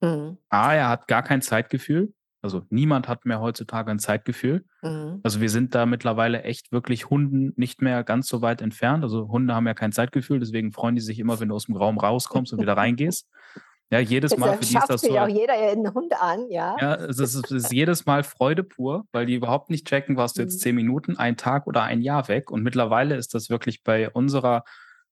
Mhm. 0.01 0.39
A, 0.49 0.73
er 0.73 0.89
hat 0.89 1.09
gar 1.09 1.25
kein 1.25 1.43
Zeitgefühl. 1.43 2.15
Also 2.43 2.63
niemand 2.71 3.09
hat 3.09 3.27
mehr 3.27 3.41
heutzutage 3.41 3.91
ein 3.91 3.99
Zeitgefühl. 3.99 4.65
Mhm. 4.83 5.19
Also 5.25 5.41
wir 5.41 5.51
sind 5.51 5.75
da 5.75 5.85
mittlerweile 5.85 6.45
echt 6.45 6.71
wirklich 6.71 7.11
Hunden 7.11 7.53
nicht 7.57 7.83
mehr 7.83 8.05
ganz 8.05 8.29
so 8.29 8.41
weit 8.41 8.63
entfernt. 8.63 9.03
Also 9.03 9.27
Hunde 9.27 9.53
haben 9.53 9.67
ja 9.67 9.75
kein 9.75 9.91
Zeitgefühl, 9.91 10.39
deswegen 10.39 10.71
freuen 10.71 10.95
die 10.95 11.01
sich 11.01 11.19
immer, 11.19 11.41
wenn 11.41 11.49
du 11.49 11.57
aus 11.57 11.67
dem 11.67 11.75
Raum 11.75 11.99
rauskommst 11.99 12.53
und 12.53 12.61
wieder 12.61 12.77
reingehst. 12.77 13.29
Ja, 13.91 14.01
jedes 14.01 14.37
Mal 14.37 14.55
für 14.55 14.65
die 14.65 14.77
ist 14.77 14.89
das 14.89 15.01
so. 15.03 15.17
auch 15.17 15.29
jeder 15.29 15.53
einen 15.53 15.95
Hund 15.95 16.13
an, 16.21 16.51
ja. 16.51 16.77
Ja, 16.81 16.95
es 16.97 17.21
ist, 17.21 17.35
es 17.37 17.51
ist 17.51 17.73
jedes 17.73 18.05
Mal 18.05 18.25
Freude 18.25 18.65
pur, 18.65 19.07
weil 19.13 19.27
die 19.27 19.35
überhaupt 19.35 19.71
nicht 19.71 19.87
checken, 19.87 20.17
warst 20.17 20.39
du 20.39 20.43
jetzt 20.43 20.55
mhm. 20.55 20.59
zehn 20.59 20.75
Minuten, 20.75 21.17
ein 21.17 21.37
Tag 21.37 21.69
oder 21.69 21.85
ein 21.85 22.03
Jahr 22.03 22.27
weg. 22.27 22.51
Und 22.51 22.65
mittlerweile 22.65 23.15
ist 23.15 23.35
das 23.35 23.49
wirklich 23.49 23.85
bei 23.85 24.11
unserer 24.11 24.65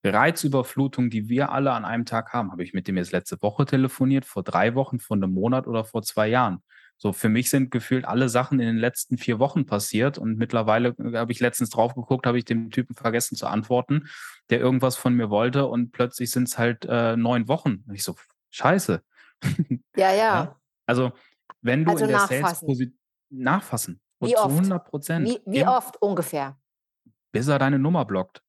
Reizüberflutung, 0.04 1.08
die 1.08 1.28
wir 1.28 1.52
alle 1.52 1.72
an 1.72 1.84
einem 1.84 2.04
Tag 2.04 2.32
haben. 2.32 2.50
Habe 2.50 2.64
ich 2.64 2.74
mit 2.74 2.88
dem 2.88 2.96
jetzt 2.96 3.12
letzte 3.12 3.40
Woche 3.42 3.64
telefoniert, 3.64 4.24
vor 4.24 4.42
drei 4.42 4.74
Wochen, 4.74 4.98
vor 4.98 5.16
einem 5.16 5.32
Monat 5.32 5.66
oder 5.68 5.84
vor 5.84 6.02
zwei 6.02 6.28
Jahren. 6.28 6.58
So, 6.96 7.12
für 7.12 7.28
mich 7.28 7.50
sind 7.50 7.70
gefühlt 7.70 8.04
alle 8.04 8.28
Sachen 8.28 8.60
in 8.60 8.66
den 8.66 8.76
letzten 8.76 9.18
vier 9.18 9.38
Wochen 9.38 9.66
passiert 9.66 10.16
und 10.16 10.36
mittlerweile 10.38 10.94
äh, 10.98 11.16
habe 11.16 11.32
ich 11.32 11.40
letztens 11.40 11.70
drauf 11.70 11.94
geguckt, 11.94 12.26
habe 12.26 12.38
ich 12.38 12.44
dem 12.44 12.70
Typen 12.70 12.94
vergessen 12.94 13.36
zu 13.36 13.46
antworten, 13.46 14.08
der 14.50 14.60
irgendwas 14.60 14.96
von 14.96 15.14
mir 15.14 15.28
wollte 15.28 15.66
und 15.66 15.90
plötzlich 15.92 16.30
sind 16.30 16.48
es 16.48 16.58
halt 16.58 16.86
äh, 16.88 17.16
neun 17.16 17.48
Wochen. 17.48 17.84
Und 17.86 17.94
ich 17.94 18.04
so, 18.04 18.14
scheiße. 18.54 19.02
Ja, 19.96 20.10
ja. 20.10 20.16
ja? 20.16 20.60
Also, 20.86 21.12
wenn 21.60 21.84
du 21.84 21.92
also 21.92 22.04
in 22.04 22.10
der 22.10 22.20
Sales-Position 22.20 22.98
nachfassen. 23.30 24.00
Wie 24.20 24.36
oft? 24.36 24.50
100 24.50 24.84
Prozent. 24.84 25.28
Wie, 25.28 25.40
wie 25.44 25.66
oft 25.66 26.00
ungefähr? 26.00 26.58
Bis 27.32 27.48
er 27.48 27.58
deine 27.58 27.78
Nummer 27.78 28.04
blockt. 28.04 28.42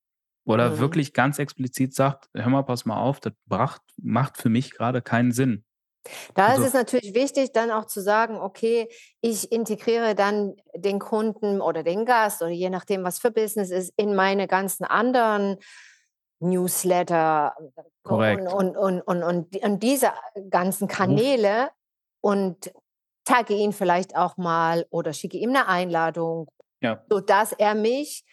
Oder 0.45 0.72
mhm. 0.72 0.80
wirklich 0.80 1.14
ganz 1.14 1.39
explizit 1.39 1.93
sagt, 1.93 2.30
hör 2.34 2.49
mal, 2.49 2.64
pass 2.64 2.86
mal 2.86 2.97
auf, 2.97 3.20
das 3.20 3.34
macht, 3.45 3.82
macht 3.97 4.38
für 4.38 4.49
mich 4.49 4.72
gerade 4.72 5.01
keinen 5.01 5.32
Sinn. 5.32 5.66
Da 6.36 6.47
also, 6.47 6.62
ist 6.62 6.68
es 6.70 6.74
natürlich 6.74 7.16
wichtig, 7.16 7.51
dann 7.51 7.72
auch 7.72 7.86
zu 7.86 7.99
sagen, 7.99 8.38
okay, 8.38 8.88
ich 9.22 9.51
integriere 9.51 10.14
dann 10.14 10.56
den 10.76 10.99
Kunden 10.99 11.62
oder 11.62 11.84
den 11.84 12.06
Gast 12.06 12.41
oder 12.41 12.51
je 12.51 12.70
nachdem, 12.70 13.03
was 13.03 13.18
für 13.18 13.32
Business 13.32 13.72
ist, 13.72 13.91
in 13.97 14.16
meine 14.16 14.47
ganzen 14.47 14.86
anderen 14.86 15.58
Newsletter 16.49 17.53
Korrekt. 18.05 18.41
Und, 18.53 18.77
und, 18.77 19.01
und, 19.01 19.23
und, 19.23 19.63
und 19.63 19.83
diese 19.83 20.11
ganzen 20.49 20.87
Kanäle 20.87 21.69
und 22.21 22.71
tagge 23.25 23.55
ihn 23.55 23.73
vielleicht 23.73 24.15
auch 24.15 24.37
mal 24.37 24.85
oder 24.91 25.11
schicke 25.11 25.37
ihm 25.37 25.49
eine 25.49 25.67
Einladung, 25.67 26.47
ja. 26.81 27.03
sodass 27.09 27.51
er 27.51 27.73
mich 27.73 28.23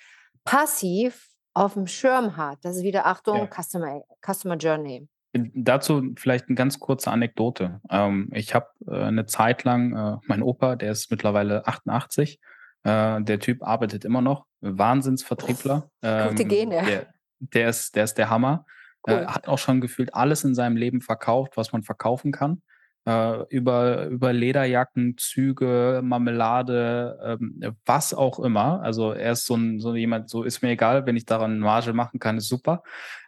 passiv 0.44 1.28
auf 1.54 1.74
dem 1.74 1.86
Schirm 1.86 2.36
hat. 2.36 2.58
Das 2.62 2.76
ist 2.76 2.82
wieder 2.82 3.06
Achtung, 3.06 3.38
ja. 3.38 3.46
Customer, 3.46 4.02
Customer 4.24 4.56
Journey. 4.56 5.08
Dazu 5.32 6.12
vielleicht 6.18 6.48
eine 6.48 6.56
ganz 6.56 6.78
kurze 6.78 7.10
Anekdote. 7.10 7.80
Ähm, 7.90 8.30
ich 8.34 8.54
habe 8.54 8.66
äh, 8.86 9.04
eine 9.04 9.24
Zeit 9.24 9.64
lang, 9.64 9.96
äh, 9.96 10.18
mein 10.26 10.42
Opa, 10.42 10.76
der 10.76 10.92
ist 10.92 11.10
mittlerweile 11.10 11.66
88, 11.66 12.38
äh, 12.84 13.22
der 13.22 13.38
Typ 13.40 13.62
arbeitet 13.62 14.04
immer 14.04 14.20
noch, 14.20 14.44
Wahnsinnsvertriebler. 14.60 15.90
Gute 16.02 16.42
ähm, 16.42 16.48
Gene. 16.48 16.82
Der, 16.84 17.06
der 17.42 17.68
ist, 17.68 17.96
der 17.96 18.04
ist 18.04 18.14
der 18.14 18.30
Hammer. 18.30 18.66
Cool. 19.06 19.14
Äh, 19.14 19.26
hat 19.26 19.48
auch 19.48 19.58
schon 19.58 19.80
gefühlt 19.80 20.14
alles 20.14 20.44
in 20.44 20.54
seinem 20.54 20.76
Leben 20.76 21.00
verkauft, 21.00 21.56
was 21.56 21.72
man 21.72 21.82
verkaufen 21.82 22.32
kann. 22.32 22.62
Äh, 23.04 23.44
über, 23.48 24.06
über 24.06 24.32
Lederjacken, 24.32 25.16
Züge, 25.18 26.00
Marmelade, 26.04 27.38
ähm, 27.40 27.76
was 27.84 28.14
auch 28.14 28.38
immer. 28.38 28.80
Also 28.82 29.12
er 29.12 29.32
ist 29.32 29.46
so, 29.46 29.56
ein, 29.56 29.80
so 29.80 29.94
jemand, 29.94 30.30
so 30.30 30.44
ist 30.44 30.62
mir 30.62 30.70
egal, 30.70 31.04
wenn 31.04 31.16
ich 31.16 31.26
daran 31.26 31.58
Marge 31.58 31.92
machen 31.92 32.20
kann, 32.20 32.38
ist 32.38 32.48
super. 32.48 32.82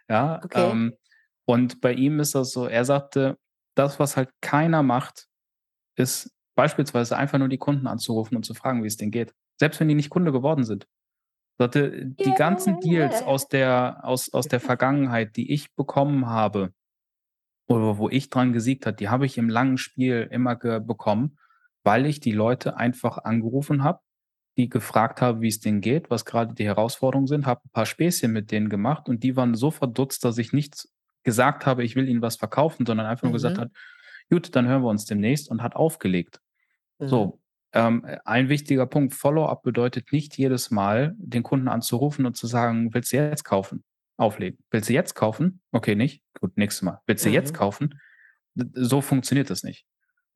Ja. 0.07 0.41
Okay. 0.43 0.71
Ähm, 0.71 0.93
und 1.45 1.81
bei 1.81 1.93
ihm 1.93 2.19
ist 2.19 2.35
das 2.35 2.51
so, 2.51 2.67
er 2.67 2.85
sagte, 2.85 3.37
das, 3.75 3.99
was 3.99 4.15
halt 4.15 4.29
keiner 4.41 4.81
macht, 4.81 5.27
ist 5.97 6.31
beispielsweise 6.55 7.17
einfach 7.17 7.37
nur 7.37 7.49
die 7.49 7.57
Kunden 7.57 7.87
anzurufen 7.87 8.37
und 8.37 8.43
zu 8.43 8.53
fragen, 8.53 8.81
wie 8.83 8.87
es 8.87 8.97
denen 8.97 9.11
geht. 9.11 9.33
Selbst 9.57 9.79
wenn 9.79 9.89
die 9.89 9.95
nicht 9.95 10.09
Kunde 10.09 10.31
geworden 10.31 10.63
sind. 10.63 10.87
Sagte, 11.57 12.05
die 12.05 12.25
yeah. 12.25 12.35
ganzen 12.35 12.79
Deals 12.81 13.23
aus 13.23 13.47
der, 13.47 13.99
aus, 14.03 14.33
aus 14.33 14.47
der 14.47 14.59
Vergangenheit, 14.59 15.37
die 15.37 15.53
ich 15.53 15.73
bekommen 15.73 16.25
habe, 16.27 16.73
oder 17.67 17.97
wo 17.97 18.09
ich 18.09 18.29
dran 18.29 18.53
gesiegt 18.53 18.85
habe, 18.85 18.97
die 18.97 19.09
habe 19.09 19.25
ich 19.25 19.37
im 19.37 19.49
langen 19.49 19.77
Spiel 19.77 20.27
immer 20.31 20.55
bekommen, 20.55 21.37
weil 21.83 22.05
ich 22.05 22.19
die 22.19 22.31
Leute 22.31 22.77
einfach 22.77 23.19
angerufen 23.19 23.83
habe, 23.83 23.99
die 24.57 24.69
gefragt 24.69 25.21
habe, 25.21 25.41
wie 25.41 25.47
es 25.47 25.59
denen 25.59 25.81
geht, 25.81 26.09
was 26.09 26.25
gerade 26.25 26.53
die 26.53 26.65
Herausforderungen 26.65 27.27
sind, 27.27 27.45
habe 27.45 27.61
ein 27.65 27.71
paar 27.71 27.85
Späßchen 27.85 28.31
mit 28.31 28.51
denen 28.51 28.69
gemacht 28.69 29.09
und 29.09 29.23
die 29.23 29.35
waren 29.35 29.55
so 29.55 29.71
verdutzt, 29.71 30.23
dass 30.23 30.37
ich 30.37 30.53
nicht 30.53 30.87
gesagt 31.23 31.65
habe, 31.65 31.83
ich 31.83 31.95
will 31.95 32.07
ihnen 32.07 32.21
was 32.21 32.37
verkaufen, 32.37 32.85
sondern 32.85 33.07
einfach 33.07 33.23
nur 33.23 33.33
gesagt 33.33 33.57
mhm. 33.57 33.61
hat, 33.61 33.71
gut, 34.29 34.55
dann 34.55 34.67
hören 34.67 34.83
wir 34.83 34.89
uns 34.89 35.05
demnächst 35.05 35.49
und 35.49 35.61
hat 35.61 35.75
aufgelegt. 35.75 36.39
Mhm. 36.99 37.07
So, 37.07 37.39
ähm, 37.75 38.05
ein 38.23 38.49
wichtiger 38.49 38.85
Punkt, 38.85 39.13
Follow-up 39.13 39.61
bedeutet 39.61 40.11
nicht 40.11 40.37
jedes 40.37 40.71
Mal, 40.71 41.13
den 41.17 41.43
Kunden 41.43 41.67
anzurufen 41.67 42.25
und 42.25 42.37
zu 42.37 42.47
sagen, 42.47 42.93
willst 42.93 43.11
du 43.11 43.17
jetzt 43.17 43.43
kaufen? 43.43 43.83
Auflegen. 44.17 44.57
Willst 44.71 44.89
du 44.89 44.93
jetzt 44.93 45.13
kaufen? 45.13 45.61
Okay, 45.73 45.93
nicht? 45.93 46.23
Gut, 46.39 46.57
nächstes 46.57 46.83
Mal. 46.83 47.01
Willst 47.05 47.25
du 47.25 47.29
mhm. 47.29 47.35
jetzt 47.35 47.53
kaufen? 47.53 47.99
So 48.55 49.01
funktioniert 49.01 49.49
das 49.49 49.63
nicht. 49.63 49.85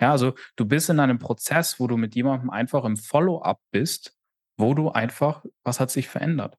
Ja, 0.01 0.11
also 0.11 0.33
du 0.57 0.65
bist 0.65 0.89
in 0.89 0.99
einem 0.99 1.17
Prozess, 1.17 1.79
wo 1.79 1.87
du 1.87 1.95
mit 1.95 2.13
jemandem 2.13 2.49
einfach 2.49 2.83
im 2.83 2.97
Follow-up 2.97 3.61
bist, 3.71 4.15
wo 4.57 4.73
du 4.73 4.89
einfach, 4.89 5.45
was 5.63 5.79
hat 5.79 5.91
sich 5.91 6.09
verändert? 6.09 6.57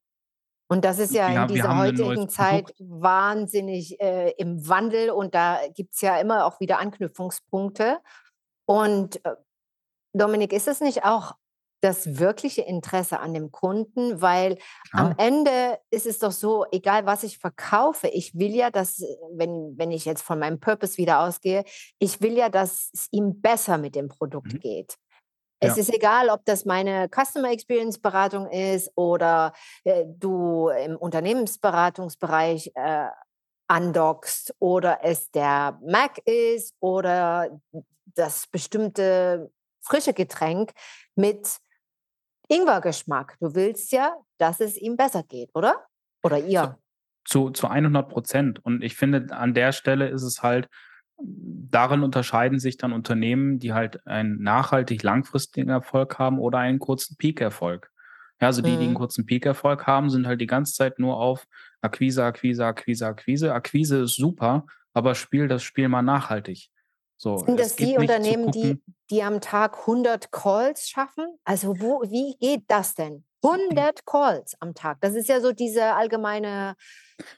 Und 0.68 0.84
das 0.84 0.98
ist 0.98 1.12
ja 1.12 1.30
wir, 1.30 1.42
in 1.42 1.48
dieser 1.48 1.76
heutigen 1.76 2.28
Zeit 2.30 2.72
wahnsinnig 2.78 4.00
äh, 4.00 4.30
im 4.38 4.66
Wandel 4.68 5.10
und 5.10 5.34
da 5.34 5.58
gibt 5.74 5.94
es 5.94 6.00
ja 6.00 6.18
immer 6.18 6.46
auch 6.46 6.60
wieder 6.60 6.78
Anknüpfungspunkte. 6.78 7.98
Und 8.66 9.22
äh, 9.26 9.34
Dominik, 10.12 10.52
ist 10.52 10.68
es 10.68 10.80
nicht 10.80 11.04
auch 11.04 11.34
das 11.80 12.18
wirkliche 12.18 12.62
Interesse 12.62 13.20
an 13.20 13.32
dem 13.32 13.50
Kunden, 13.52 14.20
weil 14.20 14.58
ah. 14.92 15.06
am 15.06 15.14
Ende 15.16 15.78
ist 15.90 16.06
es 16.06 16.18
doch 16.18 16.32
so, 16.32 16.66
egal 16.72 17.06
was 17.06 17.22
ich 17.22 17.38
verkaufe, 17.38 18.08
ich 18.08 18.34
will 18.34 18.54
ja, 18.54 18.70
dass, 18.70 19.02
wenn, 19.32 19.74
wenn 19.76 19.90
ich 19.90 20.04
jetzt 20.04 20.22
von 20.22 20.38
meinem 20.38 20.60
Purpose 20.60 20.98
wieder 20.98 21.20
ausgehe, 21.20 21.64
ich 21.98 22.20
will 22.20 22.36
ja, 22.36 22.48
dass 22.48 22.90
es 22.92 23.08
ihm 23.10 23.40
besser 23.40 23.78
mit 23.78 23.94
dem 23.94 24.08
Produkt 24.08 24.52
mhm. 24.54 24.60
geht. 24.60 24.96
Es 25.62 25.76
ja. 25.76 25.82
ist 25.82 25.92
egal, 25.92 26.30
ob 26.30 26.44
das 26.46 26.64
meine 26.64 27.08
Customer 27.08 27.50
Experience 27.50 27.98
Beratung 27.98 28.48
ist 28.50 28.90
oder 28.94 29.52
äh, 29.84 30.04
du 30.06 30.68
im 30.68 30.96
Unternehmensberatungsbereich 30.96 32.72
äh, 32.74 33.08
andockst 33.68 34.54
oder 34.58 35.00
es 35.02 35.30
der 35.30 35.78
Mac 35.86 36.18
ist 36.26 36.74
oder 36.80 37.60
das 38.06 38.46
bestimmte 38.46 39.52
frische 39.82 40.12
Getränk 40.12 40.72
mit 41.14 41.58
Ingwergeschmack. 42.48 43.36
Du 43.40 43.54
willst 43.54 43.92
ja, 43.92 44.16
dass 44.38 44.60
es 44.60 44.76
ihm 44.76 44.96
besser 44.96 45.22
geht, 45.22 45.50
oder? 45.54 45.86
Oder 46.22 46.38
ihr? 46.38 46.78
zu, 47.24 47.50
zu 47.50 47.68
100 47.68 48.08
Prozent. 48.08 48.64
Und 48.64 48.82
ich 48.82 48.96
finde, 48.96 49.26
an 49.30 49.54
der 49.54 49.72
Stelle 49.72 50.08
ist 50.08 50.22
es 50.22 50.42
halt, 50.42 50.68
darin 51.18 52.02
unterscheiden 52.02 52.58
sich 52.58 52.76
dann 52.76 52.92
Unternehmen, 52.92 53.58
die 53.58 53.72
halt 53.72 54.06
einen 54.06 54.42
nachhaltig 54.42 55.02
langfristigen 55.02 55.68
Erfolg 55.68 56.18
haben 56.18 56.38
oder 56.38 56.58
einen 56.58 56.78
kurzen 56.78 57.16
Peak-Erfolg. 57.16 57.90
Ja, 58.40 58.48
also 58.48 58.62
die, 58.62 58.70
die 58.70 58.84
einen 58.84 58.90
mhm. 58.90 58.94
kurzen 58.94 59.26
Peak-Erfolg 59.26 59.86
haben, 59.86 60.08
sind 60.08 60.26
halt 60.26 60.40
die 60.40 60.46
ganze 60.46 60.74
Zeit 60.74 60.98
nur 60.98 61.18
auf 61.18 61.46
Akquise, 61.82 62.24
Akquise, 62.24 62.64
Akquise, 62.64 63.06
Akquise. 63.06 63.52
Akquise 63.52 64.00
ist 64.00 64.16
super, 64.16 64.64
aber 64.94 65.14
spiel 65.14 65.46
das 65.46 65.62
Spiel 65.62 65.88
mal 65.88 66.02
nachhaltig. 66.02 66.70
So, 67.22 67.36
Sind 67.36 67.60
das 67.60 67.76
die 67.76 67.98
Unternehmen, 67.98 68.50
die, 68.50 68.80
die 69.10 69.22
am 69.22 69.42
Tag 69.42 69.80
100 69.80 70.32
Calls 70.32 70.88
schaffen? 70.88 71.26
Also 71.44 71.78
wo, 71.78 72.00
wie 72.08 72.34
geht 72.40 72.64
das 72.68 72.94
denn? 72.94 73.24
100 73.42 74.06
Calls 74.06 74.56
am 74.58 74.72
Tag. 74.72 75.02
Das 75.02 75.14
ist 75.14 75.28
ja 75.28 75.38
so 75.42 75.52
diese 75.52 75.84
allgemeine 75.92 76.76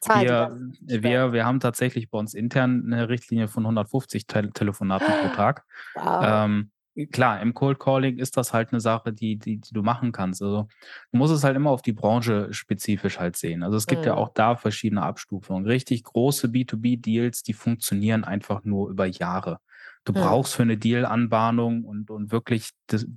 Zahl. 0.00 0.24
Wir, 0.24 1.02
wir, 1.02 1.32
wir 1.32 1.44
haben 1.44 1.58
tatsächlich 1.58 2.10
bei 2.10 2.18
uns 2.20 2.32
intern 2.32 2.84
eine 2.86 3.08
Richtlinie 3.08 3.48
von 3.48 3.64
150 3.64 4.28
Te 4.28 4.50
Telefonaten 4.52 5.08
pro 5.08 5.34
Tag. 5.34 5.64
Wow. 5.96 6.24
Ähm, 6.24 6.70
klar, 7.10 7.40
im 7.40 7.54
Cold 7.54 7.78
Calling 7.78 8.18
ist 8.18 8.36
das 8.36 8.52
halt 8.52 8.72
eine 8.72 8.80
Sache, 8.80 9.12
die, 9.12 9.36
die, 9.38 9.58
die, 9.58 9.72
du 9.72 9.82
machen 9.82 10.12
kannst. 10.12 10.42
Also 10.42 10.68
du 11.10 11.18
musst 11.18 11.32
es 11.32 11.44
halt 11.44 11.56
immer 11.56 11.70
auf 11.70 11.82
die 11.82 11.92
Branche 11.92 12.52
spezifisch 12.52 13.18
halt 13.18 13.36
sehen. 13.36 13.62
Also 13.62 13.76
es 13.76 13.86
gibt 13.86 14.02
mhm. 14.02 14.08
ja 14.08 14.14
auch 14.14 14.30
da 14.34 14.56
verschiedene 14.56 15.02
Abstufungen. 15.02 15.66
Richtig 15.66 16.04
große 16.04 16.48
B2B-Deals, 16.48 17.42
die 17.42 17.54
funktionieren 17.54 18.24
einfach 18.24 18.64
nur 18.64 18.90
über 18.90 19.06
Jahre. 19.06 19.58
Du 20.04 20.12
mhm. 20.12 20.16
brauchst 20.16 20.54
für 20.54 20.62
eine 20.62 20.76
Deal-Anbahnung 20.76 21.84
und, 21.84 22.10
und 22.10 22.32
wirklich 22.32 22.70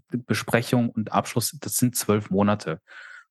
Besprechung 0.09 0.89
und 0.89 1.11
Abschluss, 1.11 1.57
das 1.59 1.78
sind 1.78 1.95
zwölf 1.95 2.30
Monate. 2.30 2.80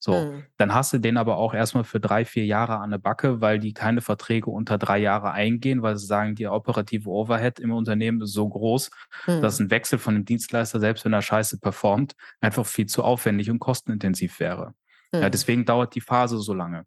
So, 0.04 0.12
mhm. 0.12 0.44
dann 0.58 0.74
hast 0.74 0.92
du 0.92 0.98
den 0.98 1.16
aber 1.16 1.38
auch 1.38 1.54
erstmal 1.54 1.82
für 1.82 1.98
drei, 1.98 2.26
vier 2.26 2.44
Jahre 2.44 2.76
an 2.76 2.90
der 2.90 2.98
Backe, 2.98 3.40
weil 3.40 3.58
die 3.58 3.72
keine 3.72 4.02
Verträge 4.02 4.50
unter 4.50 4.76
drei 4.76 4.98
Jahre 4.98 5.32
eingehen, 5.32 5.80
weil 5.80 5.96
sie 5.96 6.04
sagen, 6.04 6.34
die 6.34 6.46
operative 6.46 7.08
Overhead 7.08 7.58
im 7.58 7.72
Unternehmen 7.72 8.20
ist 8.20 8.34
so 8.34 8.46
groß, 8.46 8.90
mhm. 9.26 9.40
dass 9.40 9.58
ein 9.60 9.70
Wechsel 9.70 9.98
von 9.98 10.12
dem 10.12 10.26
Dienstleister, 10.26 10.78
selbst 10.78 11.06
wenn 11.06 11.14
er 11.14 11.22
scheiße 11.22 11.58
performt, 11.58 12.16
einfach 12.42 12.66
viel 12.66 12.84
zu 12.84 13.02
aufwendig 13.02 13.50
und 13.50 13.60
kostenintensiv 13.60 14.40
wäre. 14.40 14.74
Mhm. 15.10 15.22
Ja, 15.22 15.30
deswegen 15.30 15.64
dauert 15.64 15.94
die 15.94 16.02
Phase 16.02 16.38
so 16.38 16.52
lange. 16.52 16.84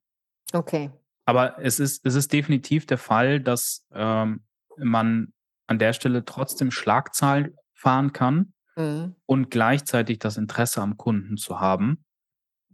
Okay. 0.54 0.92
Aber 1.26 1.58
es 1.58 1.80
ist, 1.80 2.06
es 2.06 2.14
ist 2.14 2.32
definitiv 2.32 2.86
der 2.86 3.00
Fall, 3.00 3.40
dass 3.40 3.84
ähm, 3.96 4.44
man 4.78 5.34
an 5.66 5.80
der 5.80 5.94
Stelle 5.94 6.24
trotzdem 6.24 6.70
Schlagzahlen 6.70 7.56
fahren 7.74 8.14
kann 8.14 8.54
mhm. 8.76 9.16
und 9.26 9.50
gleichzeitig 9.50 10.20
das 10.20 10.38
Interesse 10.38 10.84
am 10.84 10.98
Kunden 10.98 11.38
zu 11.38 11.60
haben, 11.60 12.04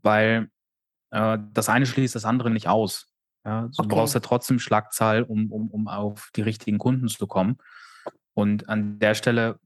weil 0.04 0.50
äh, 1.12 1.38
das 1.52 1.70
eine 1.70 1.86
schließt 1.86 2.16
das 2.16 2.26
andere 2.26 2.50
nicht 2.50 2.68
aus. 2.68 3.14
Ja, 3.46 3.62
also 3.62 3.82
okay. 3.82 3.90
Du 3.90 3.96
brauchst 3.96 4.14
ja 4.14 4.20
trotzdem 4.20 4.60
Schlagzahl, 4.60 5.24
um, 5.24 5.52
um, 5.52 5.70
um 5.70 5.88
auf 5.88 6.30
die 6.36 6.42
richtigen 6.42 6.78
Kunden 6.78 7.08
zu 7.08 7.28
kommen. 7.28 7.58
Und 8.34 8.70
an 8.70 9.00
der 9.00 9.16
Stelle 9.16 9.60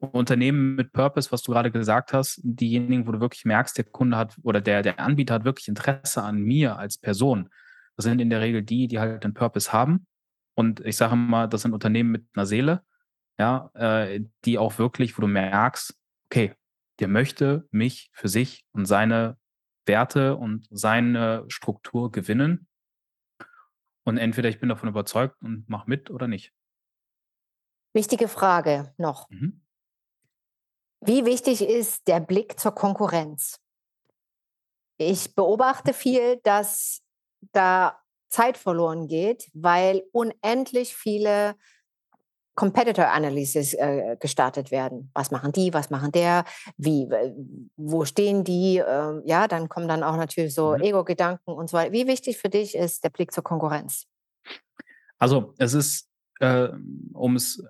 Unternehmen 0.00 0.76
mit 0.76 0.92
Purpose, 0.92 1.30
was 1.30 1.42
du 1.42 1.52
gerade 1.52 1.70
gesagt 1.70 2.12
hast, 2.12 2.40
diejenigen, 2.42 3.06
wo 3.06 3.12
du 3.12 3.20
wirklich 3.20 3.44
merkst, 3.44 3.76
der 3.76 3.84
Kunde 3.84 4.16
hat 4.16 4.36
oder 4.42 4.60
der, 4.60 4.82
der 4.82 4.98
Anbieter 4.98 5.34
hat 5.34 5.44
wirklich 5.44 5.68
Interesse 5.68 6.22
an 6.22 6.40
mir 6.40 6.78
als 6.78 6.96
Person. 6.96 7.50
Das 7.96 8.04
sind 8.04 8.20
in 8.20 8.30
der 8.30 8.40
Regel 8.40 8.62
die, 8.62 8.88
die 8.88 8.98
halt 8.98 9.24
einen 9.24 9.34
Purpose 9.34 9.72
haben 9.72 10.06
und 10.54 10.80
ich 10.80 10.96
sage 10.96 11.16
mal, 11.16 11.48
das 11.48 11.62
sind 11.62 11.74
Unternehmen 11.74 12.10
mit 12.10 12.26
einer 12.34 12.46
Seele, 12.46 12.82
ja, 13.38 13.70
äh, 13.74 14.20
die 14.46 14.56
auch 14.58 14.78
wirklich, 14.78 15.16
wo 15.18 15.20
du 15.20 15.28
merkst, 15.28 15.94
okay, 16.30 16.54
der 16.98 17.08
möchte 17.08 17.68
mich 17.70 18.10
für 18.12 18.28
sich 18.28 18.64
und 18.72 18.86
seine 18.86 19.36
Werte 19.86 20.36
und 20.36 20.66
seine 20.70 21.44
Struktur 21.48 22.10
gewinnen. 22.12 22.68
Und 24.04 24.18
entweder 24.18 24.48
ich 24.48 24.60
bin 24.60 24.68
davon 24.68 24.88
überzeugt 24.88 25.40
und 25.42 25.68
mache 25.68 25.88
mit 25.88 26.10
oder 26.10 26.28
nicht. 26.28 26.52
Wichtige 27.92 28.28
Frage 28.28 28.94
noch. 28.98 29.28
Mhm. 29.30 29.62
Wie 31.00 31.24
wichtig 31.24 31.62
ist 31.62 32.06
der 32.08 32.20
Blick 32.20 32.60
zur 32.60 32.74
Konkurrenz? 32.74 33.58
Ich 34.98 35.34
beobachte 35.34 35.94
viel, 35.94 36.36
dass 36.42 37.02
da 37.52 37.98
Zeit 38.28 38.58
verloren 38.58 39.08
geht, 39.08 39.50
weil 39.54 40.04
unendlich 40.12 40.94
viele 40.94 41.56
Competitor 42.60 43.08
Analysis 43.08 43.72
äh, 43.72 44.18
gestartet 44.20 44.70
werden. 44.70 45.10
Was 45.14 45.30
machen 45.30 45.50
die, 45.50 45.72
was 45.72 45.88
machen 45.88 46.12
der, 46.12 46.44
wie, 46.76 47.08
wo 47.78 48.04
stehen 48.04 48.44
die? 48.44 48.76
Äh, 48.76 49.22
ja, 49.24 49.48
dann 49.48 49.70
kommen 49.70 49.88
dann 49.88 50.02
auch 50.02 50.18
natürlich 50.18 50.52
so 50.52 50.76
mhm. 50.76 50.82
Ego-Gedanken 50.82 51.52
und 51.52 51.70
so 51.70 51.78
weiter. 51.78 51.92
Wie 51.92 52.06
wichtig 52.06 52.36
für 52.36 52.50
dich 52.50 52.74
ist 52.74 53.02
der 53.02 53.08
Blick 53.08 53.32
zur 53.32 53.44
Konkurrenz? 53.44 54.04
Also 55.18 55.54
es 55.56 55.72
ist, 55.72 56.10
äh, 56.40 56.68
um 57.14 57.36
es 57.36 57.64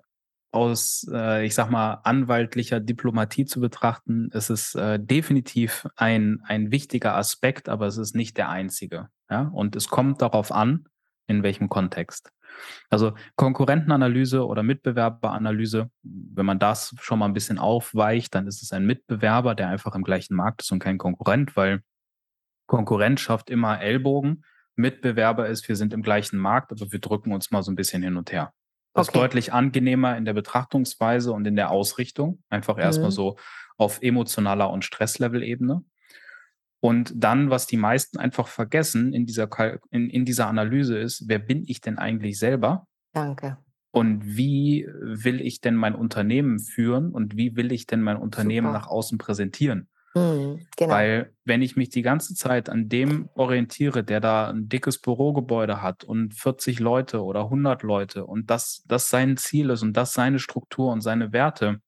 aus, 0.51 1.07
äh, 1.09 1.45
ich 1.45 1.55
sag 1.55 1.69
mal, 1.69 2.01
anwaltlicher 2.03 2.81
Diplomatie 2.81 3.45
zu 3.45 3.61
betrachten, 3.61 4.29
es 4.33 4.49
ist 4.49 4.75
äh, 4.75 4.99
definitiv 4.99 5.87
ein, 5.95 6.41
ein 6.43 6.69
wichtiger 6.69 7.15
Aspekt, 7.15 7.69
aber 7.69 7.87
es 7.87 7.95
ist 7.95 8.13
nicht 8.13 8.35
der 8.35 8.49
einzige. 8.49 9.07
Ja? 9.29 9.49
Und 9.53 9.77
es 9.77 9.87
kommt 9.87 10.21
darauf 10.21 10.51
an, 10.51 10.89
in 11.27 11.43
welchem 11.43 11.69
Kontext. 11.69 12.33
Also 12.89 13.13
Konkurrentenanalyse 13.35 14.45
oder 14.45 14.63
Mitbewerberanalyse, 14.63 15.89
wenn 16.03 16.45
man 16.45 16.59
das 16.59 16.95
schon 16.99 17.19
mal 17.19 17.25
ein 17.25 17.33
bisschen 17.33 17.57
aufweicht, 17.57 18.35
dann 18.35 18.47
ist 18.47 18.61
es 18.61 18.71
ein 18.71 18.85
Mitbewerber, 18.85 19.55
der 19.55 19.69
einfach 19.69 19.95
im 19.95 20.03
gleichen 20.03 20.35
Markt 20.35 20.61
ist 20.61 20.71
und 20.71 20.79
kein 20.79 20.97
Konkurrent, 20.97 21.55
weil 21.55 21.81
Konkurrent 22.67 23.19
schafft 23.19 23.49
immer 23.49 23.81
Ellbogen. 23.81 24.43
Mitbewerber 24.75 25.47
ist, 25.47 25.67
wir 25.67 25.75
sind 25.75 25.93
im 25.93 26.01
gleichen 26.01 26.37
Markt, 26.37 26.71
aber 26.71 26.91
wir 26.91 26.99
drücken 26.99 27.33
uns 27.33 27.51
mal 27.51 27.63
so 27.63 27.71
ein 27.71 27.75
bisschen 27.75 28.03
hin 28.03 28.17
und 28.17 28.31
her. 28.31 28.53
Das 28.93 29.07
okay. 29.07 29.17
ist 29.17 29.21
deutlich 29.21 29.53
angenehmer 29.53 30.17
in 30.17 30.25
der 30.25 30.33
Betrachtungsweise 30.33 31.31
und 31.31 31.45
in 31.47 31.55
der 31.55 31.71
Ausrichtung. 31.71 32.43
Einfach 32.49 32.77
erstmal 32.77 33.09
mhm. 33.09 33.15
so 33.15 33.37
auf 33.77 34.01
emotionaler 34.01 34.69
und 34.69 34.83
Stresslevel-Ebene. 34.85 35.83
Und 36.81 37.13
dann, 37.15 37.49
was 37.51 37.67
die 37.67 37.77
meisten 37.77 38.17
einfach 38.17 38.47
vergessen 38.47 39.13
in 39.13 39.25
dieser, 39.25 39.49
in, 39.91 40.09
in 40.09 40.25
dieser 40.25 40.47
Analyse 40.47 40.97
ist, 40.97 41.25
wer 41.27 41.39
bin 41.39 41.63
ich 41.67 41.79
denn 41.79 41.97
eigentlich 41.97 42.39
selber? 42.39 42.87
Danke. 43.13 43.57
Und 43.91 44.25
wie 44.25 44.87
will 44.99 45.41
ich 45.41 45.61
denn 45.61 45.75
mein 45.75 45.95
Unternehmen 45.95 46.59
führen 46.59 47.11
und 47.11 47.37
wie 47.37 47.55
will 47.55 47.71
ich 47.71 47.85
denn 47.85 48.01
mein 48.01 48.17
Unternehmen 48.17 48.67
Super. 48.67 48.79
nach 48.79 48.87
außen 48.87 49.17
präsentieren? 49.17 49.89
Mhm, 50.15 50.65
genau. 50.75 50.93
Weil 50.93 51.33
wenn 51.45 51.61
ich 51.61 51.75
mich 51.75 51.89
die 51.89 52.01
ganze 52.01 52.33
Zeit 52.33 52.69
an 52.69 52.89
dem 52.89 53.29
orientiere, 53.35 54.03
der 54.03 54.19
da 54.19 54.49
ein 54.49 54.67
dickes 54.67 54.99
Bürogebäude 54.99 55.81
hat 55.81 56.03
und 56.03 56.33
40 56.33 56.79
Leute 56.79 57.23
oder 57.23 57.43
100 57.45 57.83
Leute 57.83 58.25
und 58.25 58.49
das, 58.49 58.83
das 58.87 59.09
sein 59.09 59.37
Ziel 59.37 59.69
ist 59.69 59.83
und 59.83 59.93
das 59.95 60.13
seine 60.13 60.39
Struktur 60.39 60.91
und 60.91 61.01
seine 61.01 61.31
Werte, 61.31 61.79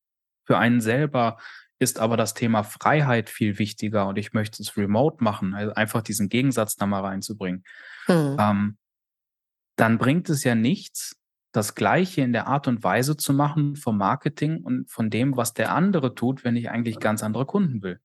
für 0.46 0.58
einen 0.58 0.82
selber 0.82 1.38
ist 1.80 2.00
aber 2.00 2.18
das 2.18 2.34
Thema 2.34 2.64
Freiheit 2.64 3.30
viel 3.30 3.60
wichtiger 3.60 4.08
und 4.08 4.18
ich 4.18 4.34
möchte 4.34 4.62
es 4.62 4.78
remote 4.78 5.24
machen, 5.24 5.54
also 5.54 5.74
einfach 5.74 6.02
diesen 6.02 6.30
Gegensatz 6.30 6.76
da 6.76 6.86
mal 6.86 7.02
reinzubringen, 7.02 7.64
hm. 8.06 8.38
ähm, 8.40 8.78
dann 9.76 9.98
bringt 9.98 10.30
es 10.30 10.44
ja 10.44 10.56
nichts, 10.56 11.16
das 11.52 11.76
Gleiche 11.76 12.22
in 12.22 12.34
der 12.34 12.48
Art 12.48 12.68
und 12.68 12.84
Weise 12.84 13.18
zu 13.18 13.34
machen 13.34 13.76
vom 13.76 13.98
Marketing 13.98 14.64
und 14.64 14.90
von 14.90 15.10
dem, 15.10 15.38
was 15.38 15.54
der 15.54 15.74
andere 15.74 16.16
tut, 16.16 16.44
wenn 16.44 16.56
ich 16.56 16.70
eigentlich 16.70 17.00
ganz 17.00 17.24
andere 17.24 17.46
Kunden 17.46 17.84
will. 17.84 18.00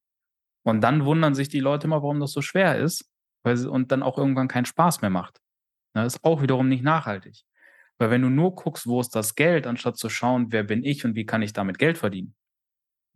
Und 0.64 0.82
dann 0.82 1.04
wundern 1.04 1.34
sich 1.34 1.48
die 1.48 1.60
Leute 1.60 1.86
immer, 1.86 2.02
warum 2.02 2.20
das 2.20 2.32
so 2.32 2.42
schwer 2.42 2.78
ist 2.78 3.08
weil 3.42 3.66
und 3.66 3.92
dann 3.92 4.02
auch 4.02 4.18
irgendwann 4.18 4.48
keinen 4.48 4.66
Spaß 4.66 5.00
mehr 5.00 5.10
macht. 5.10 5.40
Das 5.94 6.14
ist 6.14 6.24
auch 6.24 6.42
wiederum 6.42 6.68
nicht 6.68 6.84
nachhaltig. 6.84 7.42
Weil 7.98 8.10
wenn 8.10 8.22
du 8.22 8.28
nur 8.28 8.54
guckst, 8.54 8.86
wo 8.86 9.00
ist 9.00 9.14
das 9.16 9.34
Geld, 9.34 9.66
anstatt 9.66 9.96
zu 9.96 10.08
schauen, 10.08 10.52
wer 10.52 10.62
bin 10.62 10.84
ich 10.84 11.04
und 11.04 11.16
wie 11.16 11.26
kann 11.26 11.42
ich 11.42 11.52
damit 11.52 11.78
Geld 11.78 11.98
verdienen, 11.98 12.34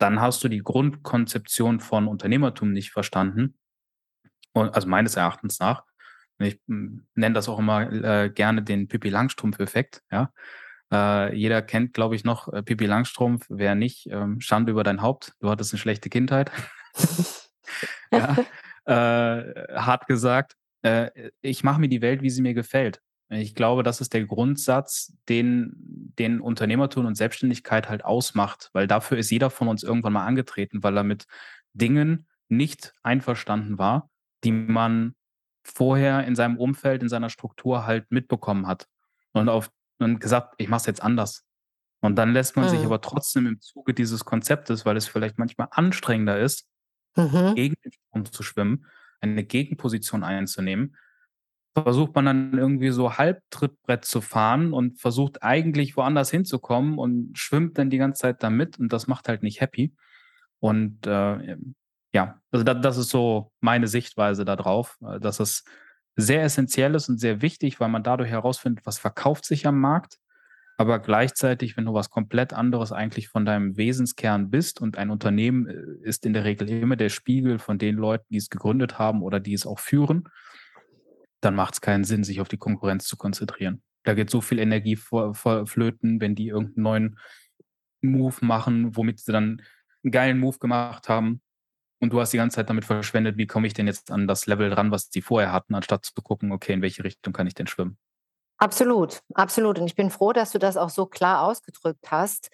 dann 0.03 0.19
hast 0.19 0.43
du 0.43 0.49
die 0.49 0.61
Grundkonzeption 0.61 1.79
von 1.79 2.09
Unternehmertum 2.09 2.73
nicht 2.73 2.91
verstanden. 2.91 3.55
Und, 4.51 4.75
also 4.75 4.85
meines 4.85 5.15
Erachtens 5.15 5.59
nach. 5.59 5.85
Ich 6.39 6.59
hm, 6.67 7.07
nenne 7.15 7.33
das 7.33 7.47
auch 7.47 7.57
immer 7.57 7.89
äh, 7.89 8.29
gerne 8.29 8.63
den 8.63 8.89
Pippi 8.89 9.07
Langstrumpf-Effekt. 9.07 10.03
Ja? 10.11 10.33
Äh, 10.91 11.33
jeder 11.37 11.61
kennt, 11.61 11.93
glaube 11.93 12.17
ich, 12.17 12.25
noch 12.25 12.51
äh, 12.51 12.61
Pippi 12.61 12.85
Langstrumpf. 12.85 13.45
Wer 13.47 13.75
nicht, 13.75 14.07
ähm, 14.11 14.41
Schande 14.41 14.73
über 14.73 14.83
dein 14.83 15.01
Haupt. 15.01 15.35
Du 15.39 15.49
hattest 15.49 15.71
eine 15.71 15.79
schlechte 15.79 16.09
Kindheit. 16.09 16.51
ja? 18.11 18.35
Äh, 18.85 19.77
hart 19.79 20.07
gesagt. 20.07 20.57
Äh, 20.81 21.31
ich 21.39 21.63
mache 21.63 21.79
mir 21.79 21.87
die 21.87 22.01
Welt, 22.01 22.21
wie 22.21 22.29
sie 22.29 22.41
mir 22.41 22.53
gefällt. 22.53 22.99
Ich 23.33 23.55
glaube, 23.55 23.83
das 23.83 24.01
ist 24.01 24.13
der 24.13 24.25
Grundsatz, 24.25 25.13
den, 25.29 25.73
den 26.17 26.39
Unternehmertum 26.39 27.05
und 27.05 27.15
Selbstständigkeit 27.15 27.89
halt 27.89 28.05
ausmacht, 28.05 28.69
weil 28.73 28.87
dafür 28.87 29.17
ist 29.17 29.31
jeder 29.31 29.49
von 29.49 29.67
uns 29.67 29.83
irgendwann 29.83 30.13
mal 30.13 30.25
angetreten, 30.25 30.83
weil 30.83 30.97
er 30.97 31.03
mit 31.03 31.25
Dingen 31.73 32.27
nicht 32.49 32.93
einverstanden 33.03 33.77
war, 33.77 34.09
die 34.43 34.51
man 34.51 35.15
vorher 35.63 36.25
in 36.25 36.35
seinem 36.35 36.57
Umfeld, 36.57 37.01
in 37.01 37.09
seiner 37.09 37.29
Struktur 37.29 37.85
halt 37.85 38.11
mitbekommen 38.11 38.67
hat 38.67 38.87
und 39.31 39.49
auf 39.49 39.71
und 39.99 40.19
gesagt, 40.19 40.55
ich 40.57 40.67
mache 40.67 40.81
es 40.81 40.85
jetzt 40.85 41.01
anders. 41.01 41.45
Und 42.01 42.17
dann 42.17 42.33
lässt 42.33 42.55
man 42.55 42.65
mhm. 42.65 42.69
sich 42.69 42.83
aber 42.83 42.99
trotzdem 42.99 43.47
im 43.47 43.61
Zuge 43.61 43.93
dieses 43.93 44.25
Konzeptes, 44.25 44.85
weil 44.85 44.97
es 44.97 45.07
vielleicht 45.07 45.37
manchmal 45.37 45.69
anstrengender 45.71 46.39
ist, 46.39 46.67
mhm. 47.15 47.55
gegen 47.55 47.75
den 47.83 47.91
Strom 47.93 48.25
zu 48.25 48.43
schwimmen, 48.43 48.85
eine 49.21 49.43
Gegenposition 49.45 50.23
einzunehmen, 50.23 50.97
versucht 51.73 52.13
man 52.15 52.25
dann 52.25 52.57
irgendwie 52.57 52.91
so 52.91 53.17
Halbtrittbrett 53.17 54.05
zu 54.05 54.21
fahren 54.21 54.73
und 54.73 54.99
versucht 54.99 55.41
eigentlich 55.41 55.97
woanders 55.97 56.29
hinzukommen 56.29 56.97
und 56.97 57.37
schwimmt 57.37 57.77
dann 57.77 57.89
die 57.89 57.97
ganze 57.97 58.21
Zeit 58.21 58.43
damit 58.43 58.77
und 58.79 58.93
das 58.93 59.07
macht 59.07 59.27
halt 59.27 59.41
nicht 59.41 59.59
happy. 59.59 59.95
Und 60.59 61.07
äh, 61.07 61.57
ja, 62.13 62.39
also 62.51 62.63
das, 62.63 62.81
das 62.81 62.97
ist 62.97 63.09
so 63.09 63.51
meine 63.59 63.87
Sichtweise 63.87 64.45
darauf, 64.45 64.97
äh, 65.01 65.19
dass 65.19 65.39
es 65.39 65.63
sehr 66.15 66.43
essentiell 66.43 66.93
ist 66.93 67.09
und 67.09 67.19
sehr 67.19 67.41
wichtig, 67.41 67.79
weil 67.79 67.89
man 67.89 68.03
dadurch 68.03 68.29
herausfindet, 68.29 68.85
was 68.85 68.99
verkauft 68.99 69.45
sich 69.45 69.65
am 69.65 69.79
Markt. 69.79 70.19
Aber 70.77 70.99
gleichzeitig, 70.99 71.75
wenn 71.75 71.85
du 71.85 71.93
was 71.93 72.09
komplett 72.09 72.53
anderes 72.53 72.91
eigentlich 72.91 73.29
von 73.29 73.45
deinem 73.45 73.77
Wesenskern 73.77 74.49
bist 74.49 74.79
und 74.79 74.97
ein 74.97 75.09
Unternehmen 75.09 75.67
äh, 75.67 76.07
ist 76.07 76.25
in 76.25 76.33
der 76.33 76.43
Regel 76.43 76.69
immer 76.69 76.95
der 76.95 77.09
Spiegel 77.09 77.57
von 77.57 77.79
den 77.79 77.95
Leuten, 77.95 78.25
die 78.29 78.37
es 78.37 78.49
gegründet 78.49 78.99
haben 78.99 79.23
oder 79.23 79.39
die 79.39 79.53
es 79.53 79.65
auch 79.65 79.79
führen, 79.79 80.29
dann 81.43 81.55
macht 81.55 81.75
es 81.75 81.81
keinen 81.81 82.03
Sinn, 82.03 82.23
sich 82.23 82.41
auf 82.41 82.47
die 82.47 82.57
Konkurrenz 82.57 83.05
zu 83.05 83.17
konzentrieren. 83.17 83.83
Da 84.03 84.13
geht 84.13 84.29
so 84.29 84.41
viel 84.41 84.59
Energie 84.59 84.95
vor, 84.95 85.33
vor 85.33 85.65
flöten, 85.65 86.19
wenn 86.19 86.35
die 86.35 86.47
irgendeinen 86.47 86.83
neuen 86.83 87.19
Move 88.01 88.35
machen, 88.41 88.95
womit 88.95 89.19
sie 89.19 89.31
dann 89.31 89.61
einen 90.03 90.11
geilen 90.11 90.39
Move 90.39 90.59
gemacht 90.59 91.09
haben. 91.09 91.41
Und 91.99 92.11
du 92.11 92.19
hast 92.19 92.33
die 92.33 92.37
ganze 92.37 92.55
Zeit 92.55 92.69
damit 92.69 92.83
verschwendet, 92.83 93.37
wie 93.37 93.47
komme 93.47 93.65
ich 93.65 93.73
denn 93.73 93.87
jetzt 93.87 94.11
an 94.11 94.27
das 94.27 94.45
Level 94.45 94.69
dran, 94.69 94.91
was 94.91 95.09
sie 95.09 95.21
vorher 95.21 95.53
hatten, 95.53 95.73
anstatt 95.73 96.05
zu 96.05 96.13
gucken, 96.21 96.51
okay, 96.51 96.73
in 96.73 96.81
welche 96.81 97.03
Richtung 97.03 97.31
kann 97.31 97.47
ich 97.47 97.53
denn 97.53 97.67
schwimmen? 97.67 97.97
Absolut, 98.57 99.21
absolut. 99.33 99.79
Und 99.79 99.85
ich 99.85 99.95
bin 99.95 100.09
froh, 100.09 100.33
dass 100.33 100.51
du 100.51 100.59
das 100.59 100.77
auch 100.77 100.89
so 100.89 101.05
klar 101.05 101.41
ausgedrückt 101.43 102.11
hast. 102.11 102.49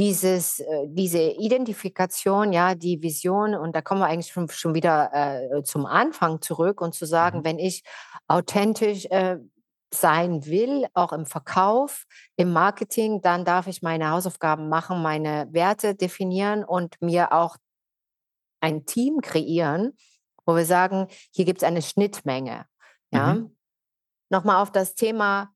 Dieses, 0.00 0.60
äh, 0.60 0.86
diese 0.88 1.20
Identifikation, 1.20 2.54
ja, 2.54 2.74
die 2.74 3.02
Vision, 3.02 3.54
und 3.54 3.76
da 3.76 3.82
kommen 3.82 4.00
wir 4.00 4.06
eigentlich 4.06 4.32
schon, 4.32 4.48
schon 4.48 4.74
wieder 4.74 5.10
äh, 5.12 5.62
zum 5.62 5.84
Anfang 5.84 6.40
zurück 6.40 6.80
und 6.80 6.94
zu 6.94 7.04
sagen, 7.04 7.40
mhm. 7.40 7.44
wenn 7.44 7.58
ich 7.58 7.84
authentisch 8.26 9.04
äh, 9.10 9.36
sein 9.92 10.46
will, 10.46 10.86
auch 10.94 11.12
im 11.12 11.26
Verkauf, 11.26 12.06
im 12.36 12.52
Marketing, 12.52 13.20
dann 13.20 13.44
darf 13.44 13.66
ich 13.66 13.82
meine 13.82 14.10
Hausaufgaben 14.10 14.70
machen, 14.70 15.02
meine 15.02 15.48
Werte 15.50 15.94
definieren 15.94 16.64
und 16.64 16.96
mir 17.02 17.32
auch 17.32 17.56
ein 18.60 18.86
Team 18.86 19.20
kreieren, 19.20 19.92
wo 20.46 20.56
wir 20.56 20.64
sagen, 20.64 21.08
hier 21.30 21.44
gibt 21.44 21.58
es 21.62 21.68
eine 21.68 21.82
Schnittmenge. 21.82 22.66
Ja. 23.12 23.34
Mhm. 23.34 23.56
Nochmal 24.30 24.62
auf 24.62 24.72
das 24.72 24.94
Thema 24.94 25.52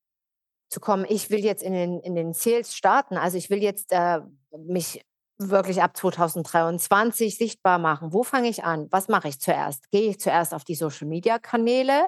zu 0.75 0.81
kommen, 0.81 1.07
ich 1.09 1.31
will 1.31 1.45
jetzt 1.45 1.63
in 1.63 1.73
den, 1.73 2.01
in 2.01 2.15
den 2.15 2.35
Sales 2.35 2.77
starten, 2.77 3.17
also 3.17 3.39
ich 3.39 3.49
will 3.49 3.63
jetzt 3.63 3.93
äh, 3.93 4.21
mich 4.57 5.05
wirklich 5.39 5.83
ab 5.83 5.97
2023 5.97 7.37
sichtbar 7.37 7.79
machen. 7.79 8.13
Wo 8.13 8.25
fange 8.25 8.49
ich 8.49 8.65
an? 8.65 8.89
Was 8.91 9.09
mache 9.09 9.29
ich 9.29 9.41
zuerst? 9.41 9.91
Gehe 9.91 10.11
ich 10.11 10.21
zuerst 10.21 10.53
auf 10.53 10.65
die 10.65 10.75
Social-Media-Kanäle? 10.75 12.07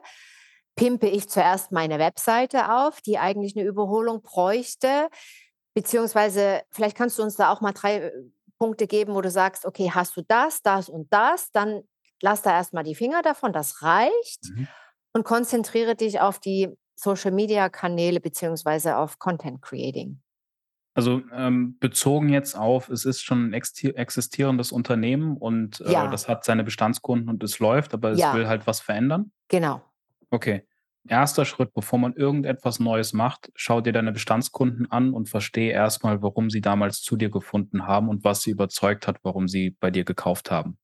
Pimpe 0.77 1.09
ich 1.09 1.29
zuerst 1.29 1.73
meine 1.73 1.99
Webseite 1.99 2.73
auf, 2.73 3.01
die 3.01 3.19
eigentlich 3.19 3.57
eine 3.57 3.67
Überholung 3.67 4.23
bräuchte? 4.23 5.09
Beziehungsweise, 5.75 6.63
vielleicht 6.71 6.97
kannst 6.97 7.19
du 7.19 7.23
uns 7.23 7.37
da 7.37 7.53
auch 7.53 7.61
mal 7.61 7.73
drei 7.73 7.97
äh, 7.97 8.13
Punkte 8.59 8.87
geben, 8.87 9.15
wo 9.15 9.21
du 9.21 9.31
sagst, 9.31 9.65
okay, 9.65 9.91
hast 9.93 10.17
du 10.17 10.23
das, 10.23 10.63
das 10.63 10.89
und 10.89 11.13
das, 11.13 11.51
dann 11.53 11.83
lass 12.21 12.43
da 12.43 12.53
erstmal 12.53 12.85
die 12.85 12.95
Finger 12.95 13.23
davon, 13.23 13.53
das 13.53 13.83
reicht 13.83 14.45
mhm. 14.55 14.69
und 15.13 15.25
konzentriere 15.25 15.95
dich 15.95 16.21
auf 16.21 16.39
die 16.39 16.77
Social 16.97 17.31
Media 17.31 17.69
Kanäle 17.69 18.21
beziehungsweise 18.21 18.97
auf 18.97 19.19
Content 19.19 19.63
Creating. 19.63 20.21
Also 20.95 21.21
ähm, 21.33 21.77
bezogen 21.79 22.31
jetzt 22.31 22.57
auf, 22.57 22.89
es 22.89 23.05
ist 23.05 23.23
schon 23.23 23.51
ein 23.51 23.53
existierendes 23.53 24.73
Unternehmen 24.73 25.37
und 25.37 25.81
äh, 25.83 25.93
ja. 25.93 26.09
das 26.09 26.27
hat 26.27 26.45
seine 26.45 26.65
Bestandskunden 26.65 27.29
und 27.29 27.45
es 27.45 27.59
läuft, 27.59 27.93
aber 27.93 28.13
es 28.13 28.19
ja. 28.19 28.35
will 28.35 28.49
halt 28.49 28.67
was 28.67 28.81
verändern. 28.81 29.31
Genau. 29.49 29.83
Okay 30.31 30.63
erster 31.09 31.45
Schritt, 31.45 31.73
bevor 31.75 31.99
man 31.99 32.15
irgendetwas 32.15 32.81
Neues 32.81 33.13
macht, 33.13 33.51
schau 33.55 33.81
dir 33.81 33.93
deine 33.93 34.13
Bestandskunden 34.13 34.91
an 34.91 35.13
und 35.13 35.29
verstehe 35.29 35.73
erstmal, 35.73 36.23
warum 36.23 36.51
sie 36.51 36.61
damals 36.61 37.03
zu 37.03 37.17
dir 37.17 37.31
gefunden 37.31 37.87
haben 37.87 38.09
und 38.09 38.25
was 38.25 38.43
sie 38.43 38.51
überzeugt 38.51 39.07
hat, 39.07 39.19
warum 39.23 39.49
sie 39.49 39.71
bei 39.81 39.91
dir 39.91 40.05
gekauft 40.05 40.51
haben. 40.51 40.79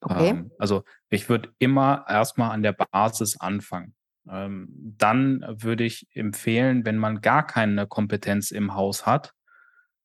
Okay. 0.00 0.30
Ähm, 0.30 0.50
also 0.58 0.84
ich 1.08 1.28
würde 1.28 1.50
immer 1.58 2.04
erstmal 2.08 2.50
an 2.50 2.62
der 2.62 2.72
Basis 2.72 3.40
anfangen. 3.40 3.94
Ähm, 4.30 4.68
dann 4.98 5.44
würde 5.48 5.84
ich 5.84 6.06
empfehlen, 6.12 6.84
wenn 6.84 6.98
man 6.98 7.20
gar 7.20 7.46
keine 7.46 7.86
Kompetenz 7.86 8.50
im 8.50 8.74
Haus 8.74 9.06
hat, 9.06 9.34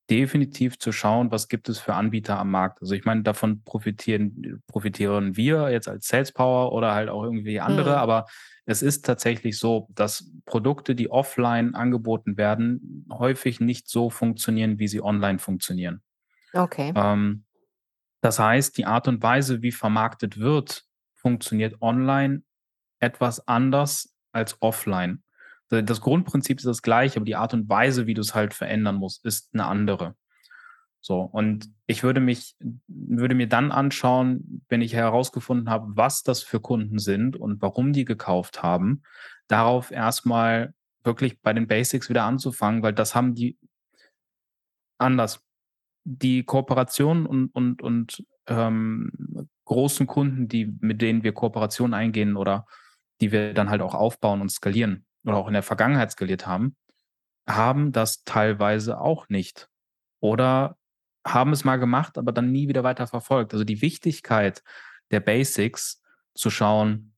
definitiv 0.10 0.80
zu 0.80 0.92
schauen, 0.92 1.32
was 1.32 1.48
gibt 1.48 1.70
es 1.70 1.80
für 1.80 1.94
Anbieter 1.94 2.40
am 2.40 2.52
Markt. 2.52 2.82
Also 2.82 2.96
ich 2.96 3.06
meine, 3.06 3.22
davon 3.22 3.64
profitieren, 3.64 4.62
profitieren 4.68 5.38
wir 5.38 5.70
jetzt 5.70 5.88
als 5.88 6.08
Sales 6.08 6.32
Power 6.32 6.72
oder 6.72 6.96
halt 6.96 7.10
auch 7.10 7.24
irgendwie 7.24 7.60
andere, 7.60 7.92
mhm. 7.92 7.98
aber 7.98 8.26
es 8.66 8.82
ist 8.82 9.06
tatsächlich 9.06 9.58
so, 9.58 9.88
dass 9.92 10.32
Produkte, 10.46 10.96
die 10.96 11.10
offline 11.10 11.76
angeboten 11.76 12.38
werden, 12.38 13.06
häufig 13.12 13.60
nicht 13.60 13.88
so 13.88 14.10
funktionieren, 14.10 14.80
wie 14.80 14.88
sie 14.88 15.02
online 15.02 15.40
funktionieren. 15.40 16.02
Okay. 16.54 16.92
Ähm, 16.96 17.46
das 18.22 18.40
heißt, 18.40 18.78
die 18.78 18.86
Art 18.86 19.08
und 19.08 19.24
Weise, 19.24 19.62
wie 19.62 19.72
vermarktet 19.72 20.40
wird, 20.40 20.86
funktioniert 21.16 21.82
online 21.82 22.44
etwas 23.00 23.48
anders 23.48 24.16
als 24.32 24.58
offline. 24.62 25.24
Das 25.70 26.02
Grundprinzip 26.02 26.58
ist 26.58 26.66
das 26.66 26.82
gleiche, 26.82 27.18
aber 27.18 27.26
die 27.26 27.36
Art 27.36 27.54
und 27.54 27.70
Weise, 27.70 28.08
wie 28.08 28.16
du 28.16 28.22
es 28.22 28.34
halt 28.34 28.54
verändern 28.54 28.96
musst, 28.96 29.24
ist 29.26 29.50
eine 29.54 29.66
andere. 29.66 30.16
So, 31.02 31.22
und 31.22 31.70
ich 31.86 32.04
würde 32.04 32.20
mich, 32.20 32.56
würde 32.88 33.36
mir 33.36 33.48
dann 33.48 33.72
anschauen, 33.72 34.64
wenn 34.68 34.82
ich 34.82 34.94
herausgefunden 34.94 35.70
habe, 35.70 35.96
was 35.96 36.24
das 36.24 36.44
für 36.44 36.60
Kunden 36.60 37.00
sind 37.00 37.38
und 37.38 37.62
warum 37.62 37.94
die 37.94 38.04
gekauft 38.04 38.64
haben, 38.64 39.04
darauf 39.48 39.92
erstmal 39.92 40.74
wirklich 41.04 41.40
bei 41.42 41.54
den 41.54 41.68
Basics 41.68 42.10
wieder 42.10 42.24
anzufangen, 42.24 42.84
weil 42.84 42.94
das 42.94 43.16
haben 43.16 43.34
die 43.34 43.58
anders. 44.98 45.42
Die 46.04 46.44
Kooperationen 46.44 47.26
und, 47.26 47.50
und, 47.54 47.82
und 47.82 48.26
ähm, 48.48 49.48
großen 49.66 50.08
Kunden, 50.08 50.48
die, 50.48 50.66
mit 50.80 51.02
denen 51.02 51.24
wir 51.24 51.34
Kooperationen 51.34 51.94
eingehen 51.94 52.36
oder 52.36 52.66
die 53.22 53.32
wir 53.32 53.54
dann 53.54 53.70
halt 53.70 53.82
auch 53.82 53.96
aufbauen 53.96 54.42
und 54.42 54.52
skalieren 54.52 55.06
oder 55.26 55.38
auch 55.38 55.48
in 55.48 55.54
der 55.54 55.64
Vergangenheit 55.64 56.12
skaliert 56.12 56.48
haben, 56.48 56.76
haben 57.48 57.92
das 57.92 58.24
teilweise 58.24 59.00
auch 59.00 59.30
nicht. 59.30 59.70
Oder 60.20 60.78
haben 61.26 61.52
es 61.52 61.64
mal 61.64 61.78
gemacht, 61.78 62.18
aber 62.18 62.32
dann 62.32 62.52
nie 62.52 62.68
wieder 62.68 62.84
weiter 62.84 63.08
verfolgt. 63.08 63.54
Also 63.54 63.66
die 63.66 63.82
Wichtigkeit 63.82 64.64
der 65.12 65.20
Basics 65.20 66.02
zu 66.34 66.50
schauen, 66.50 67.14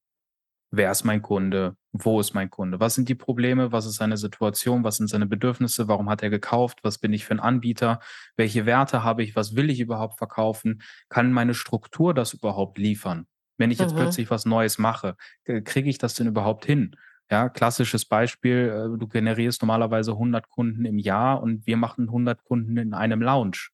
wer 0.71 0.91
ist 0.91 1.03
mein 1.03 1.21
Kunde, 1.21 1.75
wo 1.91 2.19
ist 2.19 2.33
mein 2.33 2.49
Kunde, 2.49 2.79
was 2.79 2.95
sind 2.95 3.09
die 3.09 3.15
Probleme, 3.15 3.71
was 3.71 3.85
ist 3.85 3.95
seine 3.95 4.17
Situation, 4.17 4.83
was 4.83 4.97
sind 4.97 5.07
seine 5.07 5.25
Bedürfnisse, 5.25 5.87
warum 5.87 6.09
hat 6.09 6.23
er 6.23 6.29
gekauft, 6.29 6.79
was 6.83 6.97
bin 6.97 7.13
ich 7.13 7.25
für 7.25 7.33
ein 7.33 7.39
Anbieter, 7.39 7.99
welche 8.37 8.65
Werte 8.65 9.03
habe 9.03 9.23
ich, 9.23 9.35
was 9.35 9.55
will 9.55 9.69
ich 9.69 9.81
überhaupt 9.81 10.17
verkaufen, 10.17 10.81
kann 11.09 11.33
meine 11.33 11.53
Struktur 11.53 12.13
das 12.13 12.33
überhaupt 12.33 12.77
liefern? 12.77 13.27
Wenn 13.61 13.71
ich 13.71 13.79
jetzt 13.79 13.93
mhm. 13.93 13.99
plötzlich 13.99 14.29
was 14.31 14.45
Neues 14.45 14.77
mache, 14.79 15.15
kriege 15.45 15.89
ich 15.89 15.97
das 15.97 16.15
denn 16.15 16.27
überhaupt 16.27 16.65
hin? 16.65 16.95
Ja, 17.29 17.47
klassisches 17.47 18.03
Beispiel, 18.03 18.91
äh, 18.95 18.97
du 18.97 19.07
generierst 19.07 19.61
normalerweise 19.61 20.11
100 20.11 20.49
Kunden 20.49 20.83
im 20.83 20.99
Jahr 20.99 21.41
und 21.41 21.65
wir 21.65 21.77
machen 21.77 22.07
100 22.07 22.43
Kunden 22.43 22.75
in 22.75 22.93
einem 22.93 23.21
Lounge. 23.21 23.69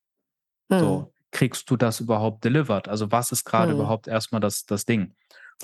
Mhm. 0.69 0.79
So, 0.79 1.13
kriegst 1.31 1.69
du 1.71 1.75
das 1.75 1.99
überhaupt 1.99 2.43
delivered? 2.43 2.87
Also 2.87 3.11
was 3.11 3.31
ist 3.31 3.45
gerade 3.45 3.73
mhm. 3.73 3.79
überhaupt 3.79 4.07
erstmal 4.07 4.41
das, 4.41 4.65
das 4.65 4.85
Ding? 4.85 5.15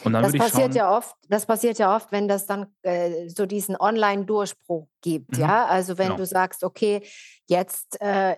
Und 0.03 0.13
dann 0.13 0.23
das 0.23 0.33
passiert 0.33 0.73
schauen, 0.73 0.75
ja 0.75 0.97
oft, 0.97 1.15
das 1.29 1.45
passiert 1.45 1.77
ja 1.77 1.95
oft, 1.95 2.11
wenn 2.11 2.27
das 2.27 2.47
dann 2.47 2.65
äh, 2.81 3.29
so 3.29 3.45
diesen 3.45 3.75
Online-Durchbruch 3.75 4.87
gibt, 5.01 5.33
mhm. 5.33 5.41
ja. 5.41 5.65
Also 5.67 5.99
wenn 5.99 6.07
genau. 6.07 6.17
du 6.17 6.25
sagst, 6.25 6.63
okay, 6.63 7.05
jetzt 7.47 8.01
äh, 8.01 8.37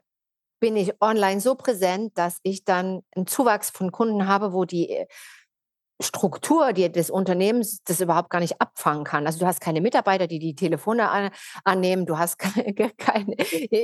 bin 0.60 0.76
ich 0.76 1.02
online 1.02 1.40
so 1.40 1.56
präsent, 1.56 2.18
dass 2.18 2.40
ich 2.44 2.66
dann 2.66 3.04
einen 3.16 3.28
Zuwachs 3.28 3.70
von 3.70 3.92
Kunden 3.92 4.28
habe, 4.28 4.52
wo 4.52 4.66
die 4.66 4.90
äh, 4.90 5.08
Struktur 6.02 6.74
die 6.74 6.92
des 6.92 7.10
Unternehmens 7.10 7.82
das 7.84 8.02
überhaupt 8.02 8.30
gar 8.30 8.40
nicht 8.40 8.62
abfangen 8.62 9.06
kann. 9.06 9.26
Also 9.26 9.40
du 9.40 9.46
hast 9.46 9.62
keine 9.62 9.80
Mitarbeiter, 9.82 10.28
die 10.28 10.40
die 10.40 10.56
Telefone 10.56 11.10
an, 11.10 11.30
annehmen, 11.64 12.06
du 12.06 12.18
hast 12.18 12.38
keine, 12.38 12.74
keine, 12.98 13.36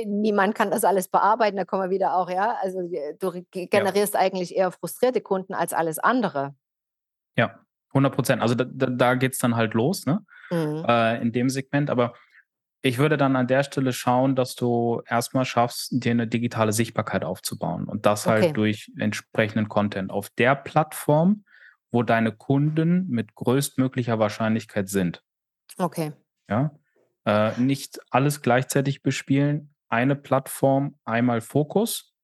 niemand 0.06 0.54
kann 0.54 0.70
das 0.70 0.84
alles 0.84 1.08
bearbeiten, 1.08 1.56
da 1.56 1.64
kommen 1.64 1.84
wir 1.84 1.90
wieder 1.90 2.14
auch, 2.16 2.30
ja, 2.30 2.56
also 2.60 2.80
du 3.18 3.44
generierst 3.50 4.14
ja. 4.14 4.20
eigentlich 4.20 4.54
eher 4.54 4.72
frustrierte 4.72 5.20
Kunden 5.22 5.54
als 5.54 5.72
alles 5.72 5.98
andere. 5.98 6.54
Ja, 7.36 7.60
100 7.88 8.14
Prozent. 8.14 8.42
Also 8.42 8.54
da, 8.54 8.64
da, 8.64 9.14
geht 9.14 9.32
es 9.32 9.38
dann 9.38 9.56
halt 9.56 9.74
los, 9.74 10.04
ne? 10.04 10.24
Mhm. 10.50 10.84
Äh, 10.86 11.22
in 11.22 11.32
dem 11.32 11.48
Segment, 11.48 11.88
aber 11.88 12.14
ich 12.82 12.98
würde 12.98 13.16
dann 13.16 13.36
an 13.36 13.46
der 13.46 13.62
Stelle 13.62 13.92
schauen, 13.92 14.34
dass 14.34 14.56
du 14.56 15.02
erstmal 15.06 15.44
schaffst, 15.44 15.88
dir 15.92 16.10
eine 16.10 16.26
digitale 16.26 16.72
Sichtbarkeit 16.72 17.24
aufzubauen 17.24 17.84
und 17.84 18.06
das 18.06 18.26
halt 18.26 18.44
okay. 18.44 18.52
durch 18.52 18.92
entsprechenden 18.98 19.68
Content 19.68 20.10
auf 20.10 20.30
der 20.30 20.56
Plattform, 20.56 21.44
wo 21.92 22.02
deine 22.02 22.32
Kunden 22.32 23.06
mit 23.08 23.34
größtmöglicher 23.34 24.18
Wahrscheinlichkeit 24.18 24.88
sind. 24.88 25.22
Okay. 25.78 26.12
Ja. 26.48 26.74
Äh, 27.24 27.60
nicht 27.60 28.00
alles 28.10 28.42
gleichzeitig 28.42 29.02
bespielen. 29.02 29.74
Eine 29.88 30.16
Plattform, 30.16 30.98
einmal 31.04 31.40
Fokus. 31.40 32.14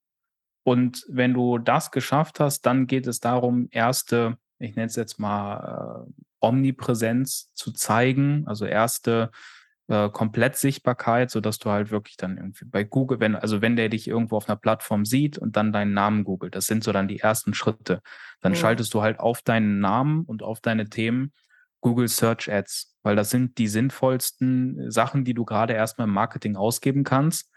Und 0.64 1.04
wenn 1.08 1.34
du 1.34 1.58
das 1.58 1.90
geschafft 1.90 2.40
hast, 2.40 2.62
dann 2.62 2.86
geht 2.86 3.06
es 3.06 3.20
darum, 3.20 3.68
erste, 3.70 4.38
ich 4.58 4.74
nenne 4.74 4.86
es 4.86 4.96
jetzt 4.96 5.18
mal 5.18 6.06
Omnipräsenz 6.40 7.52
zu 7.54 7.72
zeigen, 7.72 8.46
also 8.46 8.64
erste 8.64 9.30
äh, 9.88 10.10
Komplettsichtbarkeit, 10.10 11.30
sodass 11.30 11.58
du 11.58 11.70
halt 11.70 11.90
wirklich 11.90 12.16
dann 12.16 12.36
irgendwie 12.36 12.66
bei 12.66 12.84
Google, 12.84 13.20
wenn, 13.20 13.34
also 13.34 13.62
wenn 13.62 13.74
der 13.74 13.88
dich 13.88 14.06
irgendwo 14.06 14.36
auf 14.36 14.48
einer 14.48 14.56
Plattform 14.56 15.04
sieht 15.04 15.38
und 15.38 15.56
dann 15.56 15.72
deinen 15.72 15.94
Namen 15.94 16.24
googelt, 16.24 16.54
das 16.54 16.66
sind 16.66 16.84
so 16.84 16.92
dann 16.92 17.08
die 17.08 17.20
ersten 17.20 17.54
Schritte. 17.54 18.00
Dann 18.40 18.52
ja. 18.52 18.58
schaltest 18.58 18.92
du 18.94 19.02
halt 19.02 19.18
auf 19.18 19.42
deinen 19.42 19.80
Namen 19.80 20.24
und 20.24 20.42
auf 20.42 20.60
deine 20.60 20.88
Themen 20.88 21.32
Google 21.80 22.08
Search 22.08 22.52
Ads, 22.52 22.96
weil 23.02 23.16
das 23.16 23.30
sind 23.30 23.58
die 23.58 23.68
sinnvollsten 23.68 24.90
Sachen, 24.90 25.24
die 25.24 25.34
du 25.34 25.44
gerade 25.44 25.72
erstmal 25.72 26.06
im 26.08 26.14
Marketing 26.14 26.56
ausgeben 26.56 27.04
kannst. 27.04 27.50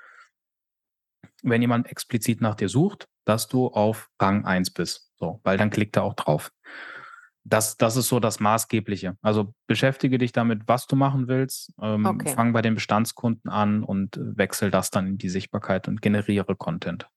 Wenn 1.43 1.61
jemand 1.61 1.87
explizit 1.87 2.39
nach 2.39 2.55
dir 2.55 2.69
sucht, 2.69 3.07
dass 3.25 3.47
du 3.47 3.67
auf 3.67 4.09
Rang 4.19 4.45
1 4.45 4.71
bist. 4.71 5.11
So, 5.17 5.39
weil 5.43 5.57
dann 5.57 5.69
klickt 5.69 5.97
er 5.97 6.03
auch 6.03 6.13
drauf 6.13 6.51
das, 7.43 7.77
das 7.77 7.97
ist 7.97 8.07
so 8.07 8.19
das 8.19 8.39
Maßgebliche. 8.39 9.17
Also 9.21 9.53
beschäftige 9.67 10.17
dich 10.17 10.31
damit, 10.31 10.67
was 10.67 10.87
du 10.87 10.95
machen 10.95 11.27
willst. 11.27 11.73
Ähm, 11.81 12.05
okay. 12.05 12.33
Fang 12.33 12.53
bei 12.53 12.61
den 12.61 12.75
Bestandskunden 12.75 13.49
an 13.49 13.83
und 13.83 14.19
wechsel 14.19 14.71
das 14.71 14.91
dann 14.91 15.07
in 15.07 15.17
die 15.17 15.29
Sichtbarkeit 15.29 15.87
und 15.87 16.01
generiere 16.01 16.55
Content. 16.55 17.07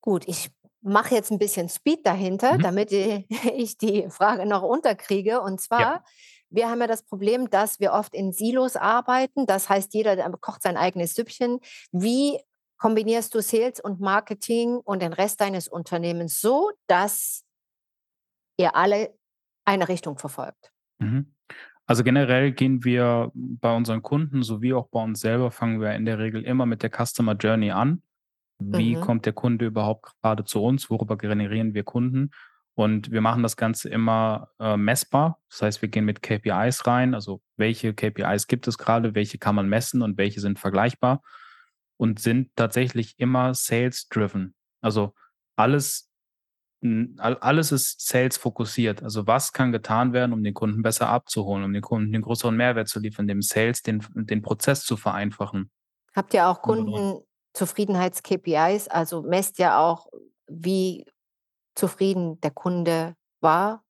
Gut, 0.00 0.26
ich 0.26 0.50
mache 0.80 1.14
jetzt 1.14 1.30
ein 1.30 1.38
bisschen 1.38 1.68
Speed 1.68 2.04
dahinter, 2.04 2.54
mhm. 2.54 2.62
damit 2.62 2.92
ich 3.56 3.78
die 3.78 4.08
Frage 4.10 4.46
noch 4.46 4.62
unterkriege. 4.62 5.40
Und 5.40 5.60
zwar, 5.60 5.80
ja. 5.80 6.04
wir 6.50 6.68
haben 6.68 6.80
ja 6.80 6.88
das 6.88 7.04
Problem, 7.04 7.48
dass 7.48 7.78
wir 7.78 7.92
oft 7.92 8.14
in 8.14 8.32
Silos 8.32 8.74
arbeiten. 8.76 9.46
Das 9.46 9.68
heißt, 9.68 9.94
jeder 9.94 10.16
kocht 10.40 10.62
sein 10.62 10.76
eigenes 10.76 11.14
Süppchen. 11.14 11.60
Wie 11.92 12.40
kombinierst 12.78 13.32
du 13.36 13.40
Sales 13.40 13.78
und 13.78 14.00
Marketing 14.00 14.78
und 14.78 15.00
den 15.02 15.12
Rest 15.12 15.40
deines 15.40 15.68
Unternehmens 15.68 16.40
so, 16.40 16.72
dass 16.88 17.44
ihr 18.62 18.76
alle 18.76 19.14
eine 19.64 19.88
Richtung 19.88 20.18
verfolgt. 20.18 20.72
Mhm. 20.98 21.34
Also 21.86 22.04
generell 22.04 22.52
gehen 22.52 22.84
wir 22.84 23.30
bei 23.34 23.76
unseren 23.76 24.02
Kunden 24.02 24.42
sowie 24.42 24.72
auch 24.72 24.88
bei 24.88 25.02
uns 25.02 25.20
selber, 25.20 25.50
fangen 25.50 25.80
wir 25.80 25.94
in 25.94 26.06
der 26.06 26.18
Regel 26.18 26.42
immer 26.42 26.64
mit 26.64 26.82
der 26.82 26.90
Customer 26.90 27.34
Journey 27.34 27.72
an. 27.72 28.02
Wie 28.58 28.96
mhm. 28.96 29.00
kommt 29.00 29.26
der 29.26 29.32
Kunde 29.32 29.66
überhaupt 29.66 30.12
gerade 30.22 30.44
zu 30.44 30.62
uns? 30.62 30.88
Worüber 30.88 31.18
generieren 31.18 31.74
wir 31.74 31.82
Kunden? 31.82 32.30
Und 32.74 33.10
wir 33.10 33.20
machen 33.20 33.42
das 33.42 33.56
Ganze 33.56 33.88
immer 33.90 34.48
äh, 34.58 34.76
messbar. 34.76 35.40
Das 35.50 35.62
heißt, 35.62 35.82
wir 35.82 35.88
gehen 35.88 36.04
mit 36.04 36.22
KPIs 36.22 36.86
rein. 36.86 37.14
Also 37.14 37.42
welche 37.56 37.92
KPIs 37.92 38.46
gibt 38.46 38.66
es 38.66 38.78
gerade, 38.78 39.14
welche 39.14 39.38
kann 39.38 39.54
man 39.54 39.68
messen 39.68 40.00
und 40.00 40.16
welche 40.16 40.40
sind 40.40 40.58
vergleichbar 40.58 41.22
und 41.98 42.18
sind 42.18 42.50
tatsächlich 42.56 43.18
immer 43.18 43.52
sales-driven. 43.52 44.54
Also 44.80 45.14
alles 45.56 46.11
alles 47.18 47.72
ist 47.72 48.06
Sales 48.06 48.36
fokussiert. 48.36 49.02
Also 49.02 49.26
was 49.26 49.52
kann 49.52 49.72
getan 49.72 50.12
werden, 50.12 50.32
um 50.32 50.42
den 50.42 50.54
Kunden 50.54 50.82
besser 50.82 51.08
abzuholen, 51.08 51.64
um 51.64 51.72
den 51.72 51.82
Kunden 51.82 52.12
den 52.12 52.22
größeren 52.22 52.56
Mehrwert 52.56 52.88
zu 52.88 52.98
liefern, 52.98 53.28
dem 53.28 53.42
Sales 53.42 53.82
den, 53.82 54.04
den 54.14 54.42
Prozess 54.42 54.84
zu 54.84 54.96
vereinfachen. 54.96 55.70
Habt 56.14 56.34
ihr 56.34 56.48
auch 56.48 56.60
Kundenzufriedenheits-KPIs? 56.62 58.88
Also 58.88 59.22
messt 59.22 59.58
ja 59.58 59.78
auch, 59.78 60.08
wie 60.48 61.06
zufrieden 61.74 62.40
der 62.40 62.50
Kunde 62.50 63.14
war? 63.40 63.84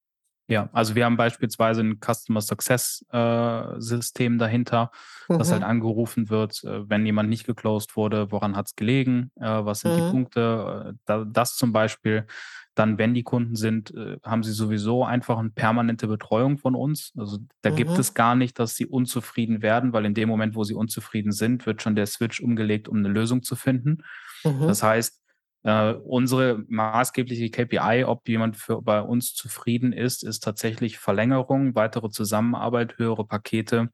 Ja, 0.48 0.68
also 0.72 0.94
wir 0.94 1.06
haben 1.06 1.16
beispielsweise 1.16 1.80
ein 1.80 1.98
Customer 2.00 2.42
Success 2.42 3.04
äh, 3.10 3.62
System 3.78 4.38
dahinter, 4.38 4.90
mhm. 5.28 5.38
das 5.38 5.50
halt 5.50 5.62
mhm. 5.62 5.68
angerufen 5.68 6.30
wird, 6.30 6.62
äh, 6.64 6.88
wenn 6.90 7.06
jemand 7.06 7.30
nicht 7.30 7.46
geclosed 7.46 7.96
wurde, 7.96 8.30
woran 8.30 8.54
hat 8.54 8.66
es 8.66 8.76
gelegen, 8.76 9.30
äh, 9.36 9.46
was 9.46 9.80
sind 9.80 9.92
mhm. 9.92 9.96
die 9.96 10.10
Punkte, 10.10 10.90
äh, 10.90 10.98
da, 11.06 11.24
das 11.24 11.56
zum 11.56 11.72
Beispiel 11.72 12.26
dann, 12.74 12.96
wenn 12.98 13.12
die 13.14 13.22
Kunden 13.22 13.54
sind, 13.54 13.94
äh, 13.94 14.18
haben 14.24 14.42
sie 14.42 14.52
sowieso 14.52 15.04
einfach 15.04 15.38
eine 15.38 15.50
permanente 15.50 16.06
Betreuung 16.06 16.58
von 16.58 16.74
uns. 16.74 17.12
Also 17.16 17.38
da 17.60 17.70
mhm. 17.70 17.76
gibt 17.76 17.98
es 17.98 18.14
gar 18.14 18.34
nicht, 18.34 18.58
dass 18.58 18.74
sie 18.74 18.86
unzufrieden 18.86 19.60
werden, 19.62 19.92
weil 19.92 20.06
in 20.06 20.14
dem 20.14 20.28
Moment, 20.28 20.54
wo 20.54 20.64
sie 20.64 20.74
unzufrieden 20.74 21.32
sind, 21.32 21.66
wird 21.66 21.82
schon 21.82 21.96
der 21.96 22.06
Switch 22.06 22.40
umgelegt, 22.40 22.88
um 22.88 22.98
eine 22.98 23.08
Lösung 23.08 23.42
zu 23.42 23.56
finden. 23.56 24.02
Mhm. 24.44 24.66
Das 24.66 24.82
heißt, 24.82 25.20
äh, 25.64 25.92
unsere 25.92 26.64
maßgebliche 26.68 27.50
KPI, 27.50 28.04
ob 28.04 28.28
jemand 28.28 28.56
für, 28.56 28.80
bei 28.80 29.00
uns 29.00 29.34
zufrieden 29.34 29.92
ist, 29.92 30.24
ist 30.24 30.40
tatsächlich 30.40 30.98
Verlängerung, 30.98 31.74
weitere 31.74 32.08
Zusammenarbeit, 32.08 32.98
höhere 32.98 33.26
Pakete 33.26 33.90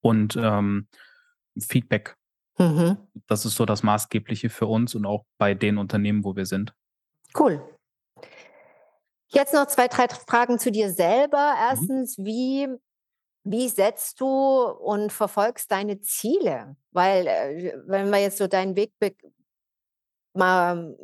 und 0.00 0.36
ähm, 0.40 0.86
Feedback. 1.58 2.16
Mhm. 2.58 2.98
Das 3.26 3.44
ist 3.44 3.56
so 3.56 3.66
das 3.66 3.82
Maßgebliche 3.82 4.48
für 4.48 4.66
uns 4.66 4.94
und 4.94 5.06
auch 5.06 5.24
bei 5.38 5.54
den 5.54 5.76
Unternehmen, 5.76 6.24
wo 6.24 6.36
wir 6.36 6.46
sind. 6.46 6.72
Cool. 7.38 7.62
Jetzt 9.32 9.54
noch 9.54 9.66
zwei, 9.66 9.88
drei 9.88 10.08
Fragen 10.08 10.58
zu 10.58 10.72
dir 10.72 10.92
selber. 10.92 11.54
Mhm. 11.54 11.58
Erstens, 11.70 12.18
mhm. 12.18 12.24
wie, 12.24 12.68
wie 13.44 13.68
setzt 13.68 14.20
du 14.20 14.26
und 14.26 15.12
verfolgst 15.12 15.70
deine 15.70 16.00
Ziele? 16.00 16.76
Weil, 16.90 17.26
äh, 17.26 17.74
wenn 17.86 18.10
man 18.10 18.20
jetzt 18.20 18.38
so 18.38 18.48
deinen 18.48 18.76
Weg 18.76 18.92
mal 20.34 20.96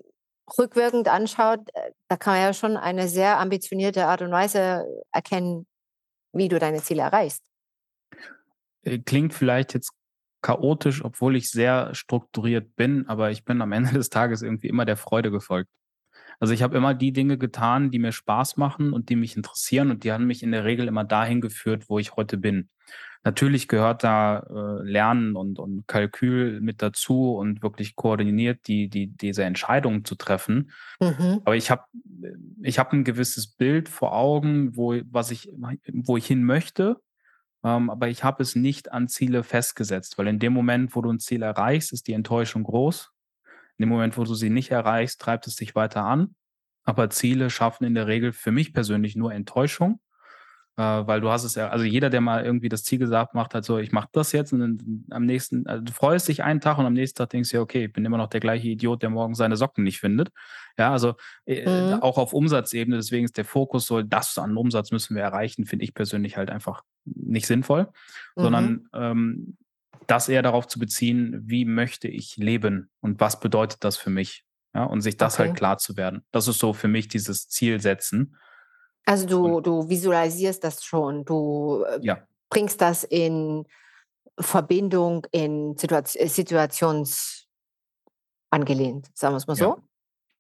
rückwirkend 0.59 1.09
anschaut, 1.09 1.61
äh, 1.75 1.93
da 2.09 2.17
kann 2.17 2.35
man 2.35 2.43
ja 2.43 2.53
schon 2.53 2.77
eine 2.77 3.09
sehr 3.09 3.39
ambitionierte 3.39 4.07
Art 4.07 4.23
und 4.23 4.33
Weise 4.33 4.85
erkennen, 5.13 5.67
wie 6.33 6.49
du 6.49 6.59
deine 6.59 6.83
Ziele 6.83 7.03
erreichst. 7.03 7.43
Äh, 8.83 8.99
klingt 8.99 9.35
vielleicht 9.35 9.75
jetzt 9.75 9.93
chaotisch, 10.43 11.05
obwohl 11.05 11.37
ich 11.37 11.51
sehr 11.51 11.95
strukturiert 11.95 12.77
bin, 12.77 13.09
aber 13.09 13.31
ich 13.31 13.45
bin 13.45 13.63
am 13.63 13.73
Ende 13.73 13.93
des 13.93 14.11
Tages 14.11 14.43
irgendwie 14.43 14.69
immer 14.69 14.85
der 14.85 14.97
Freude 14.97 15.31
gefolgt. 15.31 15.71
Also 16.41 16.53
ich 16.53 16.63
habe 16.63 16.77
immer 16.77 16.95
die 16.95 17.13
Dinge 17.13 17.39
getan, 17.39 17.91
die 17.91 17.99
mir 17.99 18.13
Spaß 18.13 18.57
machen 18.57 18.93
und 18.93 19.09
die 19.09 19.17
mich 19.17 19.37
interessieren 19.37 19.91
und 19.91 20.05
die 20.05 20.13
haben 20.13 20.27
mich 20.27 20.43
in 20.43 20.53
der 20.53 20.65
Regel 20.65 20.89
immer 20.89 21.05
dahin 21.05 21.41
geführt, 21.41 21.89
wo 21.89 21.99
ich 21.99 22.17
heute 22.17 22.37
bin. 22.37 22.69
Natürlich 23.27 23.67
gehört 23.67 24.05
da 24.05 24.39
äh, 24.39 24.89
Lernen 24.89 25.35
und, 25.35 25.59
und 25.59 25.89
Kalkül 25.89 26.61
mit 26.61 26.81
dazu 26.81 27.35
und 27.35 27.61
wirklich 27.61 27.97
koordiniert 27.97 28.69
die, 28.69 28.89
die, 28.89 29.09
diese 29.09 29.43
Entscheidungen 29.43 30.05
zu 30.05 30.15
treffen. 30.15 30.71
Mhm. 31.01 31.41
Aber 31.45 31.57
ich 31.57 31.73
habe 31.73 31.83
ich 32.63 32.79
hab 32.79 32.93
ein 32.93 33.03
gewisses 33.03 33.49
Bild 33.49 33.89
vor 33.89 34.13
Augen, 34.13 34.77
wo, 34.77 34.95
was 35.11 35.33
ich, 35.33 35.51
wo 35.93 36.17
ich 36.17 36.27
hin 36.27 36.45
möchte. 36.45 37.01
Ähm, 37.65 37.91
aber 37.91 38.09
ich 38.09 38.23
habe 38.23 38.45
es 38.45 38.55
nicht 38.55 38.93
an 38.93 39.09
Ziele 39.09 39.43
festgesetzt, 39.43 40.19
weil 40.19 40.29
in 40.29 40.39
dem 40.39 40.53
Moment, 40.53 40.95
wo 40.95 41.03
du 41.03 41.11
ein 41.11 41.19
Ziel 41.19 41.43
erreichst, 41.43 41.93
ist 41.93 42.07
die 42.07 42.13
Enttäuschung 42.13 42.63
groß. 42.63 43.11
In 43.79 43.85
dem 43.85 43.89
Moment, 43.89 44.17
wo 44.17 44.25
du 44.25 44.35
sie 44.35 44.51
nicht 44.51 44.71
erreichst, 44.71 45.21
treibt 45.21 45.47
es 45.47 45.57
dich 45.57 45.75
weiter 45.75 46.05
an. 46.05 46.35
Aber 46.85 47.11
Ziele 47.11 47.51
schaffen 47.51 47.85
in 47.85 47.95
der 47.95 48.07
Regel 48.07 48.33
für 48.33 48.53
mich 48.53 48.73
persönlich 48.73 49.17
nur 49.17 49.35
Enttäuschung, 49.35 50.01
äh, 50.77 50.83
weil 50.83 51.21
du 51.21 51.31
hast 51.31 51.43
es 51.43 51.57
ja, 51.57 51.69
also 51.69 51.85
jeder, 51.85 52.11
der 52.11 52.21
mal 52.21 52.45
irgendwie 52.45 52.69
das 52.69 52.85
Ziel 52.85 52.99
gesagt 52.99 53.35
macht, 53.35 53.55
hat 53.55 53.65
so, 53.65 53.79
ich 53.79 53.91
mache 53.93 54.09
das 54.13 54.31
jetzt 54.33 54.53
und 54.53 54.61
dann 54.61 55.05
am 55.11 55.27
nächsten, 55.27 55.67
also 55.67 55.83
du 55.83 55.93
freust 55.93 56.29
dich 56.29 56.45
einen 56.45 56.61
Tag 56.61 56.79
und 56.79 56.87
am 56.87 56.93
nächsten 56.93 57.19
Tag 57.19 57.31
denkst 57.31 57.51
du 57.51 57.57
ja, 57.57 57.63
okay, 57.63 57.87
ich 57.87 57.93
bin 57.93 58.05
immer 58.05 58.19
noch 58.19 58.29
der 58.29 58.41
gleiche 58.41 58.69
Idiot, 58.69 59.03
der 59.03 59.11
morgen 59.11 59.35
seine 59.35 59.57
Socken 59.57 59.83
nicht 59.83 59.99
findet. 59.99 60.31
Ja, 60.79 60.93
also 60.93 61.15
äh, 61.45 61.95
mhm. 61.95 62.03
auch 62.03 62.19
auf 62.19 62.33
Umsatzebene, 62.33 62.97
deswegen 62.97 63.25
ist 63.25 63.37
der 63.37 63.45
Fokus 63.45 63.87
so, 63.87 64.03
das 64.03 64.39
an 64.39 64.57
Umsatz 64.57 64.93
müssen 64.93 65.17
wir 65.17 65.23
erreichen, 65.25 65.67
finde 65.67 65.85
ich 65.85 65.93
persönlich 65.93 66.37
halt 66.37 66.51
einfach 66.51 66.83
nicht 67.05 67.47
sinnvoll, 67.47 67.89
mhm. 68.37 68.43
sondern 68.43 68.89
ähm, 68.95 69.57
das 70.07 70.29
eher 70.29 70.43
darauf 70.43 70.67
zu 70.67 70.79
beziehen, 70.79 71.43
wie 71.45 71.65
möchte 71.65 72.09
ich 72.09 72.37
leben 72.37 72.91
und 73.01 73.21
was 73.21 73.41
bedeutet 73.41 73.85
das 73.85 73.97
für 73.97 74.11
mich? 74.11 74.45
Ja, 74.75 74.85
und 74.85 75.01
sich 75.01 75.17
das 75.17 75.39
halt 75.39 75.47
okay. 75.47 75.49
halt 75.53 75.59
klar 75.59 75.79
zu 75.79 75.97
werden. 75.97 76.27
Das 76.33 76.49
ist 76.49 76.59
so 76.59 76.75
für 76.75 76.89
mich 76.89 77.09
dieses 77.09 77.49
Ziel 77.49 77.81
setzen. 77.81 78.37
Also 79.07 79.27
du, 79.27 79.57
und, 79.57 79.67
du 79.67 79.89
visualisierst 79.89 80.63
das 80.63 80.85
schon, 80.85 81.25
du 81.25 81.85
äh, 81.89 81.99
ja. 82.03 82.27
bringst 82.51 82.81
das 82.83 83.03
in 83.05 83.65
Verbindung, 84.39 85.27
in 85.31 85.77
Situation, 85.79 86.27
äh, 86.27 86.29
Situations 86.29 87.47
angelehnt, 88.51 89.09
sagen 89.15 89.33
wir 89.33 89.39
es 89.39 89.47
mal 89.47 89.57
so. 89.57 89.83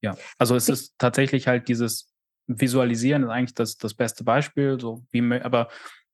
Ja, 0.02 0.12
ja. 0.12 0.16
also 0.36 0.54
es 0.54 0.68
ist 0.68 0.94
tatsächlich 0.98 1.48
halt 1.48 1.68
dieses 1.68 2.12
Visualisieren 2.46 3.24
ist 3.24 3.30
eigentlich 3.30 3.54
das, 3.54 3.76
das 3.76 3.94
beste 3.94 4.22
Beispiel, 4.22 4.78
so 4.78 5.04
wie, 5.10 5.22
aber 5.40 5.68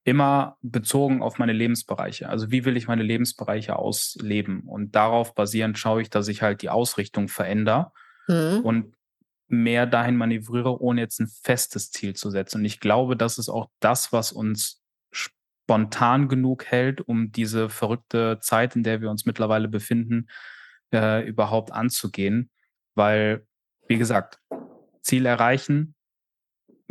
immer 0.05 0.57
bezogen 0.63 1.23
auf 1.23 1.39
meine 1.39 1.53
Lebensbereiche. 1.53 2.29
Also 2.29 2.51
wie 2.51 2.65
will 2.65 2.77
ich 2.77 2.89
meine 2.89 3.03
Lebensbereiche 3.03 3.77
ausleben? 3.77 4.63
Und 4.63 4.95
darauf 4.95 5.35
basierend 5.35 5.79
schaue 5.79 6.03
ich, 6.03 6.11
dass 6.11 6.29
ich 6.29 6.43
halt 6.43 6.63
die 6.63 6.71
Ausrichtung 6.71 7.29
verändere 7.29 7.93
mhm. 8.27 8.61
und 8.65 8.95
mehr 9.49 9.87
dahin 9.87 10.17
manövriere, 10.17 10.81
ohne 10.81 11.03
jetzt 11.03 11.21
ein 11.21 11.29
festes 11.29 11.91
Ziel 11.91 12.15
zu 12.15 12.31
setzen. 12.31 12.59
Und 12.59 12.65
ich 12.65 12.81
glaube, 12.81 13.17
das 13.17 13.39
ist 13.39 13.49
auch 13.49 13.69
das, 13.81 14.13
was 14.13 14.33
uns 14.33 14.83
spontan 15.13 16.29
genug 16.29 16.65
hält, 16.65 17.01
um 17.01 17.31
diese 17.31 17.69
verrückte 17.69 18.39
Zeit, 18.41 18.75
in 18.75 18.83
der 18.83 19.01
wir 19.01 19.11
uns 19.11 19.27
mittlerweile 19.27 19.69
befinden, 19.69 20.27
äh, 20.93 21.27
überhaupt 21.27 21.71
anzugehen. 21.71 22.51
Weil, 22.95 23.47
wie 23.87 23.99
gesagt, 23.99 24.41
Ziel 25.03 25.27
erreichen, 25.27 25.95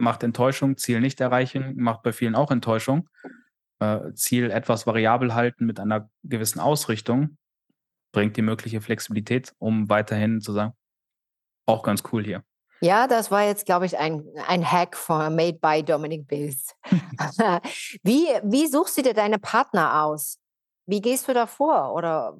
macht 0.02 0.24
Enttäuschung, 0.24 0.78
Ziel 0.78 1.00
nicht 1.00 1.22
erreichen, 1.22 1.76
macht 1.78 2.04
bei 2.04 2.12
vielen 2.12 2.36
auch 2.36 2.52
Enttäuschung. 2.52 3.08
Äh, 3.80 4.14
Ziel 4.14 4.52
etwas 4.52 4.86
variabel 4.86 5.34
halten 5.34 5.66
mit 5.66 5.80
einer 5.80 6.10
gewissen 6.24 6.60
Ausrichtung 6.60 7.38
bringt 8.12 8.36
die 8.36 8.42
mögliche 8.42 8.82
Flexibilität, 8.82 9.54
um 9.58 9.90
weiterhin 9.90 10.42
zu 10.42 10.52
sagen, 10.52 10.74
auch 11.66 11.84
ganz 11.84 12.04
cool 12.12 12.24
hier. 12.24 12.44
Ja, 12.82 13.08
das 13.08 13.30
war 13.30 13.44
jetzt, 13.44 13.66
glaube 13.66 13.86
ich, 13.86 13.98
ein, 13.98 14.26
ein 14.48 14.70
Hack 14.70 14.98
von 14.98 15.36
Made 15.36 15.60
by 15.62 15.84
Dominic 15.84 16.28
Bills. 16.28 16.76
wie, 18.04 18.28
wie 18.44 18.68
suchst 18.68 18.98
du 18.98 19.04
dir 19.04 19.14
deine 19.14 19.40
Partner 19.40 20.04
aus? 20.04 20.40
Wie 20.88 21.00
gehst 21.00 21.28
du 21.28 21.34
da 21.34 21.46
vor? 21.46 21.94
Oder 21.94 22.38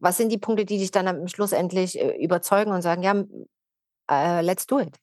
was 0.00 0.16
sind 0.16 0.30
die 0.30 0.38
Punkte, 0.38 0.64
die 0.64 0.78
dich 0.78 0.90
dann 0.90 1.08
am 1.08 1.28
Schluss 1.28 1.52
endlich 1.52 1.98
äh, 1.98 2.22
überzeugen 2.22 2.72
und 2.72 2.82
sagen, 2.82 3.02
ja, 3.02 3.14
uh, 3.14 4.40
let's 4.42 4.66
do 4.66 4.80
it? 4.80 4.98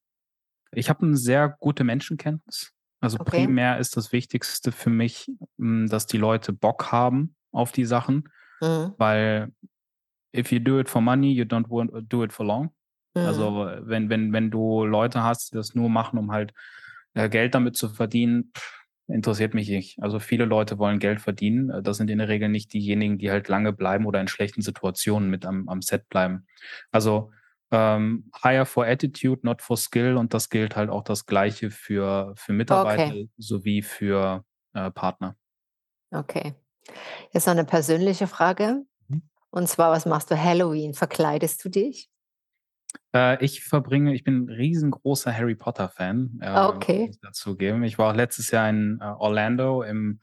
Ich 0.73 0.89
habe 0.89 1.05
eine 1.05 1.17
sehr 1.17 1.55
gute 1.59 1.83
Menschenkenntnis. 1.83 2.73
Also 2.99 3.19
okay. 3.19 3.45
primär 3.45 3.79
ist 3.79 3.97
das 3.97 4.11
Wichtigste 4.11 4.71
für 4.71 4.89
mich, 4.89 5.29
hm, 5.57 5.87
dass 5.89 6.05
die 6.05 6.17
Leute 6.17 6.53
Bock 6.53 6.91
haben 6.91 7.35
auf 7.51 7.71
die 7.71 7.85
Sachen, 7.85 8.29
mhm. 8.61 8.93
weil 8.97 9.51
if 10.35 10.51
you 10.51 10.59
do 10.59 10.79
it 10.79 10.87
for 10.87 11.01
money, 11.01 11.31
you 11.31 11.43
don't 11.43 11.69
want 11.69 11.91
do 12.11 12.23
it 12.23 12.31
for 12.31 12.45
long. 12.45 12.71
Also, 13.13 13.51
mhm. 13.51 13.57
Also 13.57 13.87
wenn, 13.87 14.09
wenn, 14.09 14.33
wenn 14.33 14.51
du 14.51 14.85
Leute 14.85 15.23
hast, 15.23 15.51
die 15.51 15.55
das 15.55 15.75
nur 15.75 15.89
machen, 15.89 16.17
um 16.17 16.31
halt 16.31 16.53
äh, 17.13 17.27
Geld 17.27 17.55
damit 17.55 17.75
zu 17.75 17.89
verdienen, 17.89 18.51
pff, 18.55 18.81
interessiert 19.07 19.53
mich 19.53 19.69
nicht. 19.69 20.01
Also 20.01 20.19
viele 20.19 20.45
Leute 20.45 20.77
wollen 20.77 20.99
Geld 20.99 21.21
verdienen. 21.21 21.69
Äh, 21.69 21.81
das 21.81 21.97
sind 21.97 22.09
in 22.09 22.19
der 22.19 22.29
Regel 22.29 22.49
nicht 22.49 22.73
diejenigen, 22.73 23.17
die 23.17 23.31
halt 23.31 23.47
lange 23.47 23.73
bleiben 23.73 24.05
oder 24.05 24.21
in 24.21 24.27
schlechten 24.27 24.61
Situationen 24.61 25.29
mit 25.29 25.45
am, 25.45 25.67
am 25.69 25.81
Set 25.81 26.07
bleiben. 26.09 26.45
Also 26.91 27.31
ähm, 27.71 28.29
hire 28.43 28.65
for 28.65 28.85
attitude, 28.85 29.41
not 29.43 29.61
for 29.61 29.77
skill. 29.77 30.17
Und 30.17 30.33
das 30.33 30.49
gilt 30.49 30.75
halt 30.75 30.89
auch 30.89 31.03
das 31.03 31.25
Gleiche 31.25 31.71
für, 31.71 32.33
für 32.35 32.53
Mitarbeiter 32.53 33.07
okay. 33.07 33.29
sowie 33.37 33.81
für 33.81 34.43
äh, 34.73 34.91
Partner. 34.91 35.35
Okay. 36.11 36.53
Jetzt 37.31 37.47
noch 37.47 37.53
eine 37.53 37.65
persönliche 37.65 38.27
Frage. 38.27 38.83
Mhm. 39.07 39.21
Und 39.49 39.69
zwar, 39.69 39.91
was 39.91 40.05
machst 40.05 40.29
du 40.31 40.37
Halloween? 40.37 40.93
Verkleidest 40.93 41.63
du 41.63 41.69
dich? 41.69 42.09
Äh, 43.15 43.43
ich 43.43 43.63
verbringe, 43.63 44.13
ich 44.13 44.25
bin 44.25 44.45
ein 44.45 44.49
riesengroßer 44.49 45.33
Harry 45.33 45.55
Potter-Fan. 45.55 46.39
Äh, 46.41 46.59
okay. 46.59 47.07
Ich 47.09 47.19
dazu 47.21 47.55
geben. 47.55 47.83
Ich 47.83 47.97
war 47.97 48.11
auch 48.11 48.15
letztes 48.15 48.51
Jahr 48.51 48.69
in 48.69 48.99
äh, 49.01 49.05
Orlando 49.05 49.83
im, 49.83 50.19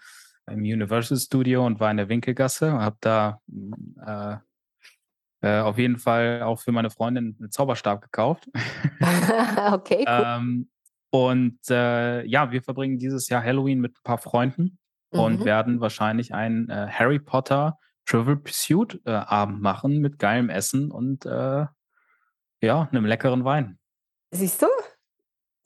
im 0.47 0.61
Universal 0.61 1.17
Studio 1.17 1.65
und 1.65 1.81
war 1.81 1.91
in 1.91 1.97
der 1.97 2.11
Winkelgasse 2.11 2.73
und 2.73 2.81
habe 2.81 2.97
da 3.01 3.41
äh, 5.43 5.59
äh, 5.59 5.61
auf 5.61 5.79
jeden 5.79 5.99
Fall 5.99 6.43
auch 6.43 6.61
für 6.61 6.73
meine 6.73 6.91
Freundin 6.91 7.37
einen 7.39 7.51
Zauberstab 7.51 8.03
gekauft. 8.03 8.49
okay, 9.73 10.05
cool. 10.07 10.25
ähm, 10.25 10.71
und 11.11 11.59
äh, 11.71 12.25
ja, 12.25 12.51
wir 12.51 12.63
verbringen 12.63 12.99
dieses 12.99 13.29
Jahr 13.29 13.43
Halloween 13.43 13.81
mit 13.81 13.93
ein 13.93 14.03
paar 14.03 14.19
Freunden 14.19 14.79
mhm. 15.13 15.21
und 15.21 15.45
werden 15.45 15.81
wahrscheinlich 15.81 16.35
einen 16.35 16.71
Harry 16.71 17.19
Potter 17.19 17.79
Trivial 18.05 18.37
Pursuit 18.37 19.01
Abend 19.07 19.61
machen 19.61 19.99
mit 19.99 20.19
geilem 20.19 20.51
Essen 20.51 20.91
und 20.91 21.25
ja, 21.25 22.89
einem 22.91 23.05
leckeren 23.05 23.45
Wein. 23.45 23.79
Siehst 24.33 24.61
du? 24.61 24.67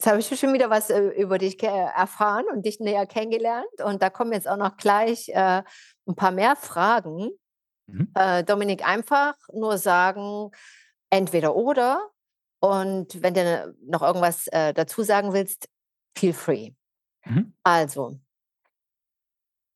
Jetzt 0.02 0.10
habe 0.10 0.18
ich 0.18 0.40
schon 0.40 0.52
wieder 0.52 0.68
was 0.68 0.90
äh, 0.90 1.10
über 1.10 1.38
dich 1.38 1.62
erfahren 1.62 2.44
und 2.52 2.66
dich 2.66 2.80
näher 2.80 3.06
kennengelernt. 3.06 3.80
Und 3.84 4.02
da 4.02 4.10
kommen 4.10 4.32
jetzt 4.32 4.48
auch 4.48 4.56
noch 4.56 4.76
gleich 4.76 5.28
äh, 5.28 5.62
ein 6.08 6.16
paar 6.16 6.32
mehr 6.32 6.56
Fragen. 6.56 7.30
Mhm. 7.86 8.10
Äh, 8.14 8.44
Dominik, 8.44 8.86
einfach 8.86 9.36
nur 9.52 9.78
sagen, 9.78 10.50
entweder 11.10 11.54
oder. 11.56 12.10
Und 12.60 13.22
wenn 13.22 13.34
du 13.34 13.74
noch 13.82 14.02
irgendwas 14.02 14.46
äh, 14.48 14.72
dazu 14.72 15.02
sagen 15.02 15.32
willst, 15.32 15.68
feel 16.16 16.32
free. 16.32 16.72
Mhm. 17.24 17.54
Also, 17.62 18.20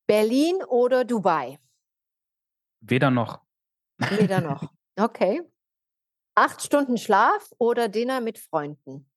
Berlin 0.06 0.62
oder 0.68 1.04
Dubai? 1.04 1.58
Weder 2.80 3.10
noch. 3.10 3.42
Weder 3.98 4.40
noch. 4.40 4.72
Okay. 4.98 5.42
Acht 6.34 6.62
Stunden 6.62 6.96
Schlaf 6.96 7.52
oder 7.58 7.90
Dinner 7.90 8.22
mit 8.22 8.38
Freunden? 8.38 9.10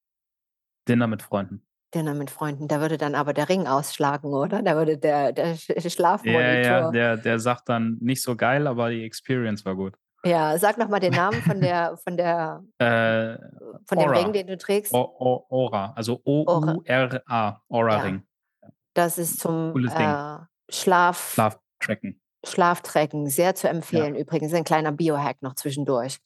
Dinner 0.89 1.07
mit 1.07 1.21
Freunden. 1.21 1.65
Dinner 1.93 2.13
mit 2.13 2.29
Freunden. 2.29 2.67
Da 2.67 2.81
würde 2.81 2.97
dann 2.97 3.15
aber 3.15 3.33
der 3.33 3.49
Ring 3.49 3.67
ausschlagen, 3.67 4.33
oder? 4.33 4.61
Da 4.61 4.75
würde 4.75 4.97
der, 4.97 5.31
der 5.31 5.55
Schlafmonitor. 5.55 6.41
Ja, 6.41 6.61
ja, 6.61 6.91
der, 6.91 7.17
der 7.17 7.39
sagt 7.39 7.69
dann 7.69 7.97
nicht 7.99 8.21
so 8.21 8.35
geil, 8.35 8.67
aber 8.67 8.89
die 8.89 9.03
Experience 9.03 9.65
war 9.65 9.75
gut. 9.75 9.95
Ja, 10.23 10.57
sag 10.57 10.77
nochmal 10.77 10.99
den 10.99 11.13
Namen 11.15 11.41
von 11.41 11.61
der, 11.61 11.97
von 11.97 12.17
der, 12.17 12.63
äh, 12.77 13.37
von 13.85 13.97
dem 13.97 14.09
Ring, 14.09 14.33
den 14.33 14.47
du 14.47 14.57
trägst. 14.57 14.93
O, 14.93 14.99
o, 14.99 15.45
Ora, 15.49 15.93
also 15.95 16.21
O-U-R-A, 16.23 17.61
Aura-Ring. 17.69 18.23
Ja. 18.61 18.69
Das 18.93 19.17
ist 19.17 19.39
zum 19.39 19.75
äh, 19.87 20.37
Schlaf. 20.69 21.33
Schlaftracken. 21.33 22.21
Schlaftracken, 22.45 23.27
sehr 23.27 23.55
zu 23.55 23.67
empfehlen. 23.67 24.15
Ja. 24.15 24.21
Übrigens 24.21 24.53
ein 24.53 24.63
kleiner 24.63 24.91
Biohack 24.91 25.41
noch 25.41 25.55
zwischendurch. 25.55 26.19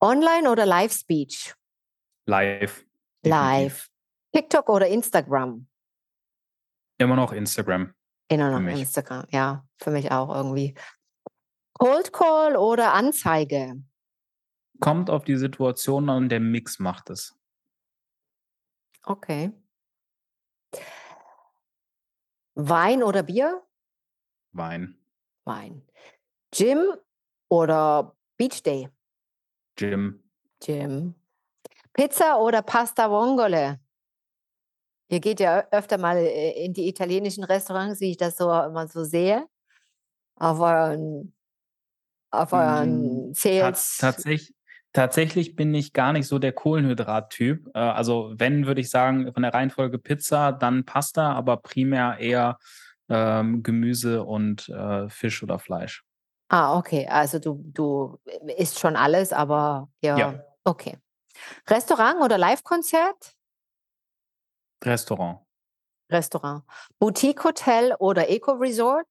Online 0.00 0.50
oder 0.50 0.66
Live-Speech? 0.66 1.54
Live. 2.26 2.84
Live. 3.22 3.88
TikTok 4.32 4.68
oder 4.68 4.86
Instagram? 4.88 5.66
Immer 6.98 7.16
noch 7.16 7.32
Instagram. 7.32 7.94
Immer 8.28 8.60
noch 8.60 8.68
Instagram, 8.68 9.26
ja, 9.30 9.66
für 9.78 9.90
mich 9.90 10.10
auch 10.10 10.34
irgendwie. 10.34 10.74
Cold 11.74 12.12
Call 12.12 12.56
oder 12.56 12.92
Anzeige? 12.92 13.82
Kommt 14.80 15.10
auf 15.10 15.24
die 15.24 15.36
Situation 15.36 16.10
an, 16.10 16.28
der 16.28 16.40
Mix 16.40 16.78
macht 16.78 17.10
es. 17.10 17.38
Okay. 19.04 19.52
Wein 22.54 23.02
oder 23.02 23.22
Bier? 23.22 23.62
Wein. 24.52 24.98
Wein. 25.44 25.86
Gym 26.50 26.94
oder 27.48 28.16
Beach 28.36 28.62
Day? 28.62 28.90
Jim. 29.78 30.22
Jim. 30.62 31.14
Pizza 31.92 32.38
oder 32.38 32.62
Pasta 32.62 33.08
Vongole? 33.08 33.80
Ihr 35.08 35.20
geht 35.20 35.40
ja 35.40 35.64
öfter 35.70 35.98
mal 35.98 36.16
äh, 36.18 36.64
in 36.64 36.72
die 36.74 36.88
italienischen 36.88 37.44
Restaurants, 37.44 38.00
wie 38.00 38.10
ich 38.10 38.16
das 38.16 38.36
so 38.36 38.50
immer 38.50 38.86
so 38.88 39.04
sehe. 39.04 39.46
Auf 40.36 40.60
euren, 40.60 41.34
auf 42.30 42.52
euren 42.52 43.30
mm, 43.30 43.34
Sales. 43.34 43.96
Tatsächlich, 43.98 44.54
tatsächlich 44.92 45.56
bin 45.56 45.74
ich 45.74 45.92
gar 45.92 46.12
nicht 46.12 46.28
so 46.28 46.38
der 46.38 46.52
Kohlenhydrat-Typ. 46.52 47.68
Äh, 47.74 47.78
also 47.78 48.34
wenn, 48.36 48.66
würde 48.66 48.80
ich 48.80 48.90
sagen, 48.90 49.32
von 49.32 49.42
der 49.42 49.54
Reihenfolge 49.54 49.98
Pizza, 49.98 50.52
dann 50.52 50.84
Pasta, 50.84 51.32
aber 51.32 51.56
primär 51.56 52.18
eher 52.20 52.58
ähm, 53.08 53.62
Gemüse 53.62 54.24
und 54.24 54.68
äh, 54.68 55.08
Fisch 55.08 55.42
oder 55.42 55.58
Fleisch. 55.58 56.04
Ah, 56.50 56.76
okay. 56.78 57.06
Also 57.08 57.38
du, 57.38 57.62
du 57.64 58.18
isst 58.56 58.78
schon 58.78 58.96
alles, 58.96 59.32
aber 59.32 59.88
ja, 60.02 60.18
Ja. 60.18 60.44
okay. 60.64 60.98
Restaurant 61.66 62.20
oder 62.22 62.36
Live-Konzert? 62.36 63.37
Restaurant, 64.84 65.40
Restaurant. 66.10 66.62
Boutique-Hotel 66.98 67.94
oder 67.98 68.28
Eco-Resort? 68.30 69.06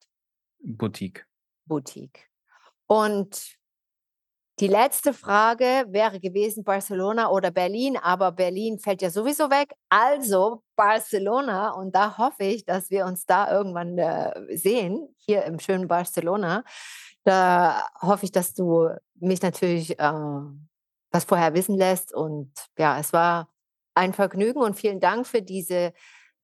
Boutique. 0.59 1.25
Boutique. 1.65 2.29
Und 2.87 3.57
die 4.59 4.67
letzte 4.67 5.13
Frage 5.13 5.85
wäre 5.89 6.19
gewesen 6.19 6.63
Barcelona 6.63 7.29
oder 7.29 7.51
Berlin, 7.51 7.95
aber 7.97 8.31
Berlin 8.31 8.79
fällt 8.79 9.03
ja 9.03 9.11
sowieso 9.11 9.51
weg. 9.51 9.75
Also 9.89 10.63
Barcelona 10.75 11.71
und 11.71 11.93
da 11.93 12.17
hoffe 12.17 12.43
ich, 12.45 12.65
dass 12.65 12.89
wir 12.89 13.05
uns 13.05 13.25
da 13.27 13.51
irgendwann 13.51 13.99
äh, 13.99 14.57
sehen, 14.57 15.13
hier 15.17 15.43
im 15.45 15.59
schönen 15.59 15.87
Barcelona. 15.87 16.63
Da 17.23 17.85
hoffe 18.01 18.25
ich, 18.25 18.31
dass 18.31 18.55
du 18.55 18.89
mich 19.19 19.43
natürlich 19.43 19.99
äh, 19.99 20.13
was 21.11 21.25
vorher 21.25 21.53
wissen 21.53 21.75
lässt. 21.77 22.11
Und 22.11 22.51
ja, 22.79 22.99
es 22.99 23.13
war 23.13 23.49
ein 23.97 24.13
Vergnügen 24.13 24.59
und 24.59 24.75
vielen 24.75 24.99
Dank 24.99 25.27
für 25.27 25.41
diese 25.41 25.91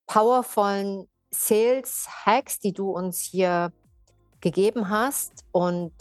powervollen 0.08 1.08
Sales-Hacks, 1.30 2.60
die 2.60 2.74
du 2.74 2.89
uns 2.89 3.22
hier 3.22 3.72
gegeben 4.41 4.89
hast. 4.89 5.45
Und 5.51 5.93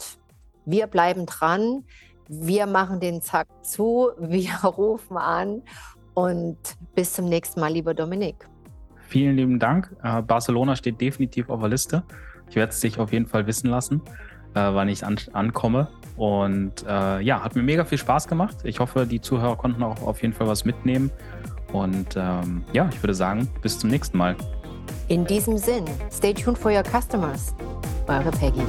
wir 0.65 0.87
bleiben 0.87 1.25
dran. 1.25 1.85
Wir 2.27 2.65
machen 2.65 2.99
den 2.99 3.21
Zack 3.21 3.47
zu. 3.63 4.11
Wir 4.17 4.55
rufen 4.63 5.17
an. 5.17 5.61
Und 6.15 6.57
bis 6.95 7.13
zum 7.13 7.25
nächsten 7.25 7.59
Mal, 7.59 7.71
lieber 7.71 7.93
Dominik. 7.93 8.47
Vielen 9.07 9.35
lieben 9.35 9.59
Dank. 9.59 9.95
Äh, 10.03 10.21
Barcelona 10.21 10.75
steht 10.75 11.01
definitiv 11.01 11.49
auf 11.49 11.59
der 11.59 11.69
Liste. 11.69 12.03
Ich 12.49 12.55
werde 12.55 12.71
es 12.71 12.79
dich 12.79 12.99
auf 12.99 13.11
jeden 13.11 13.25
Fall 13.25 13.47
wissen 13.47 13.69
lassen 13.69 14.01
äh, 14.53 14.59
wann 14.59 14.89
ich 14.89 15.05
an, 15.05 15.17
ankomme. 15.33 15.87
Und 16.15 16.85
äh, 16.87 17.21
ja, 17.21 17.43
hat 17.43 17.55
mir 17.55 17.63
mega 17.63 17.85
viel 17.85 17.97
Spaß 17.97 18.27
gemacht. 18.27 18.57
Ich 18.63 18.79
hoffe, 18.79 19.05
die 19.05 19.21
Zuhörer 19.21 19.55
konnten 19.55 19.81
auch 19.83 20.01
auf 20.03 20.21
jeden 20.21 20.33
Fall 20.33 20.47
was 20.47 20.65
mitnehmen. 20.65 21.11
Und 21.71 22.15
ähm, 22.15 22.63
ja, 22.71 22.87
ich 22.91 23.01
würde 23.01 23.15
sagen, 23.15 23.49
bis 23.61 23.79
zum 23.79 23.89
nächsten 23.89 24.17
Mal. 24.17 24.35
In 25.07 25.25
diesem 25.25 25.57
Sinn, 25.57 25.85
stay 26.11 26.33
tuned 26.33 26.57
for 26.57 26.71
your 26.71 26.83
customers. 26.83 27.55
Eure 28.07 28.31
Peggy. 28.31 28.61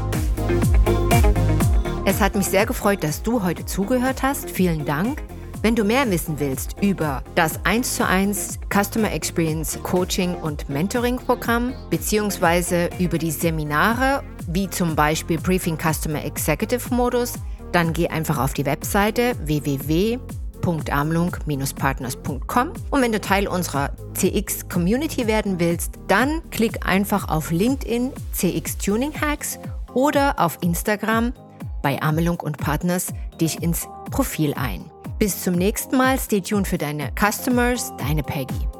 Es 2.07 2.20
hat 2.20 2.35
mich 2.35 2.47
sehr 2.47 2.66
gefreut, 2.66 3.03
dass 3.03 3.22
du 3.22 3.43
heute 3.43 3.66
zugehört 3.66 4.22
hast. 4.22 4.51
Vielen 4.51 4.85
Dank. 4.85 5.22
Wenn 5.62 5.74
du 5.74 5.85
mehr 5.85 6.11
wissen 6.11 6.39
willst 6.39 6.76
über 6.82 7.22
das 7.35 7.64
1 7.64 7.97
zu 7.97 8.07
1 8.07 8.59
Customer 8.70 9.11
Experience 9.11 9.78
Coaching 9.82 10.35
und 10.35 10.68
Mentoring 10.68 11.16
Programm 11.16 11.72
beziehungsweise 11.89 12.91
über 12.99 13.16
die 13.16 13.30
Seminare 13.30 14.22
wie 14.49 14.68
zum 14.68 14.97
Beispiel 14.97 15.38
Briefing 15.38 15.78
Customer 15.78 16.24
Executive 16.24 16.95
Modus, 16.95 17.34
dann 17.72 17.92
geh 17.92 18.09
einfach 18.09 18.38
auf 18.38 18.55
die 18.55 18.66
Webseite 18.66 19.34
www.peggy-amelo.com 19.45 20.45
www.amelung-partners.com 20.64 22.72
und 22.90 23.03
wenn 23.03 23.12
du 23.12 23.20
Teil 23.20 23.47
unserer 23.47 23.90
CX 24.14 24.68
Community 24.68 25.26
werden 25.26 25.61
willst, 25.61 25.95
dann 26.09 26.40
klick 26.51 26.86
einfach 26.86 27.28
auf 27.28 27.51
LinkedIn 27.51 28.12
CX 28.32 28.78
Tuning 28.78 29.12
Hacks 29.20 29.59
oder 29.92 30.38
auf 30.38 30.59
Instagram 30.62 31.34
bei 31.82 32.01
Amelung 32.03 32.40
und 32.40 32.59
Partners 32.59 33.12
dich 33.40 33.62
ins 33.62 33.86
Profil 34.11 34.55
ein. 34.55 34.90
Bis 35.18 35.42
zum 35.42 35.55
nächsten 35.55 35.97
Mal, 35.97 36.18
stay 36.18 36.40
tuned 36.40 36.66
für 36.66 36.78
deine 36.78 37.12
Customers, 37.18 37.92
deine 37.99 38.22
Peggy. 38.22 38.73